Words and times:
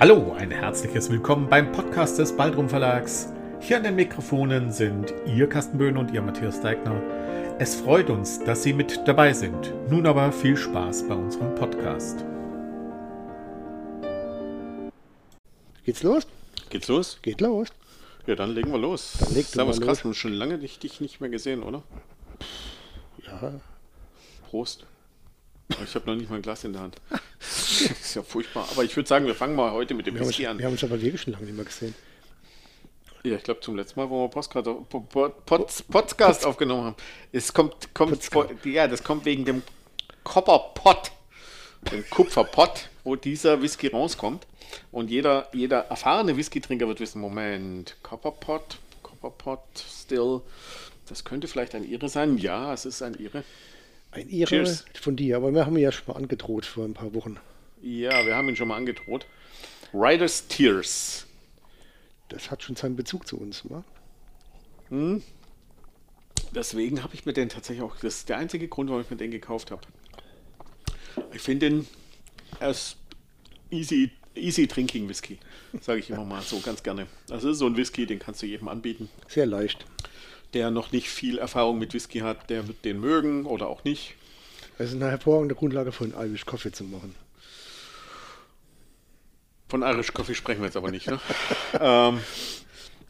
Hallo, 0.00 0.32
ein 0.38 0.52
herzliches 0.52 1.10
Willkommen 1.10 1.48
beim 1.48 1.72
Podcast 1.72 2.20
des 2.20 2.36
Baldrum 2.36 2.68
Verlags. 2.68 3.32
Hier 3.58 3.78
an 3.78 3.82
den 3.82 3.96
Mikrofonen 3.96 4.70
sind 4.70 5.12
Ihr 5.26 5.48
Carsten 5.48 5.76
Böhn 5.76 5.96
und 5.96 6.12
Ihr 6.12 6.22
Matthias 6.22 6.60
Deigner. 6.60 7.02
Es 7.58 7.74
freut 7.74 8.08
uns, 8.08 8.38
dass 8.44 8.62
Sie 8.62 8.72
mit 8.72 9.08
dabei 9.08 9.32
sind. 9.32 9.74
Nun 9.90 10.06
aber 10.06 10.30
viel 10.30 10.56
Spaß 10.56 11.08
bei 11.08 11.16
unserem 11.16 11.52
Podcast. 11.56 12.24
Geht's 15.84 16.04
los? 16.04 16.28
Geht's 16.70 16.86
los? 16.86 17.18
Geht 17.20 17.40
los. 17.40 17.66
Ja, 18.28 18.36
dann 18.36 18.54
legen 18.54 18.70
wir 18.70 18.78
los. 18.78 19.16
Dann 19.18 19.34
leg 19.34 19.46
du 19.46 19.52
Servus 19.52 19.80
Carsten, 19.80 20.14
schon 20.14 20.32
lange 20.32 20.58
dich, 20.58 20.78
dich 20.78 21.00
nicht 21.00 21.20
mehr 21.20 21.30
gesehen, 21.30 21.64
oder? 21.64 21.82
Ja, 23.26 23.60
Prost. 24.48 24.86
Ich 25.84 25.94
habe 25.94 26.06
noch 26.06 26.16
nicht 26.16 26.30
mal 26.30 26.36
ein 26.36 26.42
Glas 26.42 26.64
in 26.64 26.72
der 26.72 26.82
Hand. 26.82 26.96
ist 27.40 28.14
ja 28.14 28.22
furchtbar. 28.22 28.66
Aber 28.70 28.84
ich 28.84 28.96
würde 28.96 29.08
sagen, 29.08 29.26
wir 29.26 29.34
fangen 29.34 29.54
mal 29.54 29.70
heute 29.72 29.94
mit 29.94 30.06
dem 30.06 30.14
wir 30.14 30.20
haben, 30.20 30.26
uns, 30.28 30.36
Whisky 30.38 30.46
an. 30.46 30.58
wir 30.58 30.64
haben 30.66 30.72
uns 30.72 30.84
aber 30.84 31.00
wirklich 31.00 31.20
schon 31.20 31.32
lange 31.34 31.44
nicht 31.46 31.54
mehr 31.56 31.64
gesehen. 31.64 31.94
Ja, 33.24 33.36
ich 33.36 33.42
glaube 33.42 33.60
zum 33.60 33.76
letzten 33.76 34.00
Mal, 34.00 34.08
wo 34.08 34.24
wir 34.24 34.28
Postcard, 34.28 34.64
Po- 34.64 35.00
Po- 35.00 35.28
Pod- 35.44 35.84
Podcast 35.90 36.46
aufgenommen 36.46 36.84
haben. 36.84 36.96
Es 37.32 37.52
kommt, 37.52 37.92
kommt 37.94 38.30
Podcast. 38.30 38.64
ja, 38.64 38.86
das 38.88 39.02
kommt 39.02 39.24
wegen 39.24 39.44
dem 39.44 39.62
Copperpot, 40.24 41.10
dem 41.92 42.08
Kupferpott, 42.08 42.88
wo 43.04 43.16
dieser 43.16 43.60
Whisky 43.60 43.88
rauskommt. 43.88 44.46
Und 44.92 45.10
jeder, 45.10 45.48
jeder 45.52 45.78
erfahrene 45.86 46.36
Whisky-Trinker 46.36 46.86
wird 46.88 47.00
wissen, 47.00 47.20
Moment, 47.20 47.96
Copperpot, 48.02 48.78
Copperpot, 49.02 49.60
still, 49.76 50.40
das 51.08 51.24
könnte 51.24 51.48
vielleicht 51.48 51.74
ein 51.74 51.84
Ire 51.84 52.08
sein. 52.08 52.38
Ja, 52.38 52.72
es 52.72 52.84
ist 52.84 53.02
ein 53.02 53.14
Ire. 53.14 53.42
Ein 54.10 54.28
Ihre 54.28 54.48
Cheers. 54.48 54.84
von 54.94 55.16
dir, 55.16 55.36
aber 55.36 55.52
wir 55.52 55.66
haben 55.66 55.76
ihn 55.76 55.82
ja 55.82 55.92
schon 55.92 56.06
mal 56.06 56.18
angedroht 56.18 56.64
vor 56.64 56.84
ein 56.84 56.94
paar 56.94 57.14
Wochen. 57.14 57.38
Ja, 57.82 58.24
wir 58.26 58.34
haben 58.34 58.48
ihn 58.48 58.56
schon 58.56 58.68
mal 58.68 58.76
angedroht. 58.76 59.26
Riders 59.92 60.48
Tears. 60.48 61.26
Das 62.28 62.50
hat 62.50 62.62
schon 62.62 62.76
seinen 62.76 62.96
Bezug 62.96 63.26
zu 63.26 63.38
uns, 63.38 63.68
wa? 63.70 63.84
Deswegen 66.54 67.02
habe 67.02 67.14
ich 67.14 67.26
mir 67.26 67.32
den 67.32 67.48
tatsächlich 67.48 67.82
auch, 67.82 67.96
das 67.96 68.16
ist 68.16 68.28
der 68.28 68.38
einzige 68.38 68.68
Grund, 68.68 68.88
warum 68.90 69.02
ich 69.02 69.10
mir 69.10 69.16
den 69.16 69.30
gekauft 69.30 69.70
habe. 69.70 69.82
Ich 71.32 71.42
finde 71.42 71.68
den, 71.70 71.86
ist 72.60 72.96
easy, 73.70 74.10
easy 74.34 74.66
drinking 74.66 75.08
Whisky, 75.08 75.38
sage 75.80 76.00
ich 76.00 76.10
immer 76.10 76.24
mal 76.24 76.42
so 76.42 76.58
ganz 76.60 76.82
gerne. 76.82 77.06
Das 77.26 77.44
ist 77.44 77.58
so 77.58 77.66
ein 77.66 77.76
Whisky, 77.76 78.06
den 78.06 78.18
kannst 78.18 78.42
du 78.42 78.46
jedem 78.46 78.68
anbieten, 78.68 79.10
Sehr 79.26 79.46
leicht. 79.46 79.84
Der 80.54 80.70
noch 80.70 80.92
nicht 80.92 81.08
viel 81.08 81.38
Erfahrung 81.38 81.78
mit 81.78 81.94
Whisky 81.94 82.20
hat, 82.20 82.50
der 82.50 82.66
wird 82.68 82.84
den 82.84 83.00
mögen 83.00 83.46
oder 83.46 83.68
auch 83.68 83.84
nicht. 83.84 84.14
Das 84.78 84.90
ist 84.90 84.96
eine 84.96 85.10
hervorragende 85.10 85.54
Grundlage 85.54 85.92
für 85.92 86.04
einen 86.04 86.14
Irish 86.14 86.46
Coffee 86.46 86.72
zu 86.72 86.84
machen. 86.84 87.14
Von 89.68 89.82
Irish 89.82 90.12
Coffee 90.14 90.34
sprechen 90.34 90.60
wir 90.60 90.66
jetzt 90.66 90.76
aber 90.76 90.90
nicht, 90.90 91.08
ne? 91.08 91.20
ähm, 91.80 92.20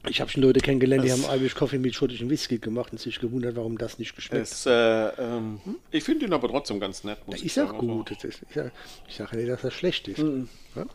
Ich 0.08 0.20
habe 0.20 0.30
schon 0.30 0.42
Leute 0.42 0.60
kennengelernt, 0.60 1.04
die 1.04 1.12
haben 1.12 1.24
Irish 1.24 1.54
Coffee 1.54 1.78
mit 1.78 1.94
schottischem 1.94 2.30
Whisky 2.30 2.58
gemacht 2.58 2.90
und 2.92 2.98
sich 2.98 3.20
gewundert, 3.20 3.54
warum 3.56 3.78
das 3.78 3.98
nicht 3.98 4.16
geschmeckt 4.16 4.42
es, 4.42 4.66
äh, 4.66 4.70
ähm, 4.70 5.60
ich 5.90 6.02
finde 6.02 6.26
ihn 6.26 6.32
aber 6.32 6.48
trotzdem 6.48 6.80
ganz 6.80 7.04
nett. 7.04 7.18
hat. 7.26 7.34
ich 7.34 7.44
Ist. 7.46 7.58
Also, 7.58 7.74
gut. 7.74 8.10
Das 8.10 8.24
ist, 8.24 8.42
ich 8.48 8.54
sage 8.54 8.72
sag 9.08 9.32
nicht, 9.34 9.48
dass 9.48 9.62
das 9.62 9.74
schlecht 9.74 10.08
ist. 10.08 10.18
Mhm. 10.18 10.48
Ja? 10.74 10.86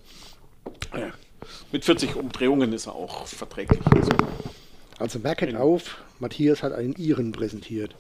ja. 0.98 1.14
Mit 1.72 1.86
40 1.86 2.16
Umdrehungen 2.16 2.74
ist 2.74 2.88
er 2.88 2.96
auch 2.96 3.28
verträglich. 3.28 3.82
Also, 3.94 4.12
Also 5.04 5.20
merket 5.20 5.54
auf, 5.58 5.98
Matthias 6.20 6.64
hat 6.64 6.72
einen 6.72 6.94
Iren 6.96 7.34
präsentiert. 7.34 7.94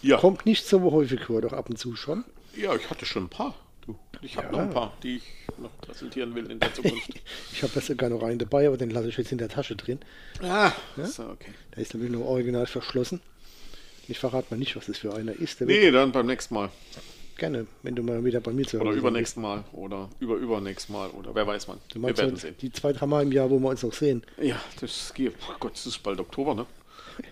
ja. 0.00 0.16
Kommt 0.16 0.46
nicht 0.46 0.64
so 0.64 0.80
häufig 0.90 1.20
vor, 1.20 1.42
doch 1.42 1.52
ab 1.52 1.68
und 1.68 1.76
zu 1.78 1.94
schon. 1.96 2.24
Ja, 2.56 2.74
ich 2.74 2.88
hatte 2.88 3.04
schon 3.04 3.24
ein 3.24 3.28
paar. 3.28 3.54
Du, 3.84 3.94
ich 4.22 4.38
habe 4.38 4.46
Ja. 4.46 4.52
noch 4.52 4.58
ein 4.60 4.70
paar, 4.70 4.96
die 5.02 5.16
ich 5.16 5.22
noch 5.58 5.76
präsentieren 5.82 6.34
will 6.34 6.50
in 6.50 6.58
der 6.58 6.72
Zukunft. 6.72 7.10
Ich 7.52 7.62
habe 7.62 7.72
das 7.74 7.86
sogar 7.86 8.08
noch 8.08 8.22
einen 8.22 8.38
dabei, 8.38 8.66
aber 8.68 8.78
den 8.78 8.88
lasse 8.90 9.08
ich 9.10 9.18
jetzt 9.18 9.32
in 9.32 9.36
der 9.38 9.50
Tasche 9.50 9.76
drin. 9.76 9.98
ah, 10.42 10.72
so, 11.04 11.24
okay. 11.24 11.52
Der 11.74 11.82
ist 11.82 11.92
nämlich 11.92 12.10
nur 12.10 12.24
original 12.26 12.66
verschlossen. 12.66 13.20
Ich 14.08 14.18
verrate 14.18 14.46
mal 14.50 14.56
nicht, 14.56 14.76
was 14.76 14.86
das 14.86 14.96
für 14.96 15.14
einer 15.14 15.32
ist. 15.34 15.60
Nee, 15.60 15.90
dann 15.90 16.10
beim 16.10 16.24
nächsten 16.26 16.54
Mal. 16.54 16.70
Gerne, 17.36 17.66
wenn 17.82 17.94
du 17.94 18.02
mal 18.02 18.24
wieder 18.24 18.40
bei 18.40 18.52
mir 18.52 18.66
zu 18.66 18.78
Oder 18.78 18.90
Hause 18.90 18.98
übernächsten 18.98 19.42
Mal. 19.42 19.64
Oder 19.72 20.08
über 20.20 20.34
übernächsten 20.36 20.94
Mal. 20.94 21.10
Oder 21.10 21.34
wer 21.34 21.46
weiß 21.46 21.68
man. 21.68 21.78
Du 21.92 22.00
Wir 22.00 22.08
werden 22.16 22.30
halt 22.32 22.38
sehen. 22.40 22.54
die 22.60 22.72
zwei, 22.72 22.92
drei 22.92 23.06
Mal 23.06 23.22
im 23.22 23.32
Jahr, 23.32 23.50
wo 23.50 23.58
wir 23.58 23.68
uns 23.68 23.82
noch 23.82 23.92
sehen. 23.92 24.22
Ja, 24.40 24.60
das 24.80 25.12
geht. 25.14 25.34
Oh 25.50 25.54
Gott, 25.60 25.74
es 25.74 25.86
ist 25.86 26.02
bald 26.02 26.18
Oktober, 26.20 26.54
ne? 26.54 26.66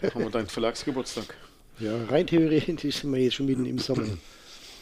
Da 0.01 0.15
haben 0.15 0.23
wir 0.25 0.31
deinen 0.31 0.49
Verlagsgeburtstag. 0.49 1.35
Ja, 1.81 2.05
rein 2.05 2.25
theoretisch 2.25 2.99
sind 3.01 3.11
wir 3.13 3.19
jetzt 3.21 3.35
schon 3.35 3.47
mitten 3.47 3.67
im 3.67 3.81
Sommer. 3.81 4.07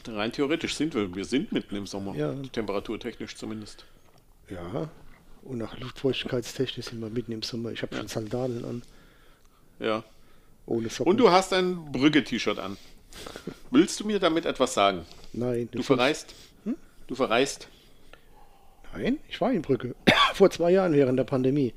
Rein 0.07 0.31
theoretisch 0.31 0.75
sind 0.75 0.93
wir. 0.95 1.15
Wir 1.17 1.25
sind 1.25 1.51
mitten 1.51 1.75
im 1.75 1.87
Sommer. 1.87 2.15
Ja. 2.15 2.35
Temperaturtechnisch 2.53 3.35
zumindest. 3.35 3.87
Ja, 4.51 4.91
und 5.43 5.57
nach 5.57 5.79
Luftfeuchtigkeitstechnisch 5.81 6.85
sind 6.91 7.01
wir 7.01 7.09
mitten 7.09 7.33
im 7.33 7.41
Sommer. 7.43 7.73
Ich 7.73 7.81
habe 7.81 7.97
schon 7.97 8.09
Sandalen 8.09 8.63
an, 8.67 8.83
Ja. 9.81 10.05
ohne 10.67 10.91
Socken. 10.91 11.11
Und 11.13 11.17
du 11.17 11.31
hast 11.31 11.55
ein 11.55 11.91
Brügge-T-Shirt 11.93 12.59
an. 12.59 12.77
Willst 13.71 14.01
du 14.01 14.07
mir 14.07 14.19
damit 14.19 14.47
etwas 14.47 14.75
sagen? 14.75 15.07
Nein, 15.33 15.69
Du 15.73 15.83
verreist? 15.83 16.35
Hm? 16.65 16.77
Du 17.07 17.15
verreist? 17.15 17.69
Nein, 18.95 19.19
ich 19.29 19.41
war 19.41 19.53
in 19.53 19.63
Brücke. 19.63 19.95
Vor 20.35 20.51
zwei 20.51 20.71
Jahren 20.73 20.93
während 20.93 21.19
der 21.19 21.25
Pandemie. 21.25 21.73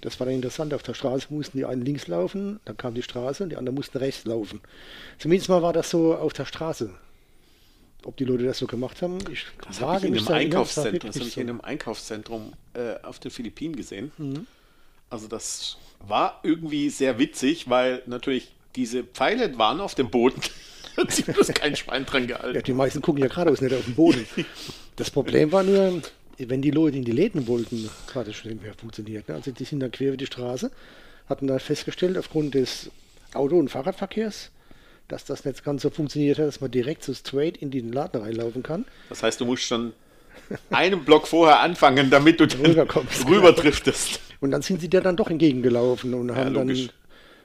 Das 0.00 0.20
war 0.20 0.26
dann 0.26 0.34
interessant. 0.36 0.74
Auf 0.74 0.82
der 0.82 0.94
Straße 0.94 1.28
mussten 1.30 1.56
die 1.58 1.64
einen 1.64 1.82
links 1.82 2.06
laufen, 2.08 2.60
dann 2.66 2.76
kam 2.76 2.94
die 2.94 3.02
Straße 3.02 3.42
und 3.42 3.50
die 3.50 3.56
anderen 3.56 3.74
mussten 3.74 3.98
rechts 3.98 4.24
laufen. 4.26 4.60
Zumindest 5.18 5.48
mal 5.48 5.62
war 5.62 5.72
das 5.72 5.90
so 5.90 6.14
auf 6.14 6.32
der 6.34 6.44
Straße. 6.44 6.90
Ob 8.04 8.16
die 8.18 8.24
Leute 8.24 8.44
das 8.44 8.58
so 8.58 8.66
gemacht 8.66 9.00
haben, 9.00 9.18
ich 9.32 9.46
Das 9.66 9.80
habe 9.80 9.96
ich 10.06 10.12
in 10.12 10.18
einem 10.18 10.28
Einkaufszentrum, 10.28 11.10
das 11.10 11.16
habe 11.16 11.26
ich 11.26 11.34
so. 11.34 11.40
in 11.40 11.48
einem 11.48 11.60
Einkaufszentrum 11.62 12.52
äh, 12.74 12.96
auf 13.02 13.18
den 13.18 13.30
Philippinen 13.30 13.76
gesehen. 13.76 14.12
Mhm. 14.18 14.46
Also 15.08 15.26
das 15.26 15.78
war 16.00 16.38
irgendwie 16.42 16.90
sehr 16.90 17.18
witzig, 17.18 17.70
weil 17.70 18.02
natürlich 18.04 18.52
diese 18.76 19.04
Pfeile 19.04 19.56
waren 19.58 19.80
auf 19.80 19.94
dem 19.94 20.10
Boden. 20.10 20.40
Hat 20.96 21.10
sich 21.10 21.24
bloß 21.24 21.48
kein 21.48 21.74
Schwein 21.74 22.06
dran 22.06 22.28
Ja, 22.28 22.36
gehalten. 22.38 22.62
die 22.64 22.72
meisten 22.72 23.02
gucken 23.02 23.20
ja 23.22 23.28
geradeaus 23.28 23.60
nicht 23.60 23.74
auf 23.74 23.84
den 23.84 23.94
Boden. 23.94 24.26
Das 24.96 25.10
Problem 25.10 25.50
war 25.50 25.64
nur, 25.64 26.00
wenn 26.38 26.62
die 26.62 26.70
Leute 26.70 26.96
in 26.96 27.04
die 27.04 27.10
Läden 27.10 27.48
wollten, 27.48 27.90
hat 28.14 28.28
das 28.28 28.36
schon 28.36 28.54
mehr 28.62 28.74
funktioniert. 28.74 29.28
Ne? 29.28 29.34
Also 29.34 29.50
die 29.50 29.64
sind 29.64 29.80
dann 29.80 29.90
quer 29.90 30.08
über 30.10 30.16
die 30.16 30.26
Straße, 30.26 30.70
hatten 31.28 31.48
dann 31.48 31.58
festgestellt, 31.58 32.16
aufgrund 32.16 32.54
des 32.54 32.90
Auto- 33.32 33.58
und 33.58 33.70
Fahrradverkehrs, 33.70 34.52
dass 35.08 35.24
das 35.24 35.44
nicht 35.44 35.64
ganz 35.64 35.82
so 35.82 35.90
funktioniert 35.90 36.38
hat, 36.38 36.46
dass 36.46 36.60
man 36.60 36.70
direkt 36.70 37.02
so 37.02 37.12
straight 37.12 37.56
in 37.56 37.72
den 37.72 37.92
Laden 37.92 38.22
reinlaufen 38.22 38.62
kann. 38.62 38.84
Das 39.08 39.24
heißt, 39.24 39.40
du 39.40 39.46
musst 39.46 39.64
schon 39.64 39.92
einen 40.70 41.04
Block 41.04 41.26
vorher 41.26 41.58
anfangen, 41.58 42.08
damit 42.08 42.38
du 42.38 42.46
dann 42.46 42.64
Rüberkommst. 42.64 43.26
rüber 43.28 43.50
driftest. 43.52 44.20
Und 44.40 44.52
dann 44.52 44.62
sind 44.62 44.80
sie 44.80 44.88
dir 44.88 45.00
dann 45.00 45.16
doch 45.16 45.28
entgegengelaufen 45.28 46.14
und 46.14 46.30
haben 46.36 46.54
dann 46.54 46.68
logisch. 46.68 46.88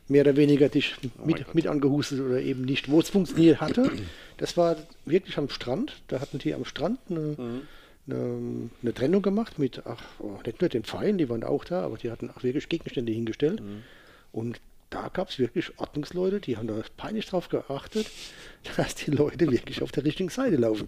Mehr 0.10 0.22
oder 0.24 0.36
weniger 0.36 0.70
dich 0.70 0.96
mein 1.18 1.28
mit, 1.28 1.56
mit 1.56 1.68
angehustet 1.68 2.20
oder 2.20 2.42
eben 2.42 2.64
nicht. 2.64 2.90
Wo 2.90 3.00
es 3.00 3.10
funktioniert 3.10 3.62
hatte, 3.62 3.92
das 4.38 4.58
war 4.58 4.76
wirklich 5.06 5.38
am 5.38 5.50
Strand. 5.50 6.02
Da 6.08 6.20
hatten 6.20 6.40
die 6.40 6.54
am 6.54 6.66
Strand 6.66 7.00
eine, 7.10 7.20
Mhm. 7.20 7.62
eine, 8.08 8.70
eine 8.82 8.94
Trennung 8.94 9.22
gemacht 9.22 9.60
mit, 9.60 9.84
ach, 9.86 10.02
oh, 10.20 10.40
nicht 10.46 10.62
nur 10.62 10.70
den 10.70 10.84
Pfeilen, 10.84 11.18
die 11.18 11.30
waren 11.30 11.44
auch 11.44 11.64
da, 11.64 11.82
aber 11.84 11.98
die 11.98 12.10
hatten 12.12 12.30
auch 12.32 12.44
wirklich 12.44 12.68
Gegenstände 12.70 13.12
hingestellt. 13.12 13.62
Mhm. 13.62 13.84
Und 14.32 14.60
da 14.90 15.10
gab 15.10 15.30
es 15.30 15.38
wirklich 15.38 15.78
Ordnungsleute, 15.78 16.40
die 16.40 16.58
haben 16.58 16.68
da 16.68 16.82
peinlich 16.98 17.28
drauf 17.28 17.50
geachtet, 17.50 18.08
dass 18.78 18.96
die 18.96 19.12
Leute 19.12 19.52
wirklich 19.52 19.84
auf 19.84 19.92
der 19.92 20.04
richtigen 20.06 20.30
Seite 20.30 20.56
laufen. 20.56 20.88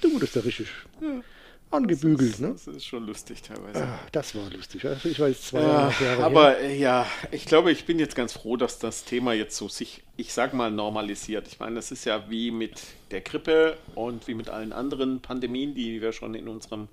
Du 0.00 0.12
wurdest 0.12 0.34
da 0.34 0.40
richtig 0.40 0.66
angebügelt, 1.70 2.38
ne? 2.40 2.52
Das 2.52 2.66
ist 2.66 2.84
schon 2.84 3.06
lustig 3.06 3.42
teilweise. 3.42 3.84
Ah, 3.84 3.98
Das 4.12 4.34
war 4.34 4.48
lustig. 4.50 4.84
Ich 5.04 5.18
war 5.18 5.28
jetzt 5.28 5.46
zwei 5.48 5.60
Ja, 5.60 5.66
Jahre 5.66 5.92
her. 5.92 6.18
aber 6.24 6.58
äh, 6.60 6.76
ja, 6.78 7.06
ich 7.32 7.44
glaube, 7.46 7.70
ich 7.72 7.84
bin 7.84 7.98
jetzt 7.98 8.14
ganz 8.14 8.32
froh, 8.32 8.56
dass 8.56 8.78
das 8.78 9.04
Thema 9.04 9.32
jetzt 9.32 9.56
so 9.56 9.68
sich, 9.68 10.02
ich 10.16 10.32
sag 10.32 10.54
mal, 10.54 10.70
normalisiert. 10.70 11.48
Ich 11.48 11.58
meine, 11.58 11.76
das 11.76 11.90
ist 11.90 12.04
ja 12.04 12.24
wie 12.30 12.50
mit 12.50 12.80
der 13.10 13.20
Grippe 13.20 13.76
und 13.94 14.26
wie 14.28 14.34
mit 14.34 14.48
allen 14.48 14.72
anderen 14.72 15.20
Pandemien, 15.20 15.74
die 15.74 16.00
wir 16.00 16.12
schon 16.12 16.34
in 16.34 16.48
unserem 16.48 16.88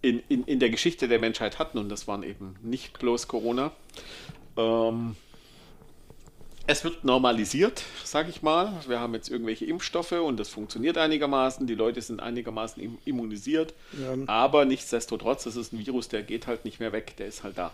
in, 0.00 0.22
in, 0.28 0.44
in 0.44 0.60
der 0.60 0.68
Geschichte 0.68 1.08
der 1.08 1.18
Menschheit 1.18 1.58
hatten 1.58 1.78
und 1.78 1.88
das 1.88 2.06
waren 2.06 2.22
eben 2.22 2.56
nicht 2.62 2.98
bloß 2.98 3.26
Corona. 3.26 3.72
Ähm, 4.56 5.16
es 6.66 6.82
wird 6.84 7.04
normalisiert, 7.04 7.82
sage 8.04 8.30
ich 8.30 8.42
mal. 8.42 8.72
Wir 8.86 8.98
haben 9.00 9.14
jetzt 9.14 9.28
irgendwelche 9.30 9.66
Impfstoffe 9.66 10.12
und 10.12 10.38
das 10.40 10.48
funktioniert 10.48 10.96
einigermaßen. 10.96 11.66
Die 11.66 11.74
Leute 11.74 12.00
sind 12.00 12.20
einigermaßen 12.20 12.82
im- 12.82 12.98
immunisiert. 13.04 13.74
Ja. 14.00 14.16
Aber 14.26 14.64
nichtsdestotrotz, 14.64 15.44
das 15.44 15.56
ist 15.56 15.72
ein 15.72 15.78
Virus, 15.84 16.08
der 16.08 16.22
geht 16.22 16.46
halt 16.46 16.64
nicht 16.64 16.80
mehr 16.80 16.92
weg, 16.92 17.14
der 17.18 17.26
ist 17.26 17.42
halt 17.44 17.58
da. 17.58 17.70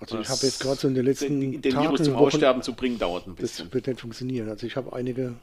Also 0.00 0.20
ich 0.20 0.28
habe 0.28 0.40
jetzt 0.46 0.60
gerade 0.60 0.78
so 0.80 0.88
in 0.88 0.94
den 0.94 1.04
letzten 1.04 1.40
den, 1.40 1.60
den 1.60 1.72
Tagen, 1.72 1.84
Virus 1.86 2.04
zum 2.04 2.14
Wochen, 2.14 2.24
Aussterben 2.24 2.62
zu 2.62 2.72
bringen, 2.72 2.98
dauert 2.98 3.26
ein 3.26 3.34
bisschen. 3.34 3.66
das 3.66 3.74
wird 3.74 3.86
nicht 3.88 4.00
funktionieren. 4.00 4.48
Also 4.48 4.66
ich 4.66 4.76
habe 4.76 4.92
einige 4.92 5.34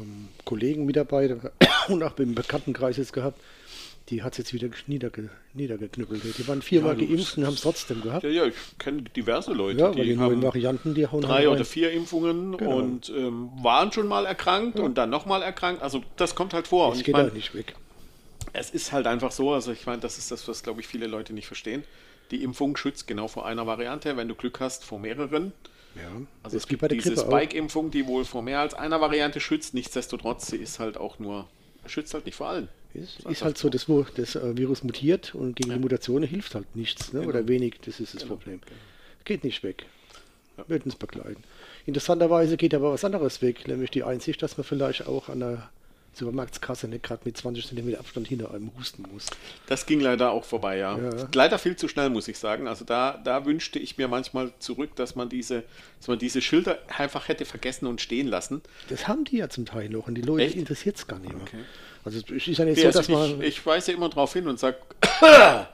ähm, 0.00 0.28
Kollegen, 0.44 0.86
Mitarbeiter 0.86 1.52
und 1.88 2.02
auch 2.02 2.18
im 2.18 2.34
Bekanntenkreis 2.34 2.96
jetzt 2.96 3.12
gehabt, 3.12 3.38
die 4.10 4.22
hat 4.22 4.32
es 4.32 4.38
jetzt 4.38 4.52
wieder 4.52 4.68
niederge, 4.86 5.30
niedergeknüppelt. 5.54 6.22
Die 6.36 6.46
waren 6.46 6.60
viermal 6.60 7.00
Ja, 7.00 7.06
geimpft 7.06 7.38
und 7.38 7.46
haben 7.46 7.54
es 7.54 7.62
trotzdem 7.62 8.02
gehabt. 8.02 8.22
Ja, 8.24 8.28
ja, 8.30 8.44
ich 8.46 8.54
kenne 8.78 9.02
diverse 9.02 9.52
Leute, 9.52 9.80
Ja, 9.80 9.90
die 9.92 10.02
die 10.02 10.18
haben 10.18 10.42
Varianten, 10.42 10.94
die 10.94 11.06
hauen 11.06 11.22
drei 11.22 11.48
oder 11.48 11.64
vier 11.64 11.90
Impfungen 11.92 12.56
Genau. 12.58 12.76
und 12.76 13.08
ähm, 13.08 13.50
waren 13.62 13.92
schon 13.92 14.06
mal 14.06 14.26
erkrankt 14.26 14.78
und 14.78 14.98
dann 14.98 15.08
nochmal 15.08 15.42
erkrankt. 15.42 15.82
Also 15.82 16.02
das 16.16 16.34
kommt 16.34 16.52
halt 16.52 16.66
vor. 16.68 16.90
Das 16.90 17.02
geht 17.02 17.14
mein, 17.14 17.30
auch 17.30 17.32
nicht 17.34 17.54
weg. 17.54 17.74
Es 18.52 18.70
ist 18.70 18.92
halt 18.92 19.06
einfach 19.06 19.32
so, 19.32 19.52
also 19.52 19.72
ich 19.72 19.86
meine, 19.86 20.00
das 20.02 20.18
ist 20.18 20.30
das, 20.30 20.46
was, 20.48 20.62
glaube 20.62 20.80
ich, 20.82 20.86
viele 20.86 21.06
Leute 21.06 21.32
nicht 21.32 21.46
verstehen. 21.46 21.82
Die 22.30 22.42
Impfung 22.42 22.76
schützt 22.76 23.06
genau 23.06 23.26
vor 23.28 23.46
einer 23.46 23.66
Variante, 23.66 24.16
wenn 24.18 24.28
du 24.28 24.34
Glück 24.34 24.60
hast, 24.60 24.84
vor 24.84 24.98
mehreren. 24.98 25.52
Ja, 25.94 26.02
Also 26.42 26.56
es 26.58 26.66
gibt 26.66 26.82
bei 26.82 26.88
der 26.88 26.98
diese. 26.98 27.16
Spike-Impfung, 27.16 27.90
die 27.90 28.06
wohl 28.06 28.24
vor 28.24 28.42
mehr 28.42 28.60
als 28.60 28.74
einer 28.74 29.00
Variante 29.00 29.40
schützt. 29.40 29.72
Nichtsdestotrotz, 29.74 30.48
sie 30.48 30.56
ist 30.56 30.78
halt 30.78 30.98
auch 30.98 31.18
nur, 31.18 31.48
schützt 31.86 32.12
halt 32.14 32.26
nicht 32.26 32.34
vor 32.34 32.48
allen. 32.48 32.68
Ist, 32.94 33.20
ist 33.24 33.42
halt 33.42 33.58
so, 33.58 33.68
das, 33.68 33.88
wo 33.88 34.02
das 34.14 34.36
äh, 34.36 34.56
Virus 34.56 34.84
mutiert 34.84 35.34
und 35.34 35.56
gegen 35.56 35.70
die 35.70 35.78
Mutationen 35.78 36.28
hilft 36.28 36.54
halt 36.54 36.76
nichts 36.76 37.12
ne? 37.12 37.20
Genau. 37.20 37.30
oder 37.30 37.48
wenig. 37.48 37.80
Das 37.84 37.98
ist 37.98 38.14
das 38.14 38.24
Problem. 38.24 38.60
Geht 39.24 39.42
nicht 39.42 39.62
weg. 39.64 39.86
Wird 40.68 40.84
uns 40.84 40.94
begleiten. 40.94 41.42
Interessanterweise 41.86 42.56
geht 42.56 42.72
aber 42.74 42.92
was 42.92 43.04
anderes 43.04 43.42
weg, 43.42 43.66
nämlich 43.66 43.90
die 43.90 44.04
Einsicht, 44.04 44.40
dass 44.42 44.56
man 44.56 44.64
vielleicht 44.64 45.08
auch 45.08 45.28
an 45.28 45.40
der 45.40 45.70
Supermarktskasse 46.16 46.88
nicht 46.88 47.02
gerade 47.02 47.22
mit 47.24 47.36
20 47.36 47.68
cm 47.68 47.94
Abstand 47.96 48.28
hinter 48.28 48.52
einem 48.52 48.70
husten 48.78 49.04
muss. 49.12 49.26
Das 49.66 49.86
ging 49.86 50.00
leider 50.00 50.30
auch 50.30 50.44
vorbei, 50.44 50.78
ja. 50.78 50.98
Ja. 50.98 51.28
Leider 51.34 51.58
viel 51.58 51.76
zu 51.76 51.88
schnell, 51.88 52.10
muss 52.10 52.28
ich 52.28 52.38
sagen. 52.38 52.68
Also 52.68 52.84
da, 52.84 53.20
da 53.22 53.44
wünschte 53.44 53.78
ich 53.78 53.98
mir 53.98 54.08
manchmal 54.08 54.52
zurück, 54.58 54.94
dass 54.96 55.16
man 55.16 55.28
diese, 55.28 55.64
dass 55.98 56.08
man 56.08 56.18
diese 56.18 56.40
Schilder 56.40 56.78
einfach 56.96 57.28
hätte 57.28 57.44
vergessen 57.44 57.86
und 57.86 58.00
stehen 58.00 58.28
lassen. 58.28 58.62
Das 58.88 59.08
haben 59.08 59.24
die 59.24 59.38
ja 59.38 59.48
zum 59.48 59.66
Teil 59.66 59.88
noch 59.88 60.06
und 60.06 60.14
die 60.14 60.22
Leute 60.22 60.58
interessiert 60.58 60.96
es 60.96 61.06
gar 61.06 61.18
nicht 61.18 61.32
mehr. 61.32 61.42
Okay. 61.42 61.64
Also 62.04 62.18
es 62.18 62.46
ist 62.48 62.58
ja 62.58 62.64
Ja, 62.66 62.92
so, 62.92 63.16
also 63.16 63.40
ich, 63.40 63.48
ich 63.48 63.66
weise 63.66 63.92
immer 63.92 64.10
drauf 64.10 64.32
hin 64.34 64.46
und 64.46 64.58
sage, 64.58 64.76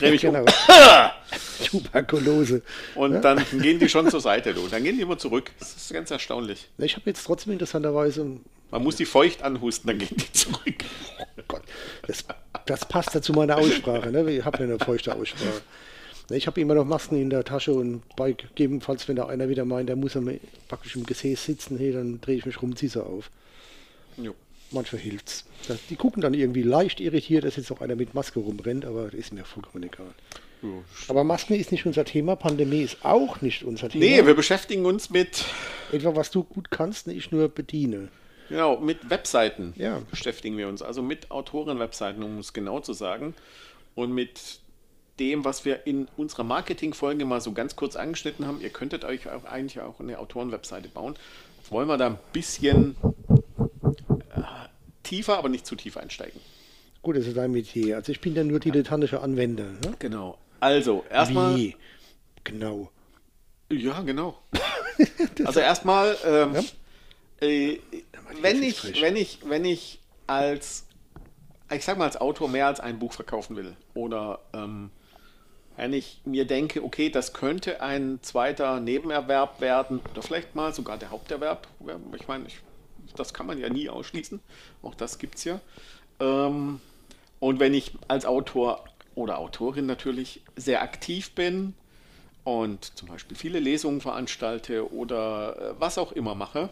dreh 0.00 0.10
mich 0.10 0.20
genau, 0.20 0.40
um. 0.40 0.46
Tuberkulose. 1.64 2.62
Und 2.96 3.22
dann 3.22 3.44
gehen 3.52 3.78
die 3.78 3.88
schon 3.88 4.10
zur 4.10 4.20
Seite, 4.20 4.52
du. 4.52 4.66
Dann 4.68 4.82
gehen 4.82 4.96
die 4.96 5.02
immer 5.02 5.16
zurück. 5.16 5.52
Das 5.58 5.76
ist 5.76 5.92
ganz 5.92 6.10
erstaunlich. 6.10 6.68
Ich 6.78 6.96
habe 6.96 7.04
jetzt 7.06 7.24
trotzdem 7.24 7.52
interessanterweise 7.52 8.40
Man 8.70 8.82
muss 8.82 8.96
die 8.96 9.04
feucht 9.06 9.42
anhusten, 9.42 9.86
dann 9.88 9.98
gehen 9.98 10.16
die 10.16 10.32
zurück. 10.32 10.74
Oh 11.38 11.42
Gott, 11.48 11.62
das, 12.06 12.24
das 12.66 12.86
passt 12.88 13.14
ja 13.14 13.22
zu 13.22 13.32
meiner 13.32 13.56
Aussprache. 13.58 14.10
Ne? 14.10 14.30
Ich 14.32 14.44
habe 14.44 14.58
ja 14.58 14.64
eine 14.64 14.78
feuchte 14.78 15.14
Aussprache. 15.14 15.62
Ich 16.30 16.48
habe 16.48 16.60
immer 16.60 16.74
noch 16.74 16.84
Masken 16.84 17.20
in 17.22 17.30
der 17.30 17.44
Tasche 17.44 17.72
und 17.72 18.02
bei 18.16 18.32
gegebenenfalls, 18.32 19.06
wenn 19.06 19.14
da 19.14 19.26
einer 19.26 19.48
wieder 19.48 19.64
meint, 19.64 19.88
der 19.88 19.94
muss 19.94 20.16
am- 20.16 20.40
praktisch 20.66 20.96
im 20.96 21.06
Gesäß 21.06 21.44
sitzen, 21.44 21.78
hey, 21.78 21.92
dann 21.92 22.20
drehe 22.20 22.36
ich 22.36 22.46
mich 22.46 22.60
rum, 22.60 22.74
ziehe 22.74 22.90
sie 22.90 23.04
auf. 23.04 23.30
Jo. 24.16 24.34
Manchmal 24.72 25.00
hilft's. 25.00 25.44
Das, 25.68 25.78
die 25.88 25.94
gucken 25.94 26.20
dann 26.22 26.34
irgendwie 26.34 26.62
leicht 26.62 26.98
irritiert, 26.98 27.44
dass 27.44 27.54
jetzt 27.54 27.70
noch 27.70 27.80
einer 27.80 27.94
mit 27.94 28.14
Maske 28.14 28.40
rumrennt, 28.40 28.84
aber 28.84 29.04
das 29.04 29.14
ist 29.14 29.32
mir 29.32 29.44
vollkommen 29.44 29.84
egal. 29.84 30.12
Jo. 30.62 30.82
Aber 31.06 31.22
Masken 31.22 31.54
ist 31.54 31.70
nicht 31.70 31.86
unser 31.86 32.04
Thema, 32.04 32.34
Pandemie 32.34 32.82
ist 32.82 33.04
auch 33.04 33.40
nicht 33.42 33.62
unser 33.62 33.88
Thema. 33.88 34.04
Nee, 34.04 34.26
wir 34.26 34.34
beschäftigen 34.34 34.84
uns 34.84 35.10
mit, 35.10 35.44
Etwa 35.92 36.16
was 36.16 36.32
du 36.32 36.42
gut 36.42 36.72
kannst, 36.72 37.06
ich 37.06 37.30
nur 37.30 37.48
bediene. 37.48 38.08
Genau, 38.48 38.78
mit 38.78 39.10
Webseiten. 39.10 39.74
Ja. 39.76 40.00
Beschäftigen 40.10 40.56
wir 40.56 40.68
uns. 40.68 40.82
Also 40.82 41.02
mit 41.02 41.30
Autorenwebseiten, 41.30 42.22
um 42.22 42.38
es 42.38 42.52
genau 42.52 42.80
zu 42.80 42.92
sagen. 42.92 43.34
Und 43.94 44.12
mit 44.12 44.60
dem, 45.18 45.44
was 45.44 45.64
wir 45.64 45.86
in 45.86 46.08
unserer 46.16 46.44
Marketing-Folge 46.44 47.24
mal 47.24 47.40
so 47.40 47.52
ganz 47.52 47.76
kurz 47.76 47.96
angeschnitten 47.96 48.46
haben. 48.46 48.60
Ihr 48.60 48.70
könntet 48.70 49.04
euch 49.04 49.28
auch 49.30 49.44
eigentlich 49.44 49.80
auch 49.80 50.00
eine 50.00 50.18
Autorenwebseite 50.18 50.88
bauen. 50.88 51.14
Jetzt 51.58 51.70
wollen 51.70 51.88
wir 51.88 51.96
da 51.96 52.08
ein 52.08 52.18
bisschen 52.32 52.96
äh, 54.34 54.40
tiefer, 55.02 55.38
aber 55.38 55.48
nicht 55.48 55.66
zu 55.66 55.74
tief 55.74 55.96
einsteigen. 55.96 56.40
Gut, 57.02 57.16
das 57.16 57.26
ist 57.26 57.36
dein 57.36 57.52
Metier. 57.52 57.96
Also 57.96 58.12
ich 58.12 58.20
bin 58.20 58.34
ja 58.34 58.44
nur 58.44 58.60
dilettantischer 58.60 59.22
Anwender. 59.22 59.64
Ne? 59.64 59.94
Genau. 59.98 60.38
Also, 60.60 61.04
erstmal. 61.10 61.56
Wie? 61.56 61.76
Genau. 62.44 62.90
Ja, 63.70 64.00
genau. 64.02 64.38
also 65.44 65.60
erstmal, 65.60 66.16
ähm, 66.24 66.56
äh, 67.40 67.78
wenn 68.40 68.62
ich, 68.62 68.80
frisch. 68.80 69.00
wenn 69.00 69.16
ich, 69.16 69.38
wenn 69.44 69.64
ich 69.64 70.00
als, 70.26 70.86
ich 71.70 71.84
sag 71.84 71.98
mal 71.98 72.04
als 72.04 72.16
Autor 72.16 72.48
mehr 72.48 72.66
als 72.66 72.80
ein 72.80 72.98
Buch 72.98 73.12
verkaufen 73.12 73.56
will 73.56 73.76
oder 73.94 74.40
ähm, 74.52 74.90
wenn 75.76 75.92
ich 75.92 76.20
mir 76.24 76.46
denke, 76.46 76.82
okay, 76.82 77.10
das 77.10 77.32
könnte 77.34 77.82
ein 77.82 78.18
zweiter 78.22 78.80
Nebenerwerb 78.80 79.60
werden 79.60 80.00
oder 80.10 80.22
vielleicht 80.22 80.54
mal 80.54 80.72
sogar 80.72 80.96
der 80.96 81.10
Haupterwerb. 81.10 81.68
Ich 82.18 82.26
meine, 82.26 82.46
ich, 82.46 82.60
das 83.14 83.34
kann 83.34 83.46
man 83.46 83.58
ja 83.58 83.68
nie 83.68 83.88
ausschließen. 83.90 84.40
Auch 84.82 84.94
das 84.94 85.18
gibt's 85.18 85.44
ja. 85.44 85.60
Ähm, 86.18 86.80
und 87.40 87.60
wenn 87.60 87.74
ich 87.74 87.92
als 88.08 88.24
Autor 88.24 88.84
oder 89.14 89.38
Autorin 89.38 89.84
natürlich 89.86 90.42
sehr 90.56 90.80
aktiv 90.82 91.34
bin 91.34 91.74
und 92.44 92.96
zum 92.96 93.08
Beispiel 93.08 93.36
viele 93.36 93.60
Lesungen 93.60 94.00
veranstalte 94.00 94.90
oder 94.92 95.58
äh, 95.58 95.74
was 95.78 95.98
auch 95.98 96.12
immer 96.12 96.34
mache, 96.34 96.70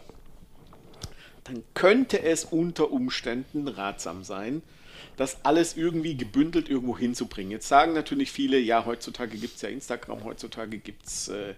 dann 1.45 1.63
könnte 1.73 2.21
es 2.21 2.43
unter 2.43 2.91
Umständen 2.91 3.67
ratsam 3.67 4.23
sein, 4.23 4.61
das 5.15 5.37
alles 5.43 5.77
irgendwie 5.77 6.17
gebündelt 6.17 6.69
irgendwo 6.69 6.97
hinzubringen. 6.97 7.51
Jetzt 7.51 7.67
sagen 7.67 7.93
natürlich 7.93 8.31
viele, 8.31 8.59
ja, 8.59 8.85
heutzutage 8.85 9.37
gibt 9.37 9.55
es 9.55 9.61
ja 9.61 9.69
Instagram, 9.69 10.23
heutzutage 10.23 10.77
gibt 10.77 11.05
es 11.05 11.29
äh, 11.29 11.53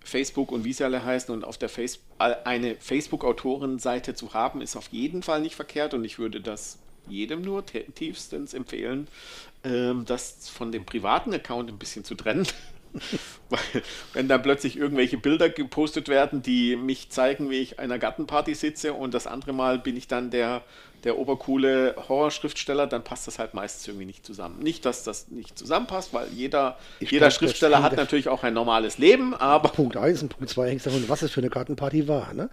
Facebook 0.00 0.50
und 0.50 0.64
wie 0.64 0.72
sie 0.72 0.84
alle 0.84 1.04
heißen 1.04 1.32
und 1.32 1.44
auf 1.44 1.58
der 1.58 1.68
Face 1.68 2.00
äh, 2.18 2.34
eine 2.44 2.76
Facebook-Autorenseite 2.76 4.14
zu 4.14 4.34
haben, 4.34 4.60
ist 4.62 4.76
auf 4.76 4.88
jeden 4.88 5.22
Fall 5.22 5.40
nicht 5.40 5.54
verkehrt 5.54 5.94
und 5.94 6.04
ich 6.04 6.18
würde 6.18 6.40
das 6.40 6.78
jedem 7.06 7.42
nur 7.42 7.64
tiefstens 7.66 8.54
empfehlen, 8.54 9.08
ähm, 9.64 10.04
das 10.06 10.48
von 10.48 10.72
dem 10.72 10.84
privaten 10.84 11.32
Account 11.32 11.70
ein 11.70 11.78
bisschen 11.78 12.04
zu 12.04 12.14
trennen. 12.14 12.46
Weil, 13.50 13.82
wenn 14.12 14.28
dann 14.28 14.42
plötzlich 14.42 14.76
irgendwelche 14.76 15.16
Bilder 15.16 15.48
gepostet 15.48 16.08
werden, 16.08 16.42
die 16.42 16.76
mich 16.76 17.10
zeigen, 17.10 17.50
wie 17.50 17.58
ich 17.58 17.78
einer 17.78 17.98
Gartenparty 17.98 18.54
sitze 18.54 18.92
und 18.92 19.14
das 19.14 19.26
andere 19.26 19.52
Mal 19.52 19.78
bin 19.78 19.96
ich 19.96 20.06
dann 20.06 20.30
der, 20.30 20.62
der 21.04 21.18
obercoole 21.18 21.94
Horrorschriftsteller, 22.08 22.86
dann 22.86 23.04
passt 23.04 23.26
das 23.26 23.38
halt 23.38 23.54
meistens 23.54 23.88
irgendwie 23.88 24.06
nicht 24.06 24.26
zusammen. 24.26 24.58
Nicht, 24.58 24.84
dass 24.84 25.04
das 25.04 25.28
nicht 25.28 25.58
zusammenpasst, 25.58 26.12
weil 26.12 26.28
jeder, 26.28 26.78
Ich 27.00 27.10
jeder 27.10 27.28
glaub, 27.28 27.38
Schriftsteller 27.38 27.82
hat 27.82 27.96
natürlich 27.96 28.28
auch 28.28 28.42
ein 28.42 28.54
normales 28.54 28.98
Leben, 28.98 29.34
aber 29.34 29.70
Punkt 29.70 29.96
1 29.96 30.22
und 30.22 30.28
Punkt 30.30 30.50
2 30.50 30.70
hängt 30.70 30.86
davon, 30.86 31.04
was 31.08 31.22
es 31.22 31.30
für 31.30 31.40
eine 31.40 31.50
Gartenparty 31.50 32.08
war. 32.08 32.34
Ne? 32.34 32.50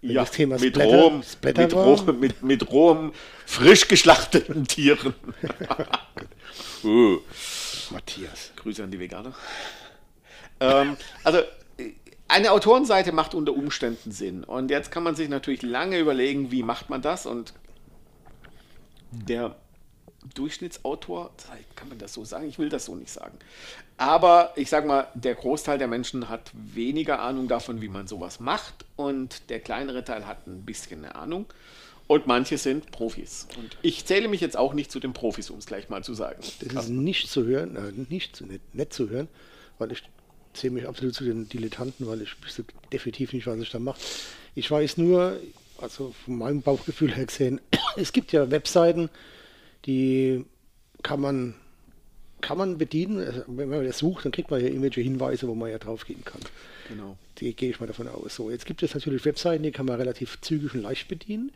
Wenn 0.00 0.12
ja, 0.12 0.22
das 0.22 0.32
Thema 0.32 0.58
mit, 0.58 0.74
Splatter- 0.74 0.96
rohem, 0.96 1.22
Splatter 1.22 1.62
mit, 1.62 1.74
war, 1.74 1.84
rohem, 1.84 2.20
mit, 2.20 2.42
mit 2.42 2.70
rohem, 2.70 3.12
frisch 3.46 3.86
geschlachteten 3.86 4.66
Tieren. 4.66 5.14
uh. 6.84 7.18
Matthias. 7.92 8.52
Grüße 8.56 8.82
an 8.82 8.90
die 8.90 8.98
Veganer. 8.98 9.34
ähm, 10.60 10.96
also, 11.24 11.40
eine 12.28 12.50
Autorenseite 12.52 13.12
macht 13.12 13.34
unter 13.34 13.52
Umständen 13.52 14.10
Sinn. 14.10 14.44
Und 14.44 14.70
jetzt 14.70 14.90
kann 14.90 15.02
man 15.02 15.14
sich 15.14 15.28
natürlich 15.28 15.62
lange 15.62 15.98
überlegen, 15.98 16.50
wie 16.50 16.62
macht 16.62 16.88
man 16.88 17.02
das. 17.02 17.26
Und 17.26 17.52
der 19.10 19.56
Durchschnittsautor, 20.34 21.30
kann 21.76 21.88
man 21.88 21.98
das 21.98 22.14
so 22.14 22.24
sagen? 22.24 22.48
Ich 22.48 22.58
will 22.58 22.68
das 22.68 22.86
so 22.86 22.94
nicht 22.94 23.10
sagen. 23.12 23.38
Aber 23.98 24.52
ich 24.56 24.70
sage 24.70 24.86
mal, 24.86 25.08
der 25.14 25.34
Großteil 25.34 25.78
der 25.78 25.88
Menschen 25.88 26.28
hat 26.28 26.50
weniger 26.54 27.20
Ahnung 27.20 27.48
davon, 27.48 27.82
wie 27.82 27.88
man 27.88 28.06
sowas 28.06 28.40
macht. 28.40 28.86
Und 28.96 29.50
der 29.50 29.60
kleinere 29.60 30.04
Teil 30.04 30.26
hat 30.26 30.46
ein 30.46 30.64
bisschen 30.64 31.04
eine 31.04 31.14
Ahnung. 31.14 31.46
Und 32.12 32.26
manche 32.26 32.58
sind 32.58 32.90
Profis. 32.90 33.46
Und 33.56 33.76
ich 33.80 34.04
zähle 34.04 34.28
mich 34.28 34.42
jetzt 34.42 34.56
auch 34.56 34.74
nicht 34.74 34.92
zu 34.92 35.00
den 35.00 35.14
Profis, 35.14 35.48
um 35.48 35.58
es 35.58 35.64
gleich 35.66 35.88
mal 35.88 36.04
zu 36.04 36.12
sagen. 36.12 36.42
Das 36.74 36.84
ist 36.84 36.90
nicht 36.90 37.28
zu 37.30 37.46
hören, 37.46 37.74
äh, 37.76 37.92
nicht, 38.10 38.36
zu- 38.36 38.44
nicht, 38.44 38.74
nicht 38.74 38.92
zu 38.92 39.08
hören, 39.08 39.28
weil 39.78 39.92
ich 39.92 40.02
zähle 40.52 40.74
mich 40.74 40.86
absolut 40.86 41.14
zu 41.14 41.24
den 41.24 41.48
Dilettanten, 41.48 42.06
weil 42.06 42.20
ich 42.20 42.32
wüsste 42.44 42.64
definitiv 42.92 43.32
nicht, 43.32 43.46
was 43.46 43.58
ich 43.60 43.70
da 43.70 43.78
mache. 43.78 43.98
Ich 44.54 44.70
weiß 44.70 44.98
nur, 44.98 45.40
also 45.78 46.14
von 46.26 46.36
meinem 46.36 46.60
Bauchgefühl 46.60 47.14
her 47.14 47.24
gesehen, 47.24 47.60
es 47.96 48.12
gibt 48.12 48.32
ja 48.32 48.50
Webseiten, 48.50 49.08
die 49.86 50.44
kann 51.02 51.18
man, 51.20 51.54
kann 52.42 52.58
man 52.58 52.76
bedienen. 52.76 53.20
Also, 53.26 53.42
Wenn 53.46 53.70
man 53.70 53.84
das 53.86 53.98
sucht, 53.98 54.26
dann 54.26 54.32
kriegt 54.32 54.50
man 54.50 54.60
ja 54.60 54.66
irgendwelche 54.66 55.00
Hinweise, 55.00 55.48
wo 55.48 55.54
man 55.54 55.70
ja 55.70 55.78
draufgehen 55.78 56.24
kann. 56.24 56.42
Genau. 56.88 57.16
Die 57.38 57.54
gehe 57.56 57.70
ich 57.70 57.80
mal 57.80 57.86
davon 57.86 58.06
aus. 58.08 58.34
So, 58.36 58.50
jetzt 58.50 58.66
gibt 58.66 58.82
es 58.82 58.92
natürlich 58.94 59.24
Webseiten, 59.24 59.62
die 59.62 59.70
kann 59.72 59.86
man 59.86 59.96
relativ 59.96 60.38
zügig 60.42 60.74
und 60.74 60.82
leicht 60.82 61.08
bedienen, 61.08 61.50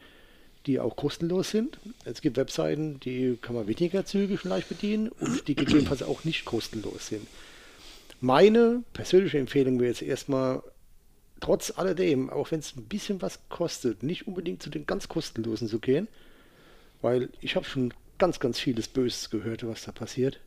die 0.67 0.81
auch 0.81 0.97
kostenlos 0.97 1.51
sind. 1.51 1.79
Es 2.05 2.21
gibt 2.21 2.37
Webseiten, 2.37 3.01
die 3.01 3.39
kann 3.41 3.55
man 3.55 3.67
weniger 3.69 4.05
zügig 4.05 4.45
und 4.45 4.51
leicht 4.51 4.69
bedienen 4.69 5.09
und 5.09 5.47
die 5.49 5.55
gegebenenfalls 5.55 6.03
auch 6.03 6.25
nicht 6.25 6.45
kostenlos 6.45 7.09
sind. 7.09 7.27
Meine 8.21 8.83
persönliche 8.93 9.39
Empfehlung 9.39 9.79
wäre 9.79 9.91
jetzt 9.91 10.03
erstmal, 10.03 10.63
trotz 11.41 11.73
alledem, 11.77 12.31
auch 12.31 12.51
wenn 12.51 12.61
es 12.61 12.75
ein 12.77 12.85
bisschen 12.85 13.21
was 13.23 13.41
kostet, 13.49 14.03
nicht 14.03 14.27
unbedingt 14.27 14.63
zu 14.63 14.71
den 14.71 14.87
ganz 14.87 15.09
kostenlosen 15.09 15.69
zu 15.69 15.79
gehen, 15.79 16.09
weil 17.03 17.29
ich 17.41 17.57
habe 17.57 17.67
schon 17.67 17.93
ganz, 18.19 18.41
ganz 18.41 18.59
vieles 18.59 18.89
Böses 18.89 19.31
gehört, 19.31 19.67
was 19.67 19.85
da 19.85 19.93
passiert. 19.93 20.41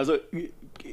Also 0.00 0.14
äh, 0.14 0.48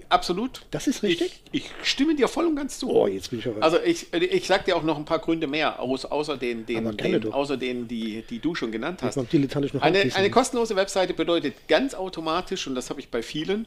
absolut. 0.10 0.64
Das 0.72 0.86
ist 0.86 1.02
richtig? 1.02 1.42
Ich, 1.54 1.64
ich 1.64 1.90
stimme 1.90 2.14
dir 2.14 2.28
voll 2.28 2.46
und 2.46 2.58
ganz 2.58 2.78
zu. 2.78 2.90
Oh, 2.90 3.08
jetzt 3.08 3.30
bin 3.30 3.40
ich 3.40 3.48
aber. 3.48 3.64
Also 3.64 3.78
ich, 3.82 4.12
ich 4.14 4.48
sag 4.48 4.66
dir 4.66 4.76
auch 4.76 4.84
noch 4.84 4.98
ein 4.98 5.06
paar 5.06 5.20
Gründe 5.20 5.48
mehr, 5.48 5.80
aus, 5.80 6.04
außer 6.04 6.36
den, 6.36 6.66
den, 6.66 6.98
den 6.98 7.32
außer 7.32 7.56
denen, 7.56 7.88
die, 7.88 8.24
die 8.30 8.40
du 8.40 8.54
schon 8.54 8.72
genannt 8.72 9.02
hast. 9.02 9.16
noch 9.16 9.82
Eine, 9.82 10.14
eine 10.14 10.30
kostenlose 10.30 10.76
Webseite 10.76 11.14
bedeutet 11.14 11.56
ganz 11.70 11.94
automatisch, 11.94 12.68
und 12.68 12.76
das 12.76 12.90
habe 12.90 13.00
ich 13.00 13.10
bei 13.10 13.22
vielen 13.22 13.66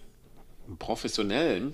professionellen 0.78 1.72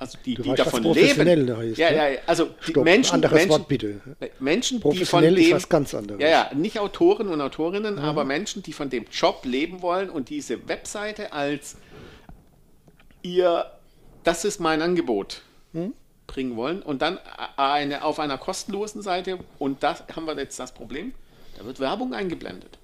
also 0.00 0.16
die, 0.24 0.34
Du 0.34 0.42
die 0.42 0.48
weißt, 0.48 0.60
davon 0.60 0.82
leben. 0.94 1.56
heißt, 1.58 1.76
ja, 1.78 1.90
ne? 1.90 1.96
ja, 1.96 2.08
ja, 2.08 2.18
also 2.26 2.46
die 2.66 2.70
Stopp, 2.70 2.84
Menschen, 2.84 3.16
anderes 3.16 3.34
Menschen, 3.34 3.50
Wort 3.50 3.68
bitte. 3.68 4.00
Menschen, 4.38 4.78
die 4.78 4.82
von 4.82 4.92
Professionell 4.92 5.38
ist 5.38 5.48
dem, 5.48 5.56
was 5.56 5.68
ganz 5.68 5.94
anderes. 5.94 6.22
Ja, 6.22 6.28
ja, 6.28 6.50
nicht 6.54 6.78
Autoren 6.78 7.28
und 7.28 7.38
Autorinnen, 7.42 7.96
Mhm. 7.96 8.00
aber 8.00 8.24
Menschen, 8.24 8.62
die 8.62 8.72
von 8.72 8.88
dem 8.88 9.04
Job 9.12 9.42
leben 9.44 9.82
wollen 9.82 10.08
und 10.08 10.30
diese 10.30 10.66
Webseite 10.68 11.34
als 11.34 11.76
ihr, 13.22 13.66
das 14.24 14.44
ist 14.44 14.60
mein 14.60 14.82
Angebot 14.82 15.42
Mhm. 15.72 15.92
bringen 16.26 16.56
wollen 16.56 16.82
und 16.82 17.00
dann 17.02 17.18
eine 17.56 18.04
auf 18.04 18.18
einer 18.20 18.38
kostenlosen 18.38 19.02
Seite 19.02 19.38
und 19.58 19.82
das 19.82 20.02
haben 20.14 20.26
wir 20.26 20.36
jetzt 20.36 20.58
das 20.58 20.72
Problem, 20.72 21.12
da 21.58 21.64
wird 21.64 21.78
Werbung 21.80 22.12
eingeblendet. 22.14 22.78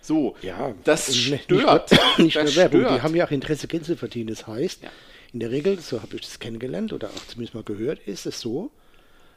So, 0.00 0.34
Ja, 0.42 0.74
das 0.84 1.14
stört. 1.14 1.48
Nicht 1.48 1.50
nur, 1.50 1.84
nicht 2.24 2.36
das 2.36 2.56
Werbung, 2.56 2.80
stört. 2.80 2.96
die 2.98 3.02
haben 3.02 3.14
ja 3.14 3.26
auch 3.26 3.30
Interesse, 3.30 3.68
Geld 3.68 3.84
zu 3.84 3.96
verdienen. 3.96 4.28
Das 4.28 4.46
heißt, 4.46 4.82
Ja. 4.82 4.90
in 5.32 5.40
der 5.40 5.50
Regel, 5.52 5.78
so 5.78 6.02
habe 6.02 6.16
ich 6.16 6.22
das 6.22 6.38
kennengelernt 6.40 6.92
oder 6.92 7.08
auch 7.08 7.26
zumindest 7.28 7.54
mal 7.54 7.62
gehört, 7.62 8.00
ist 8.06 8.26
es 8.26 8.40
so, 8.40 8.70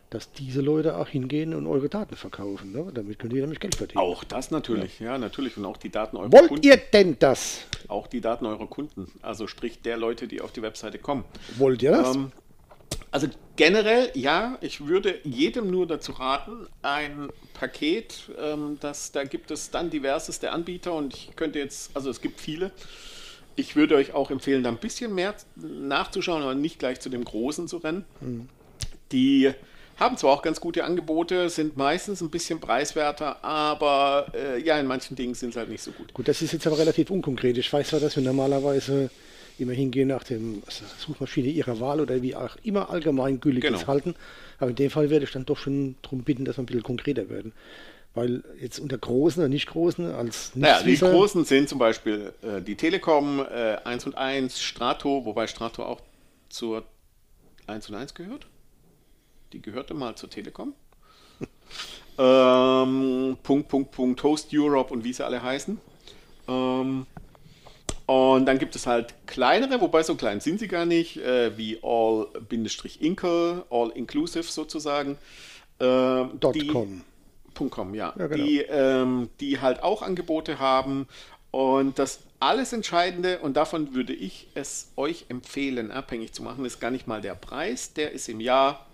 dass 0.09 0.31
diese 0.31 0.61
Leute 0.61 0.97
auch 0.97 1.07
hingehen 1.07 1.53
und 1.53 1.67
eure 1.67 1.89
Daten 1.89 2.15
verkaufen. 2.15 2.71
Ne? 2.71 2.91
Damit 2.93 3.19
können 3.19 3.33
die 3.33 3.41
nämlich 3.41 3.59
Geld 3.59 3.75
verdienen. 3.75 3.99
Auch 3.99 4.23
das 4.23 4.51
natürlich, 4.51 4.99
ja. 4.99 5.17
natürlich. 5.17 5.57
Und 5.57 5.65
auch 5.65 5.77
die 5.77 5.89
Daten 5.89 6.17
eurer 6.17 6.31
Wollt 6.31 6.49
Kunden. 6.49 6.65
ihr 6.65 6.77
denn 6.77 7.17
das? 7.19 7.65
Auch 7.87 8.07
die 8.07 8.21
Daten 8.21 8.45
eurer 8.45 8.67
Kunden. 8.67 9.11
Also 9.21 9.47
sprich 9.47 9.81
der 9.81 9.97
Leute, 9.97 10.27
die 10.27 10.41
auf 10.41 10.51
die 10.51 10.61
Webseite 10.61 10.99
kommen. 10.99 11.25
Wollt 11.57 11.81
ihr 11.81 11.91
das? 11.91 12.15
Ähm, 12.15 12.31
also 13.11 13.27
generell, 13.55 14.11
ja, 14.13 14.57
ich 14.61 14.87
würde 14.87 15.19
jedem 15.23 15.71
nur 15.71 15.87
dazu 15.87 16.11
raten, 16.11 16.67
ein 16.81 17.29
Paket, 17.53 18.29
ähm, 18.37 18.77
das, 18.81 19.11
da 19.11 19.23
gibt 19.23 19.51
es 19.51 19.71
dann 19.71 19.89
diverseste 19.89 20.51
Anbieter 20.51 20.93
und 20.93 21.13
ich 21.13 21.35
könnte 21.35 21.59
jetzt, 21.59 21.95
also 21.95 22.09
es 22.09 22.21
gibt 22.21 22.41
viele. 22.41 22.71
Ich 23.55 23.77
würde 23.77 23.95
euch 23.95 24.13
auch 24.13 24.31
empfehlen, 24.31 24.63
da 24.63 24.69
ein 24.69 24.77
bisschen 24.77 25.15
mehr 25.15 25.33
nachzuschauen, 25.55 26.43
aber 26.43 26.55
nicht 26.55 26.77
gleich 26.77 26.99
zu 26.99 27.09
dem 27.09 27.23
Großen 27.23 27.69
zu 27.69 27.77
rennen. 27.77 28.03
Die 29.13 29.53
haben 29.97 30.17
zwar 30.17 30.31
auch 30.31 30.41
ganz 30.41 30.59
gute 30.59 30.83
Angebote, 30.83 31.49
sind 31.49 31.77
meistens 31.77 32.21
ein 32.21 32.29
bisschen 32.29 32.59
preiswerter, 32.59 33.43
aber 33.43 34.27
äh, 34.33 34.61
ja, 34.61 34.77
in 34.79 34.87
manchen 34.87 35.15
Dingen 35.15 35.33
sind 35.35 35.53
sie 35.53 35.59
halt 35.59 35.69
nicht 35.69 35.83
so 35.83 35.91
gut. 35.91 36.13
Gut, 36.13 36.27
das 36.27 36.41
ist 36.41 36.51
jetzt 36.53 36.67
aber 36.67 36.77
relativ 36.77 37.09
unkonkret. 37.09 37.57
Ich 37.57 37.71
weiß 37.71 37.89
zwar, 37.89 37.99
dass 37.99 38.15
wir 38.15 38.23
normalerweise 38.23 39.09
immer 39.57 39.71
hingehen 39.71 40.09
nach 40.09 40.23
dem 40.23 40.61
Suchmaschine 40.99 41.47
ihrer 41.47 41.79
Wahl 41.79 42.01
oder 42.01 42.21
wie 42.21 42.35
auch 42.35 42.57
immer 42.63 42.89
allgemeingültiges 42.89 43.71
Genau. 43.71 43.87
halten. 43.87 44.15
Aber 44.59 44.69
in 44.71 44.75
dem 44.75 44.91
Fall 44.91 45.09
werde 45.09 45.25
ich 45.25 45.31
dann 45.31 45.45
doch 45.45 45.57
schon 45.57 45.95
darum 46.01 46.23
bitten, 46.23 46.43
dass 46.45 46.57
wir 46.57 46.63
ein 46.63 46.65
bisschen 46.65 46.83
konkreter 46.83 47.29
werden. 47.29 47.53
Weil 48.13 48.43
jetzt 48.59 48.79
unter 48.79 48.97
Großen 48.97 49.41
oder 49.41 49.49
Nicht-Großen 49.49 50.13
als 50.13 50.51
Naja, 50.55 50.81
die 50.83 50.97
großen 50.97 51.43
sind 51.45 51.67
zum 51.69 51.79
Beispiel 51.79 52.33
äh, 52.41 52.61
die 52.61 52.75
Telekom, 52.75 53.39
äh, 53.41 53.77
1 53.83 54.05
und 54.05 54.17
1, 54.17 54.61
Strato, 54.61 55.25
wobei 55.25 55.47
Strato 55.47 55.83
auch 55.83 56.01
zur 56.49 56.83
1 57.67 57.89
und 57.89 57.95
1 57.95 58.13
gehört. 58.13 58.47
Die 59.55 59.61
gehörte 59.61 59.93
mal 59.93 60.15
zur 60.15 60.29
Telekom. 60.29 60.73
ähm, 62.17 63.37
Punkt, 63.41 63.69
Punkt, 63.69 63.91
Punkt, 63.91 64.21
Host 64.21 64.49
Europe 64.53 64.93
und 64.93 65.05
wie 65.05 65.13
sie 65.13 65.25
alle 65.25 65.41
heißen. 65.41 65.79
Ähm, 66.49 67.05
und 68.05 68.45
dann 68.45 68.59
gibt 68.59 68.75
es 68.75 68.85
halt 68.85 69.13
kleinere, 69.25 69.79
wobei 69.79 70.03
so 70.03 70.15
klein 70.15 70.41
sind 70.41 70.59
sie 70.59 70.67
gar 70.67 70.85
nicht, 70.85 71.15
äh, 71.17 71.57
wie 71.57 71.79
All-Inkle, 71.81 73.63
All-Inclusive 73.69 74.43
sozusagen. 74.43 75.17
Dot 75.79 76.53
die- 76.53 76.67
com. 76.67 77.01
.com, 77.69 77.95
ja. 77.95 78.13
Ja, 78.17 78.27
genau. 78.27 78.43
die, 78.43 78.59
ähm, 78.59 79.29
die 79.39 79.61
halt 79.61 79.81
auch 79.81 80.01
Angebote 80.01 80.59
haben. 80.59 81.07
Und 81.51 81.97
das 81.97 82.19
alles 82.41 82.73
Entscheidende, 82.73 83.39
und 83.39 83.55
davon 83.55 83.95
würde 83.95 84.11
ich 84.11 84.47
es 84.55 84.91
euch 84.97 85.25
empfehlen, 85.29 85.91
abhängig 85.91 86.33
zu 86.33 86.43
machen, 86.43 86.65
ist 86.65 86.81
gar 86.81 86.91
nicht 86.91 87.07
mal 87.07 87.21
der 87.21 87.35
Preis. 87.35 87.93
Der 87.93 88.11
ist 88.11 88.27
im 88.27 88.41
Jahr 88.41 88.85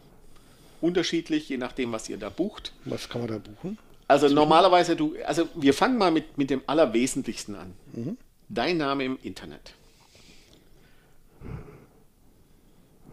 unterschiedlich, 0.81 1.49
je 1.49 1.57
nachdem, 1.57 1.91
was 1.91 2.09
ihr 2.09 2.17
da 2.17 2.29
bucht. 2.29 2.73
Was 2.85 3.09
kann 3.09 3.21
man 3.21 3.29
da 3.29 3.37
buchen? 3.37 3.77
Also 4.07 4.27
normalerweise, 4.27 4.95
du, 4.95 5.15
also 5.25 5.47
wir 5.55 5.73
fangen 5.73 5.97
mal 5.97 6.11
mit, 6.11 6.37
mit 6.37 6.49
dem 6.49 6.61
Allerwesentlichsten 6.67 7.55
an. 7.55 7.73
Dein 8.49 8.77
Name 8.77 9.05
im 9.05 9.17
Internet. 9.23 9.73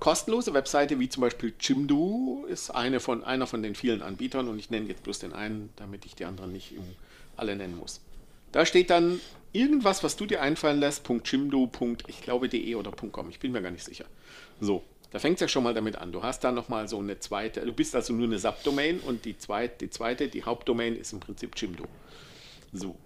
Kostenlose 0.00 0.54
Webseite 0.54 0.98
wie 0.98 1.08
zum 1.08 1.20
Beispiel 1.22 1.54
Jimdo 1.60 2.46
ist 2.48 2.70
eine 2.70 3.00
von, 3.00 3.24
einer 3.24 3.46
von 3.46 3.62
den 3.62 3.74
vielen 3.74 4.02
Anbietern 4.02 4.48
und 4.48 4.58
ich 4.58 4.70
nenne 4.70 4.86
jetzt 4.88 5.02
bloß 5.02 5.20
den 5.20 5.32
einen, 5.32 5.70
damit 5.76 6.04
ich 6.04 6.14
die 6.14 6.24
anderen 6.24 6.52
nicht 6.52 6.72
im, 6.72 6.82
alle 7.36 7.56
nennen 7.56 7.76
muss. 7.76 8.00
Da 8.52 8.64
steht 8.64 8.90
dann 8.90 9.20
irgendwas, 9.52 10.02
was 10.02 10.16
du 10.16 10.26
dir 10.26 10.40
einfallen 10.40 10.80
lässt, 10.80 11.08
.jimdo, 11.24 11.70
ich 12.06 12.22
glaube 12.22 12.48
.de 12.48 12.74
oder 12.74 12.92
.com, 12.92 13.30
ich 13.30 13.38
bin 13.38 13.52
mir 13.52 13.62
gar 13.62 13.70
nicht 13.70 13.84
sicher. 13.84 14.04
So, 14.60 14.82
da 15.10 15.18
fängt 15.18 15.36
es 15.36 15.40
ja 15.40 15.48
schon 15.48 15.62
mal 15.64 15.74
damit 15.74 15.96
an. 15.96 16.12
Du 16.12 16.22
hast 16.22 16.44
dann 16.44 16.54
nochmal 16.54 16.88
so 16.88 16.98
eine 16.98 17.18
zweite, 17.18 17.60
du 17.60 17.72
bist 17.72 17.94
also 17.94 18.12
nur 18.12 18.26
eine 18.26 18.38
Subdomain 18.38 19.00
und 19.00 19.24
die 19.24 19.38
zweite, 19.38 19.86
die 19.86 19.90
zweite, 19.90 20.28
die 20.28 20.44
Hauptdomain 20.44 20.96
ist 20.96 21.12
im 21.12 21.20
Prinzip 21.20 21.52
Jimdo. 21.56 21.84
So. 22.72 22.96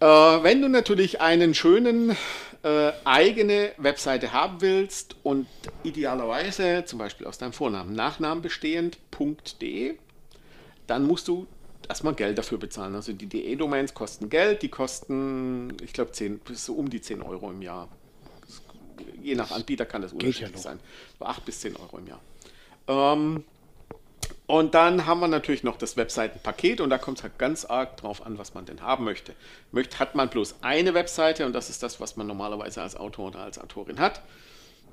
Äh, 0.00 0.06
wenn 0.06 0.60
du 0.60 0.68
natürlich 0.68 1.20
einen 1.20 1.54
schönen 1.54 2.16
äh, 2.62 2.92
eigene 3.04 3.72
Webseite 3.76 4.32
haben 4.32 4.60
willst 4.60 5.16
und 5.22 5.46
idealerweise 5.84 6.84
zum 6.86 6.98
Beispiel 6.98 7.26
aus 7.26 7.38
deinem 7.38 7.52
Vornamen, 7.52 7.94
Nachnamen 7.94 8.42
bestehend 8.42 8.98
.de, 9.60 9.96
dann 10.86 11.06
musst 11.06 11.28
du 11.28 11.46
erstmal 11.88 12.14
Geld 12.14 12.38
dafür 12.38 12.58
bezahlen. 12.58 12.94
Also 12.94 13.12
die 13.12 13.26
DE-Domains 13.26 13.94
kosten 13.94 14.28
Geld, 14.28 14.62
die 14.62 14.68
kosten, 14.68 15.76
ich 15.82 15.92
glaube, 15.92 16.12
10, 16.12 16.40
bis 16.40 16.64
so 16.66 16.74
um 16.74 16.90
die 16.90 17.00
10 17.00 17.22
Euro 17.22 17.50
im 17.50 17.62
Jahr. 17.62 17.88
Je 19.22 19.34
nach 19.34 19.50
Anbieter 19.50 19.84
kann 19.86 20.02
das 20.02 20.12
ja 20.12 20.16
unterschiedlich 20.16 20.52
noch. 20.52 20.60
sein. 20.62 20.80
So 21.18 21.24
8 21.26 21.44
bis 21.44 21.60
10 21.60 21.76
Euro 21.76 21.98
im 21.98 22.06
Jahr. 22.06 22.20
Ähm, 22.88 23.44
und 24.46 24.74
dann 24.74 25.06
haben 25.06 25.20
wir 25.20 25.28
natürlich 25.28 25.62
noch 25.64 25.76
das 25.78 25.96
Webseitenpaket 25.96 26.80
und 26.80 26.90
da 26.90 26.98
kommt 26.98 27.18
es 27.18 27.22
halt 27.22 27.38
ganz 27.38 27.64
arg 27.64 27.96
drauf 27.96 28.24
an, 28.24 28.36
was 28.38 28.52
man 28.54 28.66
denn 28.66 28.82
haben 28.82 29.04
möchte. 29.04 29.32
möchte. 29.72 29.98
Hat 29.98 30.14
man 30.14 30.28
bloß 30.28 30.56
eine 30.60 30.92
Webseite 30.94 31.46
und 31.46 31.52
das 31.54 31.70
ist 31.70 31.82
das, 31.82 31.98
was 32.00 32.16
man 32.16 32.26
normalerweise 32.26 32.82
als 32.82 32.94
Autor 32.96 33.28
oder 33.28 33.40
als 33.40 33.58
Autorin 33.58 33.98
hat, 33.98 34.18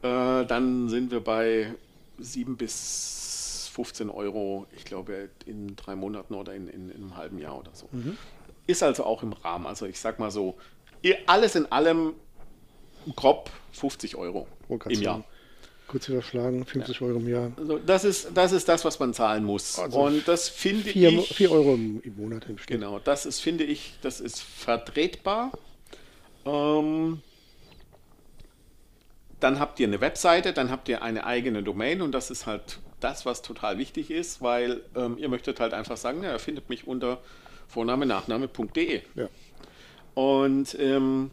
äh, 0.04 0.46
dann 0.46 0.88
sind 0.90 1.12
wir 1.12 1.22
bei 1.22 1.74
7 2.18 2.56
bis 2.58 3.70
15 3.74 4.10
Euro, 4.10 4.68
ich 4.76 4.86
glaube, 4.86 5.30
in 5.46 5.76
drei 5.76 5.96
Monaten 5.96 6.34
oder 6.34 6.54
in, 6.54 6.68
in, 6.68 6.90
in 6.90 6.96
einem 6.98 7.18
halben 7.18 7.38
Jahr 7.40 7.58
oder 7.58 7.72
so. 7.74 7.88
Ist 8.68 8.84
also 8.84 9.04
auch 9.06 9.24
im 9.24 9.34
Rahmen. 9.34 9.66
Also 9.66 9.86
ich 9.86 10.00
sag 10.00 10.20
mal 10.20 10.32
so, 10.32 10.58
ihr- 11.02 11.18
alles 11.28 11.56
in 11.56 11.72
allem 11.72 12.14
grob 13.16 13.50
50 13.74 14.16
Euro 14.16 14.48
grad 14.70 14.92
im 14.92 15.02
Jahr. 15.02 15.24
Kurz 15.88 16.08
überschlagen, 16.08 16.66
50 16.66 17.02
Euro 17.02 17.20
im 17.20 17.28
Jahr. 17.28 17.52
Also 17.58 17.78
das 17.78 18.06
ist, 18.06 18.30
das 18.34 18.54
ist 18.54 18.70
das, 18.70 18.86
was 18.86 18.98
man 19.00 19.14
zahlen 19.14 19.44
muss. 19.44 19.78
Also 19.78 20.00
und 20.00 20.26
das 20.26 20.48
finde 20.48 20.90
4, 20.90 21.10
ich. 21.10 21.36
4 21.36 21.52
Euro 21.52 21.74
im, 21.74 22.02
im 22.02 22.16
Monat 22.16 22.48
im 22.48 22.58
Schnitt. 22.58 22.80
Genau, 22.80 23.00
das 23.00 23.26
ist, 23.26 23.42
finde 23.42 23.66
ich, 23.66 23.96
das 24.02 24.22
ist 24.22 24.42
vertretbar. 24.42 25.52
Ähm, 26.46 27.22
dann 29.42 29.60
habt 29.60 29.80
ihr 29.80 29.88
eine 29.88 30.00
Webseite, 30.00 30.54
dann 30.54 30.72
habt 30.72 30.88
ihr 30.88 31.02
eine 31.02 31.26
eigene 31.26 31.62
Domain 31.62 32.02
und 32.02 32.14
das 32.14 32.32
ist 32.32 32.46
halt 32.46 32.80
das, 33.02 33.26
was 33.26 33.42
total 33.42 33.78
wichtig 33.78 34.12
ist, 34.12 34.42
weil 34.42 34.82
ähm, 34.96 35.18
ihr 35.18 35.28
möchtet 35.28 35.60
halt 35.60 35.74
einfach 35.74 35.98
sagen, 35.98 36.24
ja, 36.24 36.32
ihr 36.32 36.40
findet 36.40 36.70
mich 36.70 36.88
unter 36.88 37.20
Vorname, 37.68 38.06
Nachname.de. 38.06 39.02
Ja. 39.16 39.28
Und 40.14 40.78
ähm, 40.80 41.32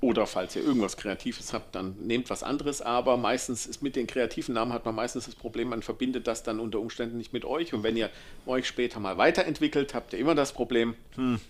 oder 0.00 0.26
falls 0.26 0.54
ihr 0.56 0.62
irgendwas 0.62 0.96
Kreatives 0.96 1.52
habt, 1.52 1.74
dann 1.74 1.96
nehmt 2.00 2.28
was 2.30 2.42
anderes. 2.42 2.82
Aber 2.82 3.16
meistens 3.16 3.66
ist 3.66 3.82
mit 3.82 3.96
den 3.96 4.06
kreativen 4.06 4.54
Namen 4.54 4.72
hat 4.72 4.84
man 4.84 4.94
meistens 4.94 5.24
das 5.26 5.34
Problem, 5.34 5.68
man 5.70 5.82
verbindet 5.82 6.26
das 6.26 6.42
dann 6.42 6.60
unter 6.60 6.78
Umständen 6.80 7.16
nicht 7.18 7.32
mit 7.32 7.44
euch. 7.44 7.72
Und 7.72 7.82
wenn 7.82 7.96
ihr 7.96 8.10
euch 8.46 8.66
später 8.66 9.00
mal 9.00 9.16
weiterentwickelt, 9.18 9.94
habt 9.94 10.12
ihr 10.12 10.18
immer 10.18 10.34
das 10.34 10.52
Problem, 10.52 10.94
hm, 11.14 11.40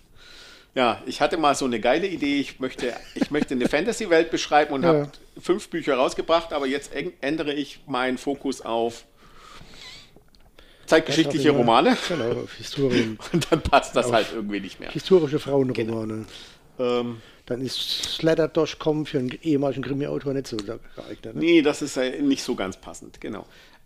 ja, 0.75 1.01
ich 1.05 1.21
hatte 1.21 1.37
mal 1.37 1.55
so 1.55 1.65
eine 1.65 1.79
geile 1.79 2.07
Idee, 2.07 2.39
ich 2.39 2.59
möchte, 2.59 2.93
ich 3.15 3.31
möchte 3.31 3.53
eine 3.55 3.67
Fantasy-Welt 3.67 4.29
beschreiben 4.31 4.73
und 4.73 4.83
Ja. 4.83 4.89
habe 4.89 5.11
fünf 5.41 5.69
Bücher 5.69 5.95
rausgebracht, 5.95 6.53
aber 6.53 6.67
jetzt 6.67 6.91
ändere 7.21 7.53
ich 7.53 7.79
meinen 7.87 8.17
Fokus 8.17 8.61
auf 8.61 9.03
zeitgeschichtliche 10.85 11.49
immer- 11.49 11.59
Romane 11.59 11.97
Genau, 12.07 12.43
auf 12.43 12.53
Historien. 12.53 13.17
und 13.33 13.51
dann 13.51 13.61
passt 13.61 13.95
das 13.95 14.05
Auf- 14.07 14.13
halt 14.13 14.27
irgendwie 14.33 14.59
nicht 14.59 14.79
mehr. 14.79 14.91
Historische 14.91 15.39
Frauenromane. 15.39 16.25
Ähm, 16.79 17.21
Dann 17.47 17.61
ist 17.61 17.79
Slather.com 18.17 19.05
für 19.05 19.19
einen 19.19 19.31
ehemaligen 19.41 19.81
Krimi-Autor 19.81 20.33
nicht 20.33 20.47
so 20.47 20.57
geeignet. 20.57 21.33
Ne? 21.35 21.39
Nee, 21.41 21.61
das 21.61 21.81
ist 21.81 21.95
ja 21.95 22.09
nicht 22.21 22.43
so 22.43 22.55
ganz 22.55 22.77
passend, 22.77 23.19
genau. 23.19 23.45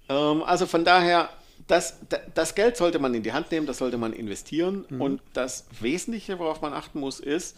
Ähm, 0.10 0.44
also 0.44 0.66
von 0.66 0.84
daher, 0.84 1.30
das, 1.68 1.98
da- 2.10 2.20
das 2.34 2.56
Geld 2.56 2.76
sollte 2.76 3.00
man 3.00 3.14
in 3.14 3.24
die 3.24 3.32
Hand 3.34 3.52
nehmen, 3.52 3.68
das 3.68 3.78
sollte 3.78 3.98
man 3.98 4.14
investieren. 4.14 4.86
Und 5.00 5.22
das 5.34 5.66
Wesentliche, 5.80 6.40
worauf 6.40 6.62
man 6.62 6.74
achten 6.74 7.00
muss, 7.00 7.20
ist, 7.20 7.56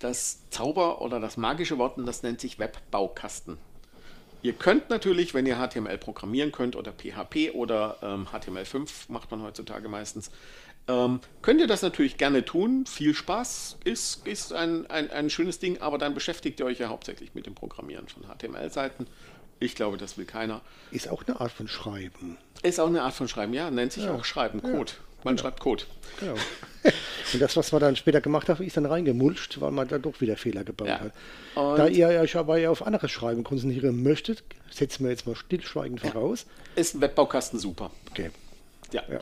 das 0.00 0.38
Zauber 0.50 1.00
oder 1.02 1.18
das 1.20 1.36
magische 1.36 1.78
Wort, 1.78 1.98
und 1.98 2.06
das 2.06 2.22
nennt 2.22 2.40
sich 2.40 2.58
Webbaukasten. 2.58 3.58
Ihr 4.42 4.52
könnt 4.52 4.88
natürlich, 4.90 5.34
wenn 5.34 5.46
ihr 5.46 5.56
HTML 5.56 5.98
programmieren 5.98 6.52
könnt 6.52 6.76
oder 6.76 6.92
PHP 6.92 7.52
oder 7.54 7.96
ähm, 8.02 8.26
HTML5 8.32 8.88
macht 9.08 9.30
man 9.32 9.42
heutzutage 9.42 9.88
meistens, 9.88 10.30
ähm, 10.88 11.20
könnt 11.42 11.60
ihr 11.60 11.66
das 11.66 11.82
natürlich 11.82 12.16
gerne 12.18 12.44
tun. 12.44 12.86
Viel 12.86 13.14
Spaß 13.14 13.76
ist, 13.84 14.26
ist 14.26 14.52
ein, 14.52 14.86
ein, 14.90 15.10
ein 15.10 15.30
schönes 15.30 15.58
Ding, 15.58 15.80
aber 15.80 15.98
dann 15.98 16.14
beschäftigt 16.14 16.60
ihr 16.60 16.66
euch 16.66 16.78
ja 16.78 16.88
hauptsächlich 16.88 17.34
mit 17.34 17.46
dem 17.46 17.54
Programmieren 17.54 18.06
von 18.08 18.24
HTML-Seiten. 18.24 19.06
Ich 19.60 19.74
glaube, 19.74 19.96
das 19.96 20.16
will 20.18 20.24
keiner. 20.24 20.60
Ist 20.90 21.08
auch 21.08 21.24
eine 21.26 21.40
Art 21.40 21.50
von 21.52 21.68
Schreiben. 21.68 22.38
Ist 22.62 22.78
auch 22.80 22.86
eine 22.88 23.02
Art 23.02 23.14
von 23.14 23.28
Schreiben, 23.28 23.52
ja. 23.54 23.70
Nennt 23.70 23.92
sich 23.92 24.04
Ja. 24.04 24.14
auch 24.14 24.24
Schreiben, 24.24 24.60
Ja. 24.64 24.70
Code. 24.70 24.92
Man 25.24 25.36
schreibt 25.36 25.58
Code. 25.58 25.82
Genau. 26.20 26.34
Und 27.32 27.42
das, 27.42 27.56
was 27.56 27.72
man 27.72 27.80
dann 27.80 27.96
später 27.96 28.20
gemacht 28.20 28.48
hat, 28.48 28.60
ist 28.60 28.76
dann 28.76 28.86
reingemulcht, 28.86 29.60
weil 29.60 29.72
man 29.72 29.88
da 29.88 29.98
doch 29.98 30.20
wieder 30.20 30.36
Fehler 30.36 30.62
gebaut 30.62 30.86
Ja. 30.86 31.00
hat. 31.00 31.12
Und- 31.56 31.76
Da 31.76 31.88
ihr 31.88 32.06
euch 32.08 32.36
aber 32.36 32.56
ja 32.58 32.70
auf 32.70 32.86
anderes 32.86 33.10
Schreiben 33.10 33.42
konzentrieren 33.42 34.00
möchtet, 34.02 34.44
setzen 34.70 35.02
wir 35.04 35.10
jetzt 35.10 35.26
mal 35.26 35.34
stillschweigend 35.34 36.00
voraus. 36.00 36.46
Ist 36.76 36.94
ein 36.94 37.00
Webbaukasten 37.00 37.58
super. 37.58 37.90
Okay. 38.10 38.30
Ja. 38.92 39.02
Ja. 39.10 39.18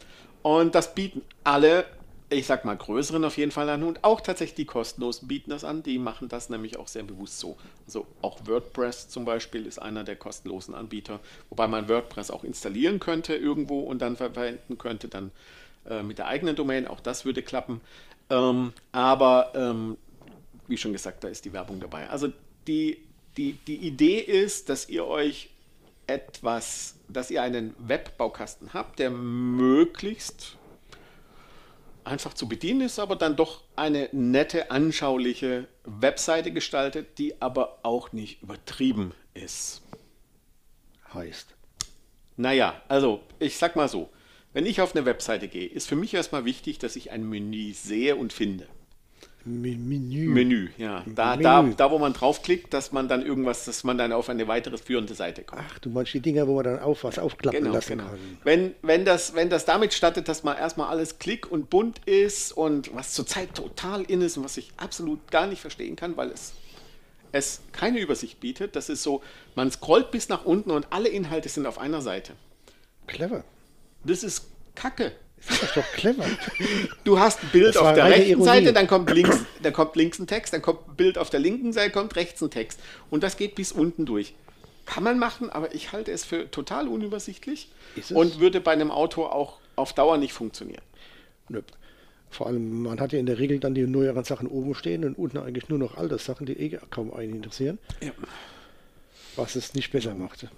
Und 0.47 0.77
das 0.77 0.95
bieten 0.95 1.23
alle, 1.43 1.87
ich 2.31 2.47
sag 2.47 2.65
mal, 2.65 2.77
größeren 2.77 3.25
auf 3.25 3.37
jeden 3.37 3.51
Fall 3.51 3.69
an 3.69 3.83
und 3.83 4.05
auch 4.05 4.21
tatsächlich 4.21 4.55
die 4.55 4.65
kostenlosen 4.65 5.27
bieten 5.27 5.51
das 5.51 5.65
an. 5.65 5.83
Die 5.83 5.99
machen 5.99 6.29
das 6.29 6.51
nämlich 6.51 6.77
auch 6.77 6.87
sehr 6.87 7.03
bewusst 7.03 7.41
so. 7.41 7.57
Also 7.85 8.07
auch 8.23 8.39
WordPress 8.47 9.09
zum 9.09 9.25
Beispiel 9.25 9.67
ist 9.67 9.83
einer 9.83 10.05
der 10.05 10.15
kostenlosen 10.15 10.73
Anbieter, 10.73 11.19
wobei 11.51 11.67
man 11.67 11.89
WordPress 11.89 12.31
auch 12.31 12.45
installieren 12.45 13.01
könnte 13.01 13.35
irgendwo 13.35 13.81
und 13.81 14.01
dann 14.01 14.17
verwenden 14.17 14.79
könnte, 14.79 15.09
dann 15.09 15.33
äh, 15.85 16.05
mit 16.05 16.19
der 16.19 16.29
eigenen 16.29 16.55
Domain. 16.55 16.87
Auch 16.87 17.01
das 17.01 17.25
würde 17.25 17.43
klappen. 17.43 17.81
Ähm, 18.31 18.73
aber 18.93 19.51
ähm, 19.57 19.97
wie 20.69 20.77
schon 20.77 20.93
gesagt, 20.93 21.25
da 21.25 21.29
ist 21.29 21.45
die 21.45 21.53
Werbung 21.53 21.81
dabei. 21.81 22.09
Also 22.09 22.29
die, 22.69 22.99
die, 23.37 23.55
die 23.67 23.79
Idee 23.79 24.21
ist, 24.21 24.69
dass 24.69 24.89
ihr 24.89 25.09
euch 25.09 25.51
etwas, 26.07 26.95
dass 27.09 27.31
ihr 27.31 27.43
einen 27.43 27.75
Webbaukasten 27.79 28.75
habt, 28.75 28.99
der 28.99 29.11
möglichst 29.11 30.57
einfach 32.05 32.35
zu 32.35 32.49
bedienen 32.49 32.83
ist, 32.83 32.99
aber 32.99 33.17
dann 33.17 33.37
doch 33.37 33.65
eine 33.75 34.09
nette, 34.13 34.71
anschauliche 34.71 35.67
Webseite 35.85 36.53
gestaltet, 36.53 37.19
die 37.19 37.41
aber 37.43 37.81
auch 37.83 38.13
nicht 38.13 38.43
übertrieben 38.43 39.13
ist. 39.35 39.83
Heißt. 41.13 41.55
Naja, 42.37 42.81
also 42.89 43.23
ich 43.39 43.57
sag 43.57 43.77
mal 43.77 43.89
so, 43.89 44.11
wenn 44.53 44.67
ich 44.67 44.81
auf 44.81 44.95
eine 44.95 45.05
Webseite 45.05 45.49
gehe, 45.49 45.69
ist 45.69 45.89
für 45.89 45.97
mich 45.97 46.15
erstmal 46.15 46.45
wichtig, 46.45 46.79
dass 46.79 46.97
ich 46.97 47.11
ein 47.11 47.29
Menü 47.29 47.73
sehe 47.73 48.17
und 48.17 48.33
finde. 48.33 48.67
Menü. 49.47 50.29
Menü, 50.29 50.69
ja. 50.77 51.05
Da, 51.07 51.31
Menü. 51.37 51.43
Da, 51.43 51.63
da, 51.63 51.91
wo 51.93 51.99
man 51.99 52.13
draufklickt, 52.13 52.75
dass 52.75 52.91
man 52.91 53.09
dann 53.09 53.25
irgendwas, 53.25 53.65
dass 53.65 53.85
man 53.85 53.97
dann 53.97 54.13
auf 54.13 54.29
eine 54.29 54.49
weitere 54.49 54.77
führende 54.77 55.15
Seite 55.15 55.45
kommt. 55.45 55.63
Ach, 55.65 55.79
du 55.79 55.89
meinst 55.89 56.13
die 56.15 56.21
Dinger, 56.21 56.49
wo 56.49 56.57
man 56.57 56.65
dann 56.65 56.79
auf 56.81 57.05
was 57.05 57.19
aufklappen 57.19 57.61
Genau, 57.61 57.75
lassen 57.75 57.99
genau. 57.99 58.11
kann. 58.11 58.19
Wenn, 58.43 58.75
wenn, 58.83 59.05
das, 59.05 59.35
wenn 59.37 59.49
das 59.49 59.65
damit 59.65 59.95
stattet, 59.95 60.29
dass 60.29 60.43
man 60.43 60.57
erstmal 60.57 60.89
alles 60.89 61.21
klick 61.21 61.51
und 61.51 61.71
bunt 61.71 62.01
ist 62.07 62.53
und 62.53 62.93
was 62.95 63.13
zurzeit 63.13 63.55
total 63.55 64.03
in 64.03 64.21
ist 64.21 64.37
und 64.37 64.45
was 64.45 64.57
ich 64.57 64.73
absolut 64.79 65.31
gar 65.31 65.47
nicht 65.47 65.61
verstehen 65.61 65.95
kann, 65.95 66.17
weil 66.17 66.31
es, 66.31 66.53
es 67.31 67.61
keine 67.71 68.01
Übersicht 68.01 68.41
bietet, 68.41 68.75
das 68.75 68.89
ist 68.89 69.05
so, 69.05 69.23
man 69.55 69.71
scrollt 69.71 70.11
bis 70.11 70.29
nach 70.29 70.45
unten 70.45 70.73
und 70.73 70.89
alle 70.91 71.09
Inhalte 71.09 71.49
sind 71.49 71.67
auf 71.67 71.79
einer 71.79 72.03
Seite. 72.03 72.33
Clever. 73.07 73.45
Das 74.05 74.25
ist 74.25 74.49
Kacke. 74.75 75.13
Das 75.49 75.63
ist 75.63 75.77
doch 75.77 75.85
clever. 75.93 76.25
Du 77.05 77.19
hast 77.19 77.43
ein 77.43 77.49
Bild 77.51 77.75
Das 77.75 77.77
auf 77.77 77.95
der 77.95 78.07
rechten 78.07 78.31
Ironie. 78.31 78.45
Seite, 78.45 78.73
dann 78.73 78.87
kommt 78.87 79.11
links, 79.11 79.39
dann 79.63 79.73
kommt 79.73 79.95
links 79.97 80.19
ein 80.19 80.27
Text, 80.27 80.53
dann 80.53 80.63
kommt 80.63 80.89
ein 80.89 80.97
Bild 80.97 81.19
auf 81.19 81.31
der 81.31 81.41
linken 81.41 81.73
Seite, 81.73 81.91
kommt 81.93 82.17
rechts 82.17 82.43
ein 82.43 82.51
Text. 82.51 82.81
Und 83.11 83.23
das 83.23 83.37
geht 83.37 83.55
bis 83.55 83.71
unten 83.73 84.07
durch. 84.07 84.35
Kann 84.87 85.03
man 85.05 85.19
machen, 85.19 85.51
aber 85.51 85.75
ich 85.75 85.93
halte 85.93 86.13
es 86.13 86.25
für 86.25 86.51
total 86.51 86.89
unübersichtlich 86.89 87.69
und 88.11 88.41
würde 88.41 88.61
bei 88.61 88.73
einem 88.73 88.91
Auto 88.91 89.25
auch 89.27 89.59
auf 89.75 89.93
Dauer 89.93 90.17
nicht 90.17 90.33
funktionieren. 90.33 90.83
Nö. 91.49 91.61
Vor 92.31 92.47
allem, 92.49 92.83
man 92.83 93.01
hat 93.01 93.13
ja 93.13 93.19
in 93.19 93.27
der 93.27 93.39
Regel 93.39 93.59
dann 93.61 93.75
die 93.75 93.87
neueren 93.87 94.25
Sachen 94.25 94.49
oben 94.49 94.75
stehen 94.75 95.05
und 95.05 95.17
unten 95.17 95.39
eigentlich 95.39 95.69
nur 95.69 95.79
noch 95.79 95.97
alte 95.97 96.19
Sachen, 96.19 96.47
die 96.47 96.55
eh 96.55 96.79
kaum 96.91 97.13
einen 97.15 97.35
interessieren, 97.37 97.79
Ja. 98.01 98.11
Was 99.37 99.57
es 99.57 99.75
nicht 99.75 99.91
besser 99.93 100.15
macht. 100.15 100.43
Ja? 100.43 100.49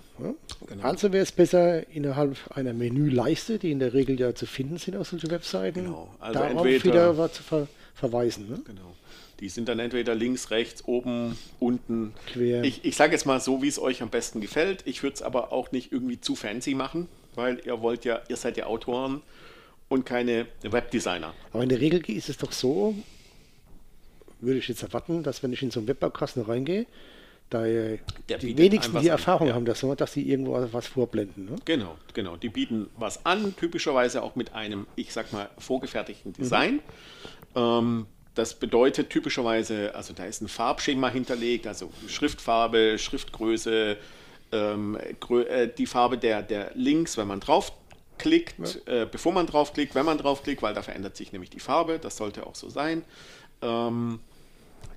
Genau. 0.66 0.82
Also 0.82 1.12
wäre 1.12 1.22
es 1.22 1.32
besser 1.32 1.88
innerhalb 1.90 2.36
einer 2.54 2.72
Menüleiste, 2.72 3.58
die 3.58 3.70
in 3.70 3.78
der 3.78 3.92
Regel 3.94 4.18
ja 4.18 4.34
zu 4.34 4.46
finden 4.46 4.78
sind 4.78 4.96
auf 4.96 5.08
solchen 5.08 5.30
Webseiten, 5.30 5.84
Genau. 5.84 6.14
Also 6.20 6.38
darauf 6.40 6.66
entweder- 6.66 6.84
wieder 6.84 7.18
was 7.18 7.32
zu 7.34 7.42
ver 7.42 7.68
verweisen. 7.94 8.48
Ne? 8.48 8.60
Genau. 8.64 8.94
Die 9.40 9.48
sind 9.48 9.68
dann 9.68 9.78
entweder 9.80 10.14
links, 10.14 10.50
rechts, 10.52 10.84
oben, 10.86 11.36
unten. 11.58 12.14
Quer. 12.32 12.62
Ich, 12.62 12.84
ich 12.84 12.94
sage 12.96 13.12
jetzt 13.12 13.26
mal 13.26 13.40
so, 13.40 13.60
wie 13.62 13.68
es 13.68 13.78
euch 13.80 14.02
am 14.02 14.08
besten 14.10 14.40
gefällt. 14.40 14.82
Ich 14.86 15.02
würde 15.02 15.14
es 15.14 15.22
aber 15.22 15.52
auch 15.52 15.72
nicht 15.72 15.90
irgendwie 15.92 16.20
zu 16.20 16.36
fancy 16.36 16.74
machen, 16.74 17.08
weil 17.34 17.60
ihr 17.64 17.80
wollt 17.80 18.04
ja, 18.04 18.20
ihr 18.28 18.36
seid 18.36 18.56
ja 18.56 18.66
Autoren 18.66 19.20
und 19.88 20.06
keine 20.06 20.46
Webdesigner. 20.62 21.34
Aber 21.52 21.62
in 21.64 21.68
der 21.68 21.80
Regel 21.80 22.00
ist 22.08 22.28
es 22.28 22.36
doch 22.36 22.52
so, 22.52 22.94
würde 24.40 24.58
ich 24.60 24.68
jetzt 24.68 24.82
erwarten, 24.82 25.22
dass 25.24 25.42
wenn 25.42 25.52
ich 25.52 25.62
in 25.62 25.70
so 25.72 25.80
einen 25.80 25.88
Webbaukasten 25.88 26.42
reingehe, 26.42 26.86
da 27.50 27.64
äh, 27.66 27.98
die 28.40 28.56
wenigsten 28.58 28.92
die 29.00 29.10
an, 29.10 29.18
Erfahrung 29.18 29.48
ja. 29.48 29.54
haben, 29.54 29.64
dass, 29.64 29.80
so- 29.80 29.94
dass 29.94 30.12
sie 30.12 30.28
irgendwo 30.28 30.66
was 30.72 30.86
vorblenden. 30.86 31.46
Ne? 31.46 31.56
Genau, 31.64 31.96
genau. 32.12 32.36
Die 32.36 32.48
bieten 32.50 32.88
was 32.96 33.24
an, 33.24 33.54
typischerweise 33.56 34.22
auch 34.22 34.36
mit 34.36 34.54
einem, 34.54 34.86
ich 34.96 35.12
sag 35.12 35.32
mal, 35.32 35.48
vorgefertigten 35.58 36.32
Design. 36.32 36.80
Ähm, 37.54 38.06
das 38.34 38.54
bedeutet 38.54 39.10
typischerweise, 39.10 39.94
also 39.94 40.12
da 40.14 40.24
ist 40.24 40.42
ein 40.42 40.48
Farbschema 40.48 41.08
hinterlegt, 41.08 41.66
also 41.66 41.90
Schriftfarbe, 42.06 42.98
Schriftgröße, 42.98 43.96
ähm, 44.52 44.96
äh, 44.96 45.68
die 45.76 45.86
Farbe 45.86 46.18
der, 46.18 46.42
der 46.42 46.70
Links, 46.74 47.16
wenn 47.16 47.26
man 47.26 47.40
draufklickt, 47.40 48.86
äh, 48.86 49.06
bevor 49.10 49.32
man 49.32 49.46
draufklickt, 49.46 49.94
wenn 49.94 50.06
man 50.06 50.18
draufklickt, 50.18 50.62
weil 50.62 50.74
da 50.74 50.82
verändert 50.82 51.16
sich 51.16 51.32
nämlich 51.32 51.50
die 51.50 51.60
Farbe, 51.60 51.98
das 51.98 52.16
sollte 52.16 52.46
auch 52.46 52.54
so 52.54 52.68
sein. 52.68 53.02
Ähm, 53.60 54.20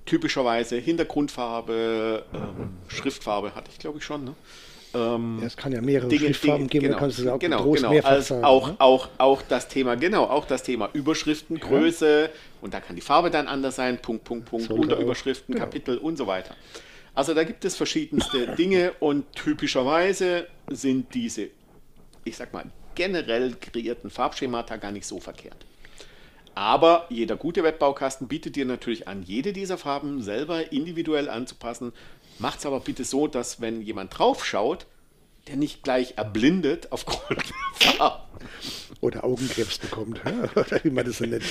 typischerweise 0.06 0.76
Hintergrundfarbe, 0.76 2.24
ähm, 2.34 2.70
Schriftfarbe 2.88 3.54
hatte 3.54 3.70
ich 3.72 3.78
glaube 3.78 3.98
ich 3.98 4.04
schon. 4.04 4.24
Ne? 4.24 4.34
Ähm, 4.94 5.38
Ja, 5.40 5.46
es 5.46 5.56
kann 5.56 5.72
ja 5.72 5.80
mehrere 5.80 6.08
Dinge- 6.08 6.26
Schriftfarben 6.26 6.68
Dinge- 6.68 6.68
geben, 6.68 6.86
genau, 6.88 6.98
kannst 6.98 7.18
du 7.18 7.22
es 7.22 7.28
auch 7.28 7.38
genau, 7.38 7.62
groß 7.62 7.76
genau. 7.78 7.90
mehrfach 7.90 8.10
Als 8.10 8.28
sagen. 8.28 8.44
auch, 8.44 8.68
ne? 8.68 8.76
auch, 8.78 9.08
auch 9.18 9.42
das 9.42 9.68
Thema, 9.68 9.94
genau, 9.96 10.24
auch 10.24 10.44
das 10.44 10.62
Thema 10.62 10.90
Überschriften, 10.92 11.58
Größe 11.60 12.30
und 12.60 12.74
da 12.74 12.80
kann 12.80 12.96
die 12.96 13.02
Farbe 13.02 13.30
dann 13.30 13.46
anders 13.48 13.76
sein, 13.76 14.00
Punkt, 14.02 14.24
Punkt, 14.24 14.46
Punkt, 14.46 14.66
Sollte 14.66 14.82
Unterüberschriften, 14.82 15.54
auch, 15.54 15.58
genau. 15.58 15.64
Kapitel 15.64 15.98
und 15.98 16.16
so 16.18 16.26
weiter. 16.26 16.54
Also 17.14 17.32
da 17.34 17.44
gibt 17.44 17.64
es 17.64 17.76
verschiedenste 17.76 18.48
Dinge 18.56 18.92
und 19.00 19.24
typischerweise 19.34 20.46
sind 20.70 21.14
diese, 21.14 21.48
ich 22.24 22.36
sag 22.36 22.52
mal, 22.52 22.64
generell 22.94 23.54
kreierten 23.60 24.10
Farbschemata 24.10 24.76
gar 24.76 24.92
nicht 24.92 25.06
so 25.06 25.18
verkehrt. 25.20 25.56
Aber 26.54 27.06
jeder 27.08 27.36
gute 27.36 27.62
Webbaukasten 27.64 28.28
bietet 28.28 28.56
dir 28.56 28.64
natürlich 28.66 29.08
an, 29.08 29.22
jede 29.22 29.52
dieser 29.52 29.78
Farben 29.78 30.22
selber 30.22 30.72
individuell 30.72 31.30
anzupassen. 31.30 31.92
Macht 32.38 32.58
es 32.58 32.66
aber 32.66 32.80
bitte 32.80 33.04
so, 33.04 33.26
dass 33.26 33.60
wenn 33.60 33.82
jemand 33.82 34.18
draufschaut, 34.18 34.86
der 35.48 35.56
nicht 35.56 35.82
gleich 35.82 36.14
erblindet 36.16 36.92
aufgrund 36.92 37.42
der 37.80 37.92
Farben. 37.92 38.22
Oder 39.02 39.24
Augenkrebs 39.24 39.78
bekommt, 39.78 40.20
oder 40.56 40.84
wie 40.84 40.90
man 40.90 41.04
das 41.04 41.18
so 41.18 41.26
nennt. 41.26 41.42